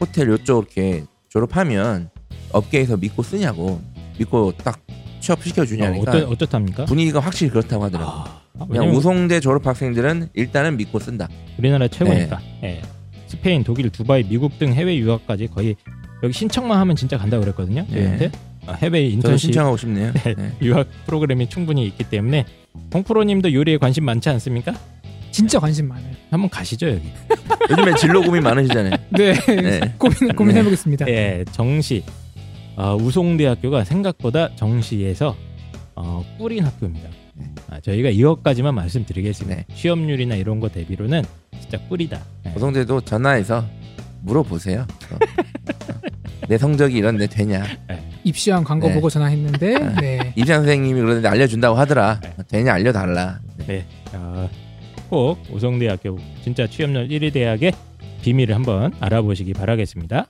호텔 0.00 0.28
요쪽 0.28 0.72
이렇게 0.76 1.02
졸업하면 1.28 2.08
업계에서 2.52 2.96
믿고 2.96 3.24
쓰냐고 3.24 3.80
믿고 4.16 4.52
딱 4.58 4.80
취업 5.18 5.42
시켜 5.42 5.62
어, 5.62 5.64
주냐니까 5.64 6.12
어떠, 6.12 6.28
어떻답니까? 6.28 6.84
분위기가 6.84 7.18
확실히 7.18 7.50
그렇다고 7.50 7.82
하더라고. 7.82 8.10
요 8.10 8.14
아, 8.28 8.37
그냥 8.66 8.82
왜냐면 8.82 8.96
우송대 8.96 9.40
졸업 9.40 9.66
학생들은 9.66 10.30
일단은 10.34 10.76
믿고 10.76 10.98
쓴다. 10.98 11.28
우리나라 11.58 11.88
최고니까. 11.88 12.40
예. 12.64 12.82
스페인, 13.26 13.62
독일, 13.62 13.90
두바이, 13.90 14.24
미국 14.24 14.58
등 14.58 14.72
해외 14.72 14.96
유학까지 14.96 15.48
거의 15.48 15.76
여기 16.22 16.32
신청만 16.32 16.78
하면 16.78 16.96
진짜 16.96 17.16
간다고 17.16 17.42
그랬거든요. 17.42 17.86
저희한테 17.90 18.30
아, 18.66 18.72
해외 18.72 19.06
인턴십 19.06 19.38
신청하고 19.38 19.76
싶네요. 19.76 20.12
네. 20.12 20.34
네. 20.34 20.52
유학 20.62 20.88
프로그램이 21.06 21.48
충분히 21.48 21.86
있기 21.86 22.04
때문에 22.04 22.44
홍프로님도 22.92 23.52
요리에 23.52 23.78
관심 23.78 24.04
많지 24.04 24.28
않습니까? 24.30 24.74
진짜 25.30 25.58
관심 25.60 25.88
많아요. 25.88 26.12
한번 26.30 26.50
가시죠 26.50 26.88
여기. 26.88 27.12
요즘에 27.70 27.94
진로 27.96 28.22
고민 28.22 28.42
많으시잖아요. 28.42 28.94
네, 29.10 29.34
네. 29.34 29.94
고민 29.98 30.34
고민해 30.34 30.64
보겠습니다. 30.64 31.06
예, 31.08 31.44
정시 31.52 32.02
어, 32.76 32.96
우송대학교가 32.96 33.84
생각보다 33.84 34.54
정시에서 34.56 35.36
어, 35.94 36.24
꿀인 36.38 36.64
학교입니다. 36.64 37.08
네. 37.38 37.46
아, 37.70 37.80
저희가 37.80 38.10
이것까지만 38.10 38.74
말씀드리겠습니다. 38.74 39.56
네. 39.56 39.74
취업률이나 39.74 40.34
이런 40.34 40.60
거 40.60 40.68
대비로는 40.68 41.22
진짜 41.60 41.78
꿀이다. 41.88 42.20
예. 42.46 42.52
우송대도 42.56 43.02
전화해서 43.02 43.64
물어보세요. 44.22 44.80
어. 45.12 45.18
내 46.48 46.56
성적이 46.56 46.98
이런데 46.98 47.26
되냐? 47.26 47.64
입시한 48.24 48.64
광고 48.64 48.88
네. 48.88 48.94
보고 48.94 49.10
전화했는데 49.10 49.78
네. 50.00 50.32
입시 50.34 50.52
선생님이 50.52 51.00
그러는데 51.00 51.28
알려준다고 51.28 51.76
하더라. 51.76 52.20
네. 52.20 52.34
되냐 52.48 52.72
알려달라. 52.74 53.38
네, 53.66 53.84
어, 54.12 54.48
꼭 55.08 55.38
우송대학교 55.50 56.18
진짜 56.42 56.66
취업률 56.66 57.08
1위 57.08 57.32
대학의 57.32 57.72
비밀을 58.22 58.54
한번 58.54 58.92
알아보시기 59.00 59.52
바라겠습니다. 59.52 60.26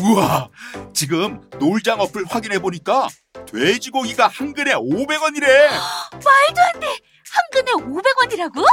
우와 0.00 0.48
지금 0.98 1.40
놀장 1.60 2.00
어플 2.00 2.24
확인해 2.28 2.58
보니까 2.58 3.06
돼지고기가 3.46 4.26
한 4.26 4.52
근에 4.52 4.72
500원이래 4.72 5.46
말도 6.10 6.60
안 6.60 6.80
돼! 6.80 6.88
한 7.30 7.44
근에 7.52 7.70
500원이라고? 7.70 8.64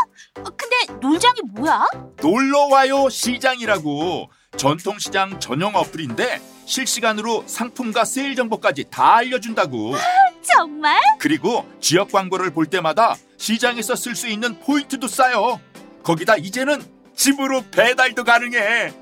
근데 0.58 1.00
놀장이 1.00 1.42
뭐야? 1.54 1.86
놀러와요 2.20 3.10
시장이라고 3.10 4.32
전통시장 4.58 5.40
전용 5.40 5.76
어플인데 5.76 6.42
실시간으로 6.66 7.44
상품과 7.46 8.06
세일 8.06 8.36
정보까지 8.36 8.86
다 8.90 9.18
알려준다고 9.18 9.94
정말? 10.42 11.00
그리고 11.20 11.64
지역 11.80 12.12
광고를 12.12 12.50
볼 12.50 12.66
때마다 12.66 13.16
시장에서 13.38 13.96
쓸 13.96 14.16
수 14.16 14.28
있는 14.28 14.60
포인트도 14.62 15.08
쌓여 15.08 15.60
거기다 16.02 16.38
이제는 16.38 16.84
집으로 17.16 17.64
배달도 17.70 18.24
가능해 18.24 18.94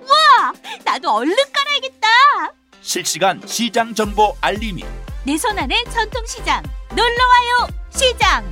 나도 0.83 1.09
얼른 1.09 1.35
깔아야겠다. 1.53 2.62
실시간 2.83 3.41
시장 3.45 3.93
정보 3.95 4.35
알림이 4.41 4.83
내 5.25 5.37
손안의 5.37 5.85
전통 5.85 6.21
시장. 6.25 6.61
놀러 6.89 7.01
와요 7.01 7.67
시장. 7.89 8.43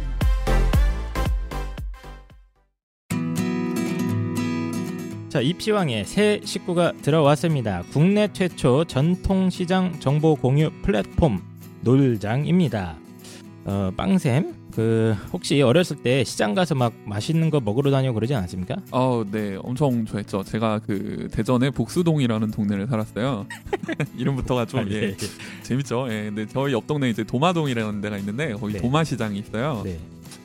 자, 5.28 5.42
입시왕에 5.42 6.06
새 6.06 6.40
식구가 6.44 6.94
들어왔습니다. 7.02 7.84
국내 7.92 8.32
최초 8.32 8.86
전통시장 8.86 10.00
정보 10.00 10.36
공유 10.36 10.72
플랫폼 10.82 11.42
놀장입니다. 11.82 12.98
어, 13.66 13.92
빵샘, 13.98 14.61
그 14.74 15.16
혹시 15.34 15.62
어렸을 15.62 15.98
때 15.98 16.24
시장 16.24 16.54
가서 16.54 16.76
막 16.76 16.94
맛있는 17.06 17.50
거 17.50 17.60
먹으러 17.60 17.92
다니고 17.92 18.14
그러지 18.14 18.34
않았습니까? 18.36 18.76
어, 18.92 19.24
네, 19.30 19.58
엄청 19.62 20.06
좋아했죠. 20.06 20.44
제가 20.44 20.80
그 20.80 21.28
대전의 21.32 21.72
복수동이라는 21.72 22.52
동네를 22.52 22.88
살았어요. 22.88 23.46
이름부터가 24.18 24.66
좀 24.66 24.80
아, 24.82 24.86
예, 24.90 24.96
예, 24.96 25.02
예. 25.10 25.18
재밌죠. 25.64 26.08
예, 26.10 26.24
근데 26.26 26.46
저희 26.48 26.74
옆 26.74 26.88
동네 26.88 27.10
이제 27.10 27.24
도마동이라는 27.24 28.02
데가 28.02 28.18
있는데 28.18 28.54
거기 28.54 28.74
네. 28.74 28.80
도마시장이 28.82 29.40
있어요. 29.40 29.82
네. 29.84 30.00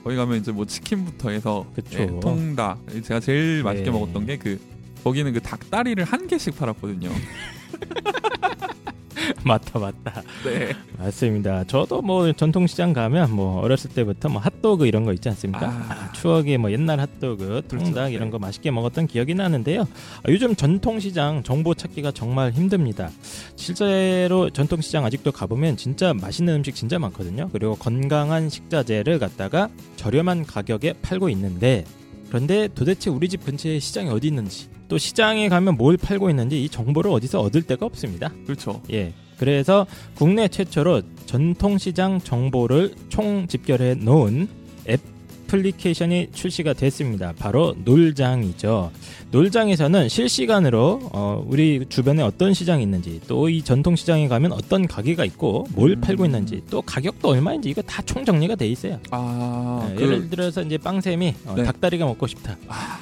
거기 0.05 0.17
가면 0.17 0.39
이제 0.39 0.53
뭐 0.53 0.65
치킨부터 0.67 1.31
해서. 1.31 1.67
예, 1.95 2.07
통닭. 2.21 2.79
제가 3.03 3.21
제일 3.21 3.63
맛있게 3.63 3.91
네. 3.91 3.91
먹었던 3.91 4.27
게 4.27 4.37
그 4.37 4.59
거기는 5.05 5.33
그 5.33 5.41
닭다리를 5.41 6.03
한 6.03 6.27
개씩 6.27 6.57
팔았거든요. 6.59 7.11
맞다, 9.45 9.79
맞다. 9.79 10.23
네. 10.45 10.75
맞습니다. 10.99 11.65
저도 11.65 12.03
뭐 12.03 12.33
전통시장 12.33 12.93
가면 12.93 13.33
뭐 13.33 13.61
어렸을 13.61 13.91
때부터 13.91 14.29
뭐 14.29 14.41
핫도그 14.41 14.87
이런 14.87 15.05
거 15.05 15.13
있지 15.13 15.29
않습니까? 15.29 15.67
아. 15.67 15.87
아, 15.89 16.13
추억의 16.13 16.59
뭐 16.59 16.71
옛날 16.73 17.01
핫도그, 17.01 17.63
통닭 17.69 17.95
그렇죠. 17.95 18.09
이런 18.09 18.29
네. 18.29 18.31
거 18.31 18.39
맛있게 18.39 18.71
먹었던 18.71 19.07
기억이 19.07 19.35
나는데요. 19.35 19.83
아, 19.83 20.29
요즘 20.29 20.55
전통시장 20.55 21.43
정보 21.43 21.75
찾기가 21.75 22.13
정말 22.13 22.53
힘듭니다. 22.53 23.11
실제로 23.57 24.51
전통시장 24.51 25.05
아직도 25.05 25.33
가보면 25.33 25.77
진짜 25.77 26.13
맛있는 26.15 26.55
음식 26.55 26.75
진짜 26.75 26.99
많거든요. 26.99 27.49
그리고 27.53 27.77
건강한 27.77 28.49
식자재를 28.49 29.19
갖다가 29.19 29.69
저렴한 29.97 30.47
가격에 30.47 30.95
팔고 31.03 31.29
있는데 31.31 31.85
그런데 32.29 32.69
도대체 32.75 33.11
우리 33.11 33.29
집 33.29 33.45
근처에 33.45 33.79
시장이 33.79 34.11
어디 34.11 34.29
있는지 34.29 34.69
또 34.89 34.99
시장에 34.99 35.49
가면 35.49 35.77
뭘 35.77 35.97
팔고 35.97 36.31
있는지 36.31 36.63
이 36.65 36.69
정보를 36.69 37.11
어디서 37.11 37.41
얻을 37.41 37.63
데가 37.63 37.87
없습니다. 37.87 38.31
그렇죠. 38.45 38.81
예. 38.93 39.13
그래서 39.39 39.87
국내 40.15 40.49
최초로 40.49 41.03
전통시장 41.27 42.21
정보를 42.21 42.95
총 43.11 43.47
집결해 43.47 43.95
놓은 43.97 44.49
애플리케이션이 44.89 46.29
출시가 46.33 46.73
됐습니다. 46.73 47.33
바로 47.39 47.75
놀장이죠. 47.85 48.91
놀장에서는 49.33 50.09
실시간으로 50.09 51.01
어, 51.13 51.45
우리 51.47 51.85
주변에 51.89 52.23
어떤 52.23 52.55
시장이 52.55 52.83
있는지 52.83 53.21
또 53.29 53.49
이 53.49 53.63
전통시장에 53.63 54.29
가면 54.29 54.53
어떤 54.53 54.87
가게가 54.87 55.25
있고 55.27 55.67
뭘 55.73 55.91
음. 55.93 56.01
팔고 56.01 56.25
있는지 56.25 56.63
또 56.71 56.81
가격도 56.83 57.29
얼마인지 57.29 57.69
이거 57.69 57.83
다 57.83 58.03
총 58.07 58.25
정리가 58.25 58.55
돼 58.55 58.67
있어요. 58.69 58.99
아, 59.11 59.87
예, 59.91 59.95
그, 59.97 60.03
예를 60.03 60.31
들어서 60.31 60.63
이제 60.63 60.79
빵샘이 60.79 61.35
어, 61.47 61.55
네. 61.57 61.65
닭다리가 61.65 62.07
먹고 62.07 62.27
싶다. 62.27 62.57
아, 62.69 62.99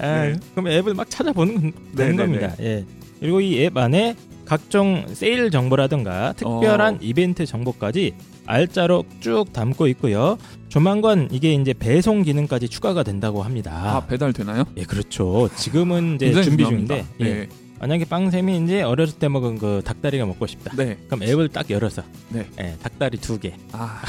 네. 0.00 0.36
그럼 0.54 0.68
앱을 0.68 0.94
막 0.94 1.08
찾아보는 1.10 1.54
건- 1.54 1.72
되는 1.94 1.94
네, 1.94 2.06
네, 2.10 2.16
겁니다. 2.16 2.54
예. 2.60 2.84
그리고 3.20 3.40
이 3.40 3.62
앱 3.64 3.76
안에 3.76 4.14
각종 4.44 5.04
세일 5.12 5.50
정보라든가 5.50 6.32
특별한 6.34 6.94
어. 6.94 6.98
이벤트 7.02 7.44
정보까지 7.44 8.14
알짜로 8.46 9.04
쭉 9.20 9.52
담고 9.52 9.88
있고요. 9.88 10.38
조만간 10.68 11.28
이게 11.30 11.52
이제 11.52 11.74
배송 11.74 12.22
기능까지 12.22 12.68
추가가 12.68 13.02
된다고 13.02 13.42
합니다. 13.42 13.72
아, 13.96 14.06
배달 14.06 14.32
되나요? 14.32 14.64
예, 14.78 14.84
그렇죠. 14.84 15.50
지금은 15.56 16.14
이제 16.16 16.32
준비. 16.42 16.64
중인데 16.64 17.04
예. 17.20 17.24
네. 17.24 17.48
만약에 17.80 18.04
빵샘이 18.06 18.64
이제 18.64 18.82
어렸을 18.82 19.18
때 19.18 19.28
먹은 19.28 19.58
그 19.58 19.82
닭다리가 19.84 20.26
먹고 20.26 20.46
싶다. 20.46 20.74
네. 20.76 20.96
그럼 21.06 21.22
앱을 21.22 21.48
딱 21.48 21.70
열어서 21.70 22.02
네. 22.30 22.46
예, 22.60 22.76
닭다리 22.82 23.18
두 23.18 23.38
개. 23.38 23.54
아, 23.72 24.02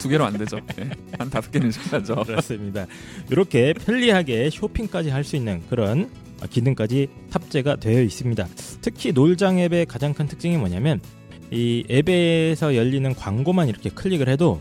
두 0.00 0.08
개로 0.08 0.24
안 0.24 0.36
되죠. 0.36 0.58
네. 0.76 0.90
한 1.18 1.30
다섯 1.30 1.50
개는 1.50 1.70
시켜야죠. 1.70 2.16
그렇습니다. 2.26 2.86
이렇게 3.30 3.72
편리하게 3.74 4.50
쇼핑까지 4.50 5.10
할 5.10 5.22
수 5.22 5.36
있는 5.36 5.62
그런 5.70 6.10
기능까지 6.50 7.08
탑재가 7.30 7.76
되어 7.76 8.02
있습니다. 8.02 8.48
특히 8.80 9.12
놀장 9.12 9.60
앱의 9.60 9.86
가장 9.86 10.12
큰 10.12 10.26
특징이 10.26 10.56
뭐냐면 10.56 11.00
이 11.52 11.84
앱에서 11.88 12.74
열리는 12.74 13.14
광고만 13.14 13.68
이렇게 13.68 13.88
클릭을 13.90 14.28
해도 14.28 14.60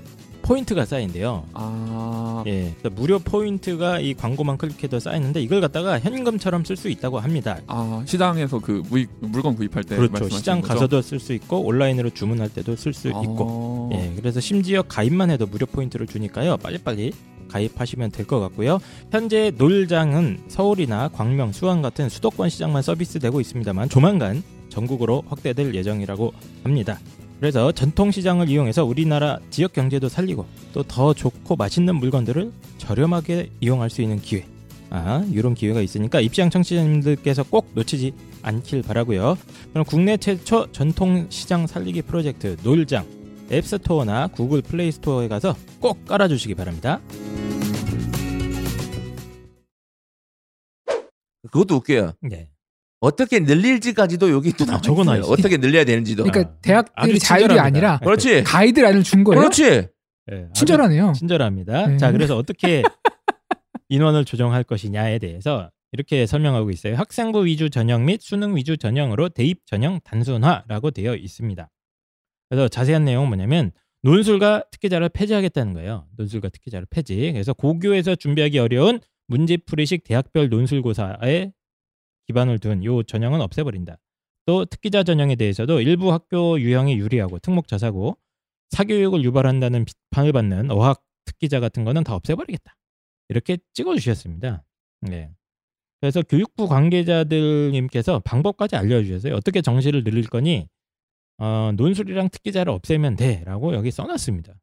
포인트가 0.52 0.84
쌓인대요. 0.84 1.46
아, 1.54 2.44
예, 2.46 2.74
무료 2.92 3.20
포인트가 3.20 4.02
이 4.02 4.14
광고만 4.14 4.58
클릭해도 4.58 5.00
쌓이는데 5.00 5.42
이걸 5.42 5.62
갖다가 5.62 5.98
현금처럼 5.98 6.66
쓸 6.66 6.76
수 6.76 6.90
있다고 6.90 7.20
합니다. 7.20 7.58
아 7.68 8.04
시장에서 8.06 8.60
그 8.60 8.84
무익, 8.90 9.10
물건 9.22 9.56
구입할 9.56 9.86
때 9.86 9.96
그렇죠. 9.96 10.28
시장 10.28 10.60
거죠? 10.60 10.74
가서도 10.74 11.02
쓸 11.04 11.22
수 11.22 11.32
있고 11.32 11.62
온라인으로 11.66 12.10
주문할 12.10 12.50
때도 12.50 12.76
쓸 12.76 12.92
수 12.92 13.08
있고 13.08 13.92
아, 13.94 13.96
예, 13.96 14.12
그래서 14.18 14.42
심지어 14.42 14.82
가입만 14.82 15.30
해도 15.30 15.46
무료 15.46 15.66
포인트를 15.66 16.06
주니까요. 16.06 16.58
빨리빨리 16.58 17.14
가입하시면 17.48 18.12
될 18.12 18.26
것 18.26 18.42
같고요. 18.42 18.80
현재 19.10 19.54
놀장은 19.58 20.44
서울이나 20.50 21.08
광명, 21.14 21.54
수원 21.54 21.82
같은 21.82 22.10
수도권 22.10 22.50
시장만 22.50 22.82
서비스되고 22.82 23.40
있습니다만 23.40 23.88
조만간 23.88 24.44
전국으로 24.68 25.24
확대될 25.28 25.74
예정이라고 25.76 26.34
합니다. 26.66 27.00
그래서 27.42 27.72
전통 27.72 28.12
시장을 28.12 28.50
이용해서 28.50 28.86
우리나라 28.86 29.40
지역 29.50 29.74
경제도 29.74 30.08
살리고 30.08 30.46
또 30.74 30.84
더 30.84 31.14
좋고 31.16 31.56
맛있는 31.56 31.96
물건들을 31.96 32.52
저렴하게 32.78 33.50
이용할 33.62 33.90
수 33.90 34.04
있는 34.04 34.22
기회. 34.22 34.46
아, 34.92 35.26
이런 35.32 35.56
기회가 35.56 35.82
있으니까 35.82 36.22
입시장 36.22 36.52
청취자님들께서 36.52 37.44
꼭 37.44 37.70
놓치지 37.74 38.14
않길 38.44 38.84
바라고요. 38.84 39.38
그럼 39.72 39.86
국내 39.86 40.18
최초 40.18 40.72
전통 40.72 41.26
시장 41.30 41.66
살리기 41.66 42.04
프로젝트 42.04 42.58
놀장 42.62 43.08
앱스토어나 43.52 44.28
구글 44.28 44.62
플레이 44.62 44.92
스토어에 44.92 45.28
가서 45.28 45.56
꼭 45.80 46.06
깔아주시기 46.06 46.54
바랍니다. 46.54 47.02
그것도 51.52 51.78
웃겨요. 51.78 52.14
네. 52.22 52.50
어떻게 53.02 53.40
늘릴지까지도 53.40 54.32
여기 54.32 54.54
또 54.54 54.64
나와 54.66 54.80
적어놔 54.80 55.16
있어요. 55.18 55.20
있어요. 55.22 55.34
어떻게 55.34 55.58
늘려야 55.58 55.84
되는지도. 55.84 56.24
그러니까 56.24 56.54
아, 56.54 56.58
대학들이 56.62 57.20
자율이 57.20 57.48
친절합니다. 57.50 57.64
아니라 57.64 58.00
그렇지. 58.00 58.44
가이드라인을 58.44 59.04
준 59.04 59.24
거예요. 59.24 59.42
그렇지. 59.42 59.88
네, 60.28 60.48
친절하네요. 60.54 61.14
친절합니다. 61.14 61.88
네. 61.88 61.98
자, 61.98 62.12
그래서 62.12 62.38
어떻게 62.38 62.84
인원을 63.90 64.24
조정할 64.24 64.64
것이냐에 64.64 65.18
대해서 65.18 65.72
이렇게 65.92 66.28
설명하고 66.28 66.70
있어요. 66.70 66.96
학생부 66.96 67.46
위주 67.46 67.72
전형 67.72 68.06
및 68.06 68.22
수능 68.22 68.56
위주 68.56 68.78
전형으로 68.78 69.30
대입 69.30 69.66
전형 69.66 70.00
단순화라고 70.04 70.92
되어 70.92 71.16
있습니다. 71.16 71.70
그래서 72.50 72.68
자세한 72.68 73.04
내용은 73.04 73.30
뭐냐면 73.30 73.72
논술과 74.04 74.66
특기자를 74.72 75.10
폐지하겠다는 75.10 75.74
거예요. 75.74 76.06
논술과 76.18 76.50
특기자를 76.50 76.86
폐지. 76.90 77.32
그래서 77.34 77.54
고교에서 77.54 78.16
준비하기 78.16 78.60
어려운 78.60 79.00
문제풀이식 79.28 80.04
대학별 80.04 80.50
논술고사에 80.50 81.52
기반을 82.32 82.60
둔 82.60 82.84
요 82.84 83.04
전형은 83.04 83.42
없애버린다. 83.42 83.98
또 84.46 84.66
특기자 84.66 85.04
전형에 85.04 85.36
대해서도 85.36 85.82
일부 85.82 86.12
학교 86.12 86.60
유형이 86.60 86.98
유리하고 86.98 87.40
특목 87.40 87.68
저사고 87.68 88.18
사교육을 88.70 89.24
유발한다는 89.24 89.86
비판을 89.86 90.32
받는 90.32 90.72
어학 90.72 91.04
특기자 91.26 91.60
같은 91.60 91.84
거는 91.84 92.04
다 92.04 92.16
없애버리겠다. 92.16 92.76
이렇게 93.30 93.58
찍어주셨습니다. 93.74 94.64
네. 95.02 95.32
그래서 96.00 96.22
교육부 96.24 96.68
관계자들님께서 96.68 98.20
방법까지 98.20 98.76
알려주셨어요. 98.76 99.36
어떻게 99.36 99.62
정시를 99.62 100.04
늘릴 100.04 100.28
거니 100.28 100.68
어, 101.38 101.72
논술이랑 101.76 102.30
특기자를 102.30 102.72
없애면 102.72 103.18
돼라고 103.18 103.76
여기 103.76 103.92
써놨습니다. 103.92 104.54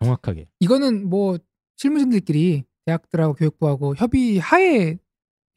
정확하게. 0.00 0.48
이거는 0.60 1.08
뭐 1.08 1.38
실무진들끼리 1.76 2.64
대학들하고 2.86 3.34
교육부하고 3.34 3.94
협의하에 3.96 4.98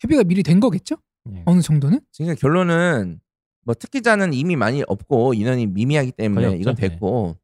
협의가 0.02 0.24
미리 0.24 0.44
된 0.44 0.60
거겠죠? 0.60 0.96
예. 1.34 1.44
어느 1.46 1.62
정도는? 1.62 2.02
그러니까 2.18 2.40
결론은 2.40 3.20
뭐 3.64 3.76
특기자는 3.76 4.34
이미 4.34 4.56
많이 4.56 4.84
없고 4.88 5.34
인원이 5.34 5.68
미미하기 5.68 6.14
때문에 6.14 6.48
거의 6.48 6.56
없죠. 6.56 6.62
이건 6.62 6.76
됐고 6.76 7.38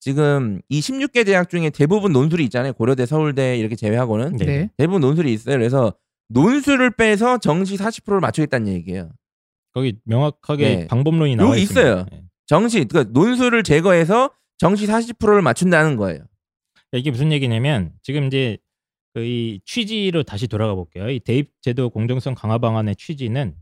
지금 0.00 0.60
이 0.68 0.80
16개 0.80 1.26
대학 1.26 1.50
중에 1.50 1.70
대부분 1.70 2.12
논술이 2.12 2.44
있잖아요. 2.44 2.72
고려대, 2.74 3.06
서울대 3.06 3.58
이렇게 3.58 3.74
제외하고는 3.74 4.36
네. 4.36 4.44
네. 4.46 4.70
대부분 4.76 5.00
논술이 5.00 5.32
있어요. 5.32 5.56
그래서 5.56 5.94
논술을 6.28 6.92
빼서 6.92 7.38
정시 7.38 7.76
40%를 7.76 8.20
맞추겠다는 8.20 8.72
얘기예요. 8.72 9.10
거기 9.72 9.98
명확하게 10.04 10.76
네. 10.76 10.86
방법론이 10.86 11.36
나와. 11.36 11.56
있어요. 11.56 12.06
네. 12.10 12.22
정시 12.46 12.84
그러니까 12.84 13.12
논술을 13.12 13.62
제거해서 13.64 14.30
정시 14.58 14.86
40%를 14.86 15.42
맞춘다는 15.42 15.96
거예요. 15.96 16.20
이게 16.92 17.10
무슨 17.10 17.32
얘기냐면 17.32 17.92
지금 18.02 18.24
이제 18.24 18.58
그 18.58 18.65
이 19.22 19.60
취지로 19.64 20.22
다시 20.22 20.46
돌아가 20.46 20.74
볼게요. 20.74 21.10
이 21.10 21.20
대입 21.20 21.50
제도 21.60 21.90
공정성 21.90 22.34
강화 22.34 22.58
방안의 22.58 22.96
취지는 22.96 23.54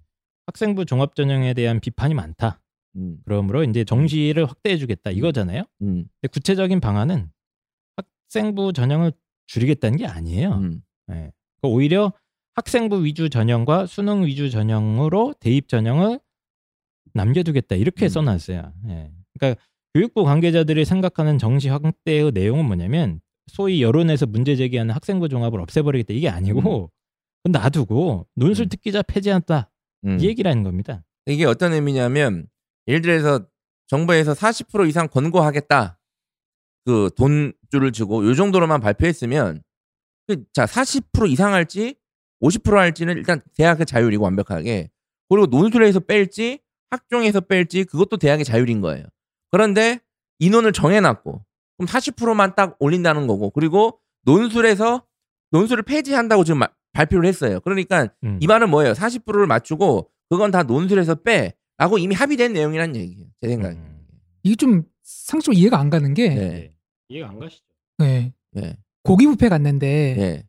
학생부 0.46 0.84
종합 0.84 1.14
전형에 1.14 1.54
대한 1.54 1.80
비판이 1.80 2.14
많다. 2.14 2.60
음, 2.96 3.18
그러므로 3.24 3.64
이제 3.64 3.84
정시를 3.84 4.46
확대해 4.46 4.76
주겠다 4.76 5.10
이거잖아요. 5.10 5.64
음, 5.82 6.06
근데 6.20 6.28
구체적인 6.30 6.80
방안은 6.80 7.30
학생부 7.96 8.72
전형을 8.72 9.12
줄이겠다는 9.46 9.98
게 9.98 10.06
아니에요. 10.06 10.52
음. 10.54 10.82
예. 11.10 11.14
그러니까 11.14 11.32
오히려 11.62 12.12
학생부 12.54 13.04
위주 13.04 13.30
전형과 13.30 13.86
수능 13.86 14.24
위주 14.24 14.50
전형으로 14.50 15.34
대입 15.40 15.68
전형을 15.68 16.20
남겨두겠다 17.12 17.76
이렇게 17.76 18.06
음. 18.06 18.08
써놨어요. 18.08 18.72
예. 18.88 19.12
그러니까 19.34 19.60
교육부 19.94 20.24
관계자들이 20.24 20.84
생각하는 20.84 21.38
정시 21.38 21.68
확대의 21.68 22.32
내용은 22.32 22.64
뭐냐면 22.64 23.20
소위 23.48 23.82
여론에서 23.82 24.26
문제 24.26 24.56
제기하는 24.56 24.94
학생부 24.94 25.28
종합을 25.28 25.60
없애버리겠다 25.60 26.14
이게 26.14 26.28
아니고 26.28 26.90
그건 27.42 27.60
놔두고 27.62 28.26
논술 28.34 28.68
특기자 28.68 29.02
폐지한다 29.02 29.70
음. 30.04 30.18
이 30.20 30.26
얘기라는 30.26 30.62
겁니다. 30.62 31.04
이게 31.26 31.44
어떤 31.44 31.72
의미냐면 31.72 32.46
예를 32.86 33.00
들어서 33.00 33.46
정부에서 33.86 34.32
40% 34.32 34.88
이상 34.88 35.08
권고하겠다. 35.08 35.98
그 36.84 37.10
돈줄을 37.16 37.92
주고 37.92 38.26
요 38.26 38.34
정도로만 38.34 38.80
발표했으면 38.80 39.62
그 40.26 40.44
자, 40.52 40.66
40% 40.66 41.30
이상 41.30 41.52
할지 41.52 41.96
50% 42.42 42.74
할지는 42.74 43.16
일단 43.16 43.40
대학의 43.56 43.86
자율이고 43.86 44.22
완벽하게 44.22 44.90
그리고 45.28 45.46
논술에서 45.46 46.00
뺄지 46.00 46.60
학종에서 46.90 47.40
뺄지 47.40 47.84
그것도 47.84 48.18
대학의 48.18 48.44
자율인 48.44 48.80
거예요. 48.80 49.06
그런데 49.50 50.00
인원을 50.38 50.72
정해놨고 50.72 51.44
그럼 51.76 51.86
40%만 51.88 52.54
딱 52.54 52.76
올린다는 52.78 53.26
거고 53.26 53.50
그리고 53.50 53.98
논술에서 54.24 55.04
논술을 55.50 55.82
폐지한다고 55.84 56.44
지금 56.44 56.58
마- 56.60 56.68
발표를 56.92 57.28
했어요. 57.28 57.60
그러니까 57.60 58.08
음. 58.22 58.38
이 58.40 58.46
말은 58.46 58.70
뭐예요? 58.70 58.92
40%를 58.92 59.46
맞추고 59.46 60.10
그건 60.30 60.50
다 60.50 60.62
논술에서 60.62 61.16
빼라고 61.16 61.98
이미 61.98 62.14
합의된 62.14 62.52
내용이란 62.52 62.94
얘기예요. 62.96 63.26
제 63.40 63.48
생각에. 63.48 63.74
음. 63.74 64.06
이게 64.42 64.54
좀 64.56 64.84
상식적으로 65.02 65.58
이해가 65.58 65.78
안 65.78 65.90
가는 65.90 66.14
게 66.14 66.28
네. 66.28 66.74
이해가 67.08 67.28
안 67.30 67.38
가시죠? 67.38 67.64
네. 67.98 68.32
예. 68.56 68.76
고기 69.02 69.26
뷔페 69.26 69.48
갔는데 69.48 69.86
예. 70.18 70.44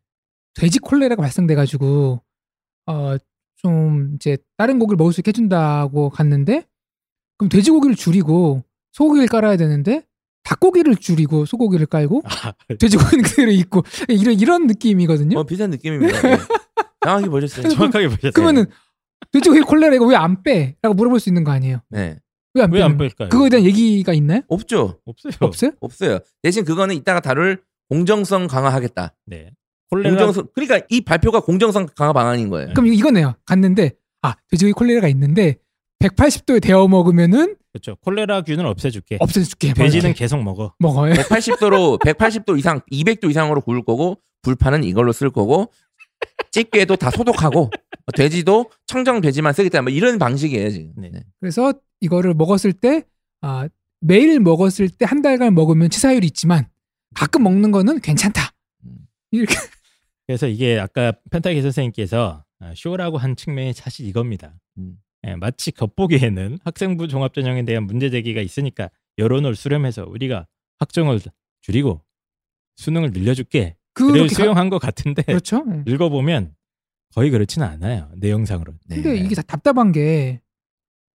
돼지 0.54 0.78
콜레라가 0.78 1.22
발생돼가지고 1.22 2.22
어 2.86 3.16
좀 3.58 4.14
이제 4.14 4.36
다른 4.58 4.78
고기를 4.78 4.96
먹을 4.98 5.14
수 5.14 5.20
있게 5.22 5.30
해준다고 5.30 6.10
갔는데 6.10 6.66
그럼 7.38 7.48
돼지고기를 7.48 7.96
줄이고 7.96 8.62
소고기를 8.92 9.28
깔아야 9.28 9.56
되는데 9.56 10.06
닭고기를 10.46 10.96
줄이고 10.96 11.44
소고기를 11.44 11.86
깔고 11.86 12.22
아, 12.24 12.52
돼지고기는 12.78 13.22
그대로 13.24 13.50
있고 13.50 13.82
이런 14.08 14.38
이런 14.38 14.66
느낌이거든요. 14.68 15.34
뭐 15.34 15.42
비슷한 15.44 15.70
느낌입니다. 15.70 16.30
예. 16.30 16.38
정확히 17.04 17.28
보셨어요. 17.28 17.68
정확하게 17.68 18.08
보셨어요. 18.08 18.32
그러면은 18.32 18.66
돼지고기 19.32 19.62
콜레라 19.62 19.96
이거 19.96 20.06
왜 20.06 20.14
안 20.16 20.42
빼? 20.44 20.76
라고 20.82 20.94
물어볼 20.94 21.18
수 21.20 21.28
있는 21.28 21.42
거 21.42 21.50
아니에요. 21.50 21.80
네. 21.90 22.18
왜안 22.54 22.70
빼? 22.70 22.78
왜안 22.78 22.96
뺄까요? 22.96 23.28
그거에 23.28 23.48
대한 23.48 23.66
얘기가 23.66 24.12
있나요? 24.14 24.42
없죠. 24.48 25.00
없어요. 25.04 25.32
없어요? 25.40 25.70
없어요. 25.80 26.18
대신 26.42 26.64
그거는 26.64 26.94
이따가 26.94 27.20
다룰 27.20 27.60
공정성 27.88 28.46
강화하겠다. 28.46 29.14
네. 29.26 29.50
콜레라 29.90 30.10
공정성 30.10 30.48
그러니까 30.54 30.80
이 30.90 31.00
발표가 31.00 31.40
공정성 31.40 31.86
강화 31.96 32.12
방안인 32.12 32.48
거예요. 32.50 32.68
그럼 32.74 32.86
이거네요. 32.92 33.34
갔는데 33.44 33.92
아 34.22 34.34
돼지고기 34.48 34.72
콜레라가 34.74 35.08
있는데 35.08 35.58
180도에 36.00 36.60
데워 36.62 36.88
먹으면은 36.88 37.56
그렇죠. 37.72 37.96
콜레라균을 37.96 38.66
없애줄게. 38.66 39.18
없애줄게. 39.20 39.74
돼지는 39.74 40.06
이렇게 40.10 40.18
계속 40.18 40.42
먹어. 40.42 40.74
먹어요. 40.78 41.14
180도로 41.14 41.98
180도 42.02 42.56
이상 42.58 42.80
200도 42.92 43.30
이상으로 43.30 43.60
구울 43.60 43.84
거고 43.84 44.20
불판은 44.42 44.84
이걸로 44.84 45.12
쓸 45.12 45.30
거고 45.30 45.70
집게도 46.52 46.96
다 46.96 47.10
소독하고 47.10 47.70
돼지도 48.16 48.70
청정 48.86 49.20
돼지만 49.20 49.52
쓰겠다. 49.52 49.82
뭐 49.82 49.90
이런 49.90 50.18
방식이에요 50.18 50.70
지금. 50.70 50.92
네. 50.96 51.10
네. 51.12 51.20
그래서 51.40 51.72
이거를 52.00 52.34
먹었을 52.34 52.72
때 52.72 53.04
아, 53.42 53.68
매일 54.00 54.40
먹었을 54.40 54.88
때 54.88 55.04
한 55.04 55.22
달간 55.22 55.54
먹으면 55.54 55.90
치사율이 55.90 56.26
있지만 56.28 56.66
가끔 57.14 57.42
먹는 57.42 57.70
거는 57.70 58.00
괜찮다. 58.00 58.52
음. 58.84 58.96
이렇게 59.30 59.54
그래서 60.26 60.46
이게 60.46 60.78
아까 60.78 61.12
펜타기 61.30 61.60
선생님께서 61.62 62.44
아, 62.60 62.72
쇼라고 62.74 63.18
한 63.18 63.36
측면이 63.36 63.72
사실 63.74 64.06
이겁니다. 64.06 64.54
음. 64.78 64.98
예, 65.26 65.34
마치 65.34 65.70
겉보기에는 65.72 66.58
학생부 66.64 67.08
종합전형에 67.08 67.64
대한 67.64 67.84
문제 67.84 68.10
제기가 68.10 68.40
있으니까 68.40 68.90
여론을 69.18 69.54
수렴해서 69.56 70.04
우리가 70.06 70.46
학종을 70.78 71.20
줄이고 71.62 72.02
수능을 72.76 73.10
늘려줄게. 73.12 73.76
를 73.98 74.12
그렇게 74.12 74.28
가- 74.28 74.42
수용한 74.42 74.68
것 74.68 74.78
같은데 74.78 75.22
그렇죠. 75.22 75.64
예. 75.70 75.82
읽어보면 75.90 76.54
거의 77.14 77.30
그렇지는 77.30 77.66
않아요. 77.66 78.10
내용상으로. 78.16 78.74
네. 78.86 78.96
근데 78.96 79.16
이게 79.16 79.34
다 79.34 79.40
답답한 79.42 79.90
게 79.90 80.42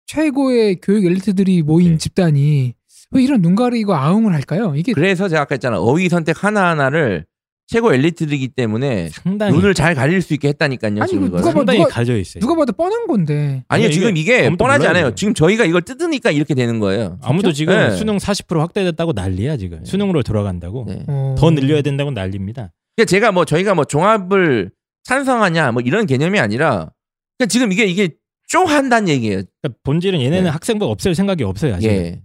최고의 0.07 0.77
교육 0.81 1.05
엘리트들이 1.05 1.63
모인 1.63 1.93
네. 1.93 1.99
집단이 1.99 2.75
왜 3.13 3.23
이런 3.23 3.43
눈 3.43 3.55
가리고 3.55 3.95
아웅을 3.95 4.33
할까요? 4.33 4.75
이게 4.77 4.93
그래서 4.93 5.29
제가 5.29 5.43
아까 5.43 5.55
했잖아. 5.57 5.79
어휘 5.79 6.09
선택 6.09 6.43
하나 6.43 6.71
하나를 6.71 7.27
최고 7.71 7.95
엘리트이기 7.95 8.49
때문에 8.49 9.11
상당히 9.11 9.53
눈을 9.55 9.75
잘 9.75 9.95
가릴 9.95 10.23
수 10.23 10.35
있게 10.35 10.49
했다니까요. 10.49 11.03
아니, 11.03 11.09
지금. 11.09 11.27
누가 11.27 11.37
봐- 11.39 11.53
상당히 11.53 11.79
누가- 11.79 11.91
가져 11.91 12.17
있어요. 12.19 12.41
누가 12.41 12.57
봐도 12.57 12.73
뻔한 12.73 13.07
건데. 13.07 13.63
아니요 13.69 13.87
아니, 13.87 13.95
지금 13.95 14.17
이게 14.17 14.51
뻔하지 14.57 14.87
몰라요, 14.87 14.91
않아요. 15.05 15.15
지금 15.15 15.35
저희가 15.35 15.65
이걸 15.67 15.83
뜯으니까 15.83 16.33
이렇게 16.33 16.55
되는 16.55 16.81
거예요. 16.81 17.19
아무도 17.23 17.53
지금 17.53 17.77
네. 17.77 17.91
수능 17.97 18.17
40% 18.19 18.59
확대됐다고 18.59 19.13
난리야 19.13 19.57
지금. 19.57 19.85
수능으로 19.85 20.25
들어간다고. 20.25 20.85
네. 20.89 21.05
어. 21.07 21.37
더 21.39 21.51
늘려야 21.53 21.81
된다고 21.83 22.11
난립니다. 22.11 22.73
그러니까 22.97 23.09
제가 23.09 23.31
뭐 23.31 23.45
저희가 23.45 23.75
뭐 23.77 23.85
종합을 23.85 24.73
찬성하냐 25.05 25.71
뭐 25.71 25.81
이런 25.83 26.07
개념이 26.07 26.41
아니라 26.41 26.91
그러니까 27.39 27.49
지금 27.49 27.71
이게 27.73 27.85
이게 27.87 28.11
쪼 28.49 28.65
한다는 28.65 29.09
얘기예요. 29.09 29.43
그러니까 29.63 29.79
본질은 29.85 30.21
얘네는 30.21 30.45
네. 30.45 30.51
학생부 30.51 30.85
없앨 30.87 31.15
생각이 31.15 31.45
없어요 31.45 31.77
아직. 31.77 31.87
예. 31.89 32.21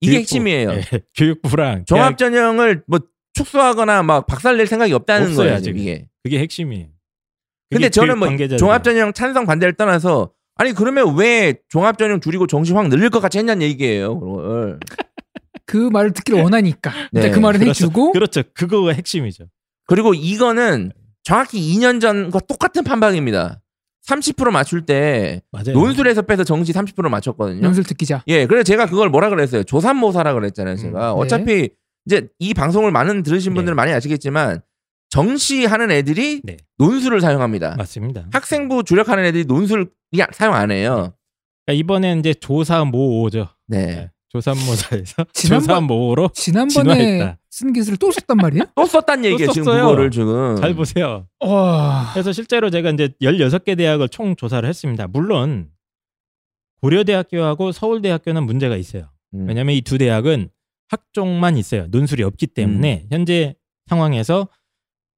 이게 0.00 0.12
교육부, 0.14 0.20
핵심이에요. 0.22 0.70
예, 0.72 0.82
교육부랑 1.16 1.84
종합 1.86 2.18
전형을 2.18 2.82
뭐 2.88 2.98
축소하거나 3.44 4.02
막 4.02 4.26
박살낼 4.26 4.66
생각이 4.66 4.92
없다는 4.92 5.34
거예요. 5.34 5.60
지금 5.60 5.78
이게. 5.78 6.06
그게 6.22 6.38
핵심이에요. 6.40 6.88
근데 7.70 7.88
저는 7.88 8.18
뭐 8.18 8.28
관계자들이에요. 8.28 8.58
종합 8.58 8.82
전형 8.82 9.12
찬성 9.12 9.46
반대를 9.46 9.74
떠나서 9.74 10.32
아니 10.56 10.72
그러면 10.72 11.16
왜 11.16 11.54
종합 11.68 11.98
전형 11.98 12.20
줄이고 12.20 12.46
정시 12.46 12.72
확 12.72 12.88
늘릴 12.88 13.10
것 13.10 13.20
같이 13.20 13.38
했냐는 13.38 13.62
얘기예요. 13.62 14.18
그걸. 14.18 14.80
그 15.66 15.76
말을 15.76 16.12
듣기를 16.12 16.42
원하니까 16.42 16.92
네. 17.12 17.30
그 17.30 17.38
말은 17.38 17.60
그렇죠. 17.60 17.84
해주고 17.84 18.12
그렇죠. 18.12 18.42
그거가 18.54 18.92
핵심이죠. 18.92 19.44
그리고 19.86 20.14
이거는 20.14 20.92
정확히 21.22 21.60
2년 21.60 22.00
전과 22.00 22.40
똑같은 22.40 22.82
판박입니다. 22.82 23.60
30% 24.08 24.50
맞출 24.50 24.84
때 24.84 25.42
맞아요. 25.52 25.72
논술에서 25.74 26.22
빼서 26.22 26.42
정시 26.42 26.72
30% 26.72 27.08
맞췄거든요. 27.08 27.60
논술 27.60 27.84
듣기자. 27.84 28.24
예, 28.26 28.46
그래서 28.46 28.64
제가 28.64 28.86
그걸 28.86 29.10
뭐라 29.10 29.28
그랬어요. 29.28 29.62
조삼모사라 29.62 30.34
그랬잖아요. 30.34 30.76
제가 30.76 31.12
음, 31.12 31.16
네. 31.16 31.22
어차피 31.22 31.70
이제 32.10 32.26
이 32.40 32.54
방송을 32.54 32.90
많은 32.90 33.22
들으신 33.22 33.52
네. 33.52 33.54
분들은 33.54 33.76
많이 33.76 33.92
아시겠지만 33.92 34.62
정시하는 35.10 35.92
애들이 35.92 36.40
네. 36.42 36.56
논술을 36.78 37.20
사용합니다. 37.20 37.76
맞습니다. 37.76 38.26
학생부 38.32 38.82
주력하는 38.82 39.24
애들이 39.24 39.44
논술 39.44 39.90
사용 40.32 40.54
안 40.54 40.72
해요. 40.72 41.14
그러니까 41.64 41.80
이번엔 41.84 42.18
이제 42.18 42.34
조사 42.34 42.84
모오죠. 42.84 43.46
네. 43.68 43.86
네. 43.86 44.10
조삼모사에서 44.30 45.24
지난번- 45.34 45.60
조사모오로 45.66 46.30
지난번에 46.34 46.94
진화했다. 46.94 47.38
쓴 47.50 47.72
기술을 47.72 47.98
또 47.98 48.10
썼단 48.12 48.36
말이에요? 48.36 48.64
또 48.76 48.86
썼단 48.86 49.24
얘기예요. 49.24 49.46
또 49.48 49.52
지금. 49.52 49.72
그거를 49.72 50.10
지금. 50.12 50.56
잘 50.60 50.74
보세요. 50.74 51.26
와. 51.40 52.10
그래서 52.12 52.32
실제로 52.32 52.70
제가 52.70 52.90
이제 52.90 53.08
16개 53.22 53.76
대학을 53.76 54.08
총 54.08 54.34
조사를 54.36 54.68
했습니다. 54.68 55.06
물론 55.08 55.68
고려대학교하고 56.82 57.72
서울대학교는 57.72 58.44
문제가 58.44 58.76
있어요. 58.76 59.10
음. 59.34 59.46
왜냐하면 59.48 59.74
이 59.74 59.80
두 59.80 59.98
대학은 59.98 60.48
학종만 60.90 61.56
있어요. 61.56 61.86
논술이 61.90 62.22
없기 62.22 62.46
음. 62.46 62.54
때문에 62.54 63.06
현재 63.10 63.54
상황에서 63.88 64.48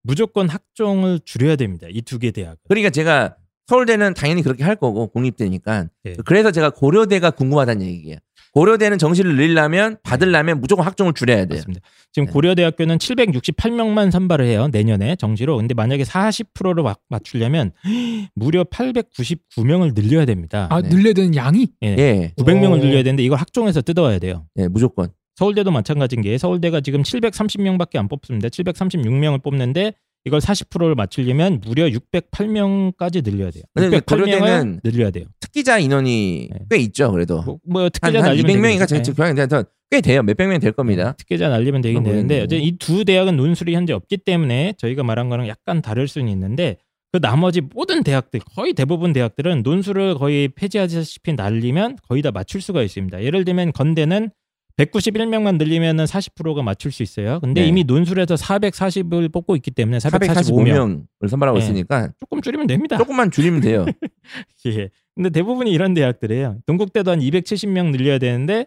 무조건 0.03 0.49
학종을 0.49 1.21
줄여야 1.25 1.57
됩니다. 1.57 1.87
이 1.91 2.03
두 2.03 2.19
개 2.19 2.31
대학. 2.31 2.57
그러니까 2.69 2.91
제가 2.91 3.37
서울대는 3.69 4.15
당연히 4.15 4.43
그렇게 4.43 4.65
할 4.65 4.77
거고 4.77 5.07
공립대니까. 5.09 5.87
네. 6.05 6.15
그래서 6.25 6.51
제가 6.51 6.71
고려대가 6.71 7.31
궁금하다는 7.31 7.87
얘기예요. 7.87 8.19
고려대는 8.53 8.99
정시를 8.99 9.35
늘리려면 9.37 9.97
받으려면 10.03 10.61
무조건 10.61 10.85
학종을 10.85 11.15
줄여야 11.15 11.47
돼요. 11.47 11.57
맞습니다. 11.59 11.81
지금 12.13 12.27
네. 12.27 12.33
고려대학교는 12.33 12.99
768명만 12.99 14.11
선발을 14.11 14.45
해요. 14.45 14.69
내년에 14.71 15.17
정시로. 15.17 15.57
근데 15.57 15.73
만약에 15.73 16.03
40%를 16.03 16.85
맞추려면 17.09 17.71
무려 18.35 18.65
899명을 18.65 19.95
늘려야 19.95 20.25
됩니다. 20.27 20.67
아 20.71 20.83
네. 20.83 20.89
늘려야 20.91 21.13
되는 21.15 21.35
양이? 21.35 21.69
예. 21.83 21.89
예. 21.99 22.33
900명을 22.37 22.73
오. 22.73 22.77
늘려야 22.79 23.03
되는데 23.05 23.23
이걸 23.23 23.39
학종에서 23.39 23.81
뜯어와야 23.81 24.19
돼요. 24.19 24.47
예, 24.59 24.69
무조건. 24.69 25.09
서울대도 25.43 25.73
마찬가지인 25.73 26.23
게 26.23 26.39
서울대가 26.39 26.81
지금 26.81 27.03
730명밖에 27.03 27.97
안 27.97 28.07
뽑습니다. 28.07 28.49
736명을 28.49 29.43
뽑는데 29.43 29.93
이걸 30.25 30.39
40%를 30.39 30.95
맞추려면 30.95 31.61
무려 31.67 31.87
608명까지 31.89 33.25
늘려야 33.25 33.51
돼요. 33.51 33.65
근데 33.75 33.99
608명을 33.99 34.07
고려대는 34.07 34.81
늘려야 34.85 35.11
돼요. 35.11 35.25
특기자 35.41 35.81
인원이 35.81 36.49
네. 36.53 36.59
꽤 36.71 36.77
있죠, 36.77 37.11
그래도. 37.11 37.43
뭐, 37.43 37.59
뭐 37.65 37.83
한, 37.83 37.91
특기자 37.91 38.19
한 38.19 38.27
날리면 38.27 38.57
200명인가 38.57 38.89
되겠죠. 38.89 39.15
제가 39.15 39.33
지금 39.35 39.65
하꽤 39.91 40.01
돼요. 40.01 40.23
몇백 40.23 40.49
명 40.49 40.61
될 40.61 40.71
겁니다. 40.71 41.13
특기자 41.19 41.49
날리면 41.49 41.81
되긴 41.83 42.05
되는데 42.05 42.21
모르겠네. 42.21 42.45
어쨌든 42.45 42.61
이 42.61 42.77
두 42.79 43.05
대학은 43.05 43.37
논술이 43.37 43.75
현재 43.75 43.93
없기 43.93 44.19
때문에 44.19 44.75
저희가 44.79 45.03
말한 45.03 45.29
거랑 45.29 45.49
약간 45.49 45.83
다를 45.83 46.07
수는 46.07 46.29
있는데 46.29 46.77
그 47.11 47.21
나머지 47.21 47.61
모든 47.61 48.05
대학들 48.05 48.41
거의 48.55 48.75
대부분 48.75 49.13
대학들은 49.13 49.63
논술을 49.65 50.15
거의 50.15 50.49
폐지하다시피 50.49 51.33
날리면 51.33 51.99
거의 52.09 52.23
다 52.23 52.31
맞출 52.31 52.63
수가 52.63 52.85
있습니다. 52.85 53.25
예를 53.25 53.45
들면 53.45 53.73
건대는 53.73 54.31
191명만 54.77 55.59
늘리면은 55.59 56.05
40%가 56.05 56.63
맞출 56.63 56.93
수 56.93 57.03
있어요. 57.03 57.41
근데 57.41 57.63
네. 57.63 57.69
이미 57.69 57.85
논술에서 57.85 58.35
440을 58.35 59.33
뽑고 59.33 59.57
있기 59.57 59.71
때문에 59.71 59.99
445명 59.99 61.05
445명을 61.21 61.29
선발하고 61.29 61.59
네. 61.59 61.65
있으니까 61.65 62.13
조금 62.19 62.41
줄이면 62.41 62.67
됩니다. 62.67 62.97
조금만 62.97 63.31
줄이면 63.31 63.61
돼요. 63.61 63.85
예. 64.67 64.89
근데 65.15 65.31
대부분이 65.31 65.71
이런 65.71 65.95
대학들이에요. 65.95 66.59
동국대도 66.67 67.11
한 67.11 67.21
270명 67.21 67.91
늘려야 67.91 68.19
되는데 68.19 68.67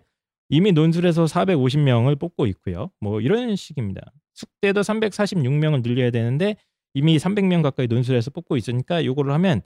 이미 0.50 0.72
논술에서 0.72 1.26
450명을 1.26 2.20
뽑고 2.20 2.46
있고요. 2.48 2.92
뭐 3.00 3.20
이런 3.20 3.56
식입니다. 3.56 4.02
숙대도 4.36 4.82
346명을 4.82 5.82
늘려야 5.82 6.12
되는데 6.12 6.56
이미 6.94 7.18
300명 7.18 7.64
가까이 7.64 7.88
논술해서 7.88 8.32
뽑고 8.32 8.58
있으니까 8.58 9.04
요거를 9.04 9.34
하면 9.34 9.62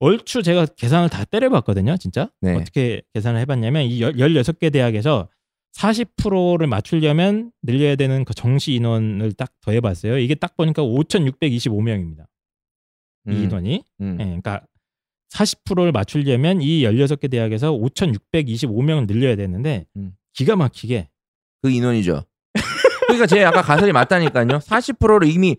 얼추 0.00 0.42
제가 0.42 0.66
계산을 0.66 1.10
다 1.10 1.24
때려봤거든요. 1.24 1.96
진짜 1.96 2.30
네. 2.40 2.56
어떻게 2.56 3.02
계산을 3.14 3.40
해봤냐면 3.40 3.84
이 3.84 4.00
16개 4.00 4.72
대학에서 4.72 5.28
40%를 5.76 6.66
맞추려면 6.66 7.50
늘려야 7.62 7.96
되는 7.96 8.24
그 8.24 8.34
정시 8.34 8.74
인원을 8.74 9.32
딱 9.32 9.52
더해봤어요. 9.62 10.18
이게 10.18 10.34
딱 10.34 10.56
보니까 10.56 10.82
5,625명입니다. 10.82 12.26
이 13.28 13.30
음, 13.30 13.44
인원이. 13.44 13.84
음. 14.00 14.16
예, 14.20 14.24
그러니까 14.24 14.62
40%를 15.32 15.92
맞추려면 15.92 16.60
이 16.60 16.82
16개 16.82 17.30
대학에서 17.30 17.72
5,625명을 17.72 19.06
늘려야 19.06 19.36
되는데 19.36 19.86
음. 19.96 20.12
기가 20.34 20.56
막히게 20.56 21.08
그 21.62 21.70
인원이죠. 21.70 22.24
그러니까 23.06 23.26
제 23.26 23.44
아까 23.44 23.62
가설이 23.62 23.92
맞다니까요. 23.92 24.46
40%를 24.46 25.28
이미 25.28 25.56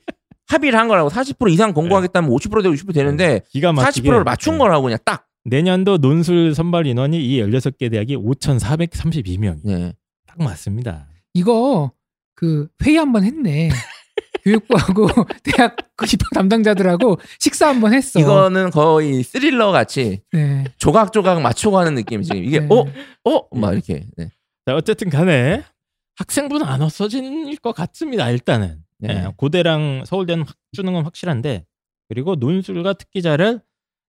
합의를 0.47 0.77
한 0.77 0.87
거라고 0.87 1.09
40% 1.09 1.51
이상 1.51 1.73
공부하겠다면 1.73 2.29
50% 2.29 2.63
되고 2.63 2.75
60% 2.75 2.93
되는데 2.93 3.41
기가 3.49 3.71
막히게 3.71 4.09
40%를 4.09 4.23
맞춘 4.23 4.55
예. 4.55 4.57
거라고 4.59 4.83
그냥 4.83 4.99
딱. 5.05 5.27
내년도 5.45 5.97
논술 5.97 6.55
선발 6.55 6.87
인원이 6.87 7.17
이 7.25 7.41
16개 7.41 7.91
대학이 7.91 8.15
5,432명이 8.15 9.59
네. 9.65 9.93
딱 10.33 10.43
맞습니다. 10.43 11.07
이거 11.35 11.91
그 12.35 12.67
회의 12.83 12.97
한번 12.97 13.23
했네. 13.23 13.69
교육부하고 14.43 15.07
대학 15.43 15.75
그 15.95 16.05
입학 16.11 16.31
담당자들하고 16.31 17.17
식사 17.39 17.67
한번 17.67 17.93
했어. 17.93 18.19
이거는 18.19 18.71
거의 18.71 19.23
스릴러 19.23 19.71
같이 19.71 20.21
네. 20.31 20.65
조각조각 20.77 21.41
맞춰 21.41 21.71
가는 21.71 21.93
느낌이지. 21.95 22.33
이게 22.37 22.59
네. 22.59 22.67
어? 22.69 22.85
어? 23.29 23.57
막 23.57 23.73
이렇게. 23.73 24.05
네. 24.17 24.31
자, 24.65 24.75
어쨌든 24.75 25.09
간에 25.09 25.63
학생부는 26.15 26.65
안 26.65 26.81
없어질 26.81 27.55
것 27.57 27.73
같습니다. 27.73 28.29
일단은 28.29 28.83
네. 28.97 29.09
예, 29.09 29.31
고대랑 29.37 30.03
서울대는 30.05 30.45
확 30.45 30.55
주는 30.73 30.91
건 30.91 31.05
확실한데 31.05 31.65
그리고 32.09 32.35
논술과 32.35 32.93
특기자를 32.93 33.61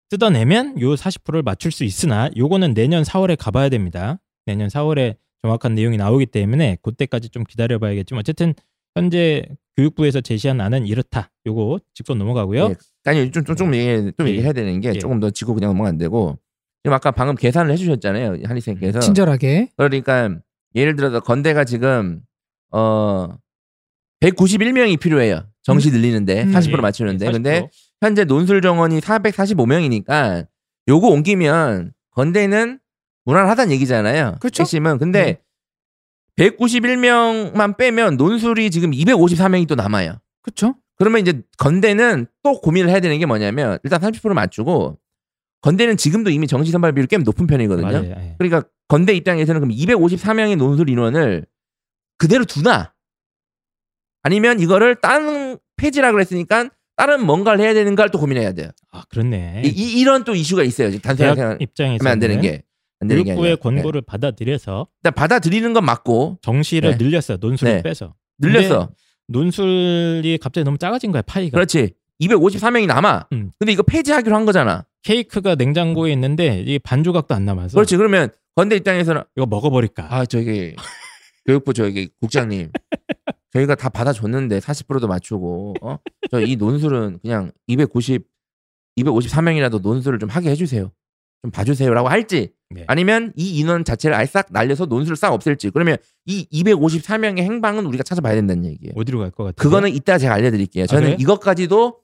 뜯어내면 0.09 0.81
요 0.81 0.95
40%를 0.95 1.43
맞출 1.43 1.71
수 1.71 1.85
있으나 1.85 2.31
요거는 2.37 2.75
내년 2.75 3.03
4월에 3.03 3.37
가봐야 3.39 3.69
됩니다. 3.69 4.19
내년 4.47 4.69
4월에 4.69 5.17
정확한 5.45 5.75
내용이 5.75 5.99
나오기 5.99 6.27
때문에 6.27 6.79
그때까지 6.81 7.29
좀 7.29 7.45
기다려봐야겠지만 7.45 8.21
어쨌든 8.21 8.55
현재 8.95 9.45
교육부에서 9.77 10.23
제시한 10.23 10.59
안은 10.63 10.87
이렇다. 10.87 11.31
요거 11.45 11.81
짚고 11.93 12.15
넘어가고요. 12.15 12.69
네. 12.69 12.75
아니 13.05 13.31
좀, 13.31 13.45
좀, 13.45 13.55
좀, 13.55 13.75
얘기, 13.75 14.11
좀 14.17 14.27
예. 14.27 14.31
얘기해야 14.31 14.55
되는 14.55 14.81
게 14.81 14.89
예. 14.95 14.99
조금 14.99 15.21
더 15.21 15.29
짚고 15.29 15.53
그냥 15.53 15.71
넘어가면 15.71 15.91
안 15.91 15.99
되고 15.99 16.39
지금 16.83 16.95
아까 16.95 17.11
방금 17.11 17.35
계산을 17.35 17.71
해주셨잖아요. 17.73 18.39
한희생께서. 18.45 19.01
친절하게. 19.01 19.69
그러니까 19.77 20.35
예를 20.75 20.97
들어서 20.97 21.21
건대가 21.21 21.65
지금 21.65 22.23
어 22.73 23.29
191명이 24.21 24.99
필요해요. 24.99 25.43
정시 25.63 25.91
늘리는데 25.91 26.45
음. 26.45 26.53
40% 26.53 26.73
예, 26.73 26.77
맞추는데 26.77 27.27
예, 27.27 27.31
40%. 27.31 27.33
근데 27.35 27.69
현재 28.01 28.25
논술 28.25 28.63
정원이 28.63 29.01
445명이니까 29.01 30.47
요거 30.89 31.09
옮기면 31.09 31.93
건대는 32.13 32.79
무난하다는 33.25 33.73
얘기잖아요. 33.73 34.37
그렇죠. 34.41 34.63
핵심은 34.63 34.99
근데 34.99 35.41
네. 36.37 36.47
191명만 36.51 37.77
빼면 37.77 38.17
논술이 38.17 38.71
지금 38.71 38.91
254명이 38.91 39.69
또 39.69 39.75
남아요. 39.75 40.19
그렇죠? 40.43 40.75
그러면 40.97 41.21
이제 41.21 41.43
건대는 41.59 42.27
또 42.43 42.61
고민을 42.61 42.91
해야 42.91 43.01
되는 43.01 43.19
게 43.19 43.27
뭐냐면 43.27 43.79
일단 43.83 44.01
30% 44.01 44.33
맞추고 44.33 44.99
건대는 45.63 45.97
지금도 45.97 46.31
이미 46.31 46.47
정시 46.47 46.71
선발 46.71 46.93
비율이 46.93 47.09
꽤 47.09 47.17
높은 47.19 47.47
편이거든요. 47.47 47.87
맞아요. 47.87 48.05
예. 48.05 48.35
그러니까 48.39 48.69
건대 48.89 49.15
입장에서는 49.15 49.61
그럼 49.61 49.75
254명의 49.75 50.57
논술 50.57 50.91
인원을 50.91 51.47
그대로 52.19 52.45
두나 52.45 52.93
아니면 54.23 54.61
이거를 54.61 54.97
다른 54.97 55.59
폐지라 55.77 56.13
그랬으니까 56.13 56.69
다른 56.97 57.25
뭔가를 57.25 57.61
해야 57.65 57.75
되는가를 57.75 58.11
또 58.11 58.19
고민해야 58.21 58.53
돼요. 58.53 58.71
아 58.93 59.05
그렇네. 59.09 59.63
이, 59.65 59.69
이- 59.69 60.01
이런 60.01 60.25
또 60.25 60.35
이슈가 60.35 60.63
있어요. 60.63 60.97
단순하게 61.01 61.41
생각하면 61.77 62.13
안 62.13 62.19
되는 62.19 62.41
게. 62.41 62.63
교육부의. 63.09 63.57
권고를 63.59 64.03
받아들여서 64.03 64.87
네. 64.89 64.99
일단 65.03 65.15
받아들이는 65.15 65.73
건 65.73 65.85
맞고 65.85 66.39
정시를 66.43 66.97
네. 66.97 67.05
늘렸어요. 67.05 67.39
논술을 67.41 67.77
네. 67.77 67.83
빼서. 67.83 68.15
늘렸어. 68.39 68.91
논술이 69.29 70.39
갑자기 70.41 70.65
너무 70.65 70.79
작아진 70.79 71.13
거야 71.13 71.23
파이가. 71.23 71.55
그렇지. 71.57 71.95
254명이 72.21 72.87
남아. 72.87 73.27
음. 73.33 73.51
근데 73.59 73.73
이거 73.73 73.83
폐지하기로 73.83 74.35
한 74.35 74.45
거잖아. 74.47 74.85
케이크가 75.03 75.55
냉장고에 75.57 76.13
있는데 76.13 76.61
이게 76.61 76.79
반 76.79 77.03
조각도 77.03 77.35
안 77.35 77.45
남아서 77.45 77.75
그렇지. 77.75 77.97
그러면 77.97 78.29
건대 78.55 78.77
입장에서는 78.77 79.23
이거 79.37 79.47
먹어버릴까. 79.47 80.07
아 80.15 80.25
저기 80.25 80.75
교육부 81.47 81.75
저기 81.75 82.09
국장님 82.21 82.71
저희가 83.53 83.75
다 83.75 83.89
받아줬는데 83.89 84.59
40%도 84.61 85.07
맞추고 85.09 85.75
어? 85.83 85.99
저 86.31 86.41
이 86.41 86.57
논술은 86.57 87.19
그냥 87.23 87.53
290 87.67 88.25
254명이라도 88.99 89.81
논술을 89.83 90.19
좀 90.19 90.29
하게 90.29 90.51
해주세요. 90.51 90.91
좀 91.45 91.51
봐주세요라고 91.51 92.09
할지 92.09 92.53
네. 92.71 92.85
아니면 92.87 93.31
이 93.37 93.59
인원 93.59 93.85
자체를 93.85 94.17
아예 94.17 94.25
싹 94.25 94.47
날려서 94.51 94.87
논술을 94.87 95.15
싹 95.15 95.35
없앨지 95.35 95.69
그러면 95.71 95.99
이 96.25 96.47
254명의 96.51 97.41
행방은 97.41 97.85
우리가 97.85 98.03
찾아봐야 98.03 98.35
된다는 98.35 98.65
얘기예요. 98.65 98.95
어디로 98.97 99.19
갈 99.19 99.31
것 99.31 99.45
같아요? 99.45 99.55
그거는 99.57 99.91
이따 99.95 100.17
제가 100.17 100.33
알려드릴게요. 100.35 100.87
저는 100.87 101.03
그래요? 101.03 101.17
이것까지도 101.21 101.99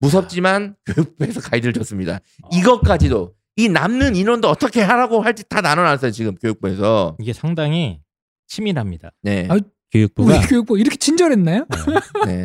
무섭지만 0.00 0.76
교육부에서 0.94 1.40
가이드를 1.40 1.72
줬습니다. 1.72 2.20
이것까지도 2.52 3.32
이 3.56 3.70
남는 3.70 4.16
인원도 4.16 4.48
어떻게 4.50 4.82
하라고 4.82 5.22
할지 5.22 5.48
다 5.48 5.62
나눠놨어요 5.62 6.10
지금 6.10 6.34
교육부에서. 6.34 7.16
이게 7.20 7.32
상당히 7.32 8.00
치밀합니다. 8.48 9.12
네. 9.22 9.46
아, 9.48 9.56
교육부가 9.92 10.36
우리 10.36 10.46
교육부 10.46 10.78
이렇게 10.78 10.96
친절했나요? 10.96 11.64
네. 12.26 12.44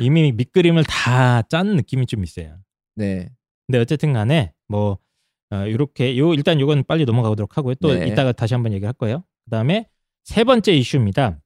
이미 0.00 0.32
밑그림을 0.32 0.82
다 0.84 1.42
짠 1.48 1.76
느낌이 1.76 2.06
좀 2.06 2.24
있어요. 2.24 2.56
네. 2.96 3.28
근데 3.68 3.78
어쨌든 3.78 4.12
간에 4.12 4.52
뭐 4.66 4.98
어, 5.52 5.66
이렇게 5.66 6.16
요 6.16 6.32
일단 6.32 6.58
요건 6.60 6.82
빨리 6.82 7.04
넘어가도록 7.04 7.58
하고요. 7.58 7.74
또 7.74 7.92
네. 7.92 8.06
이따가 8.06 8.32
다시 8.32 8.54
한번 8.54 8.72
얘기할 8.72 8.94
거예요. 8.94 9.22
그다음에 9.44 9.86
세 10.24 10.44
번째 10.44 10.72
이슈입니다. 10.72 11.41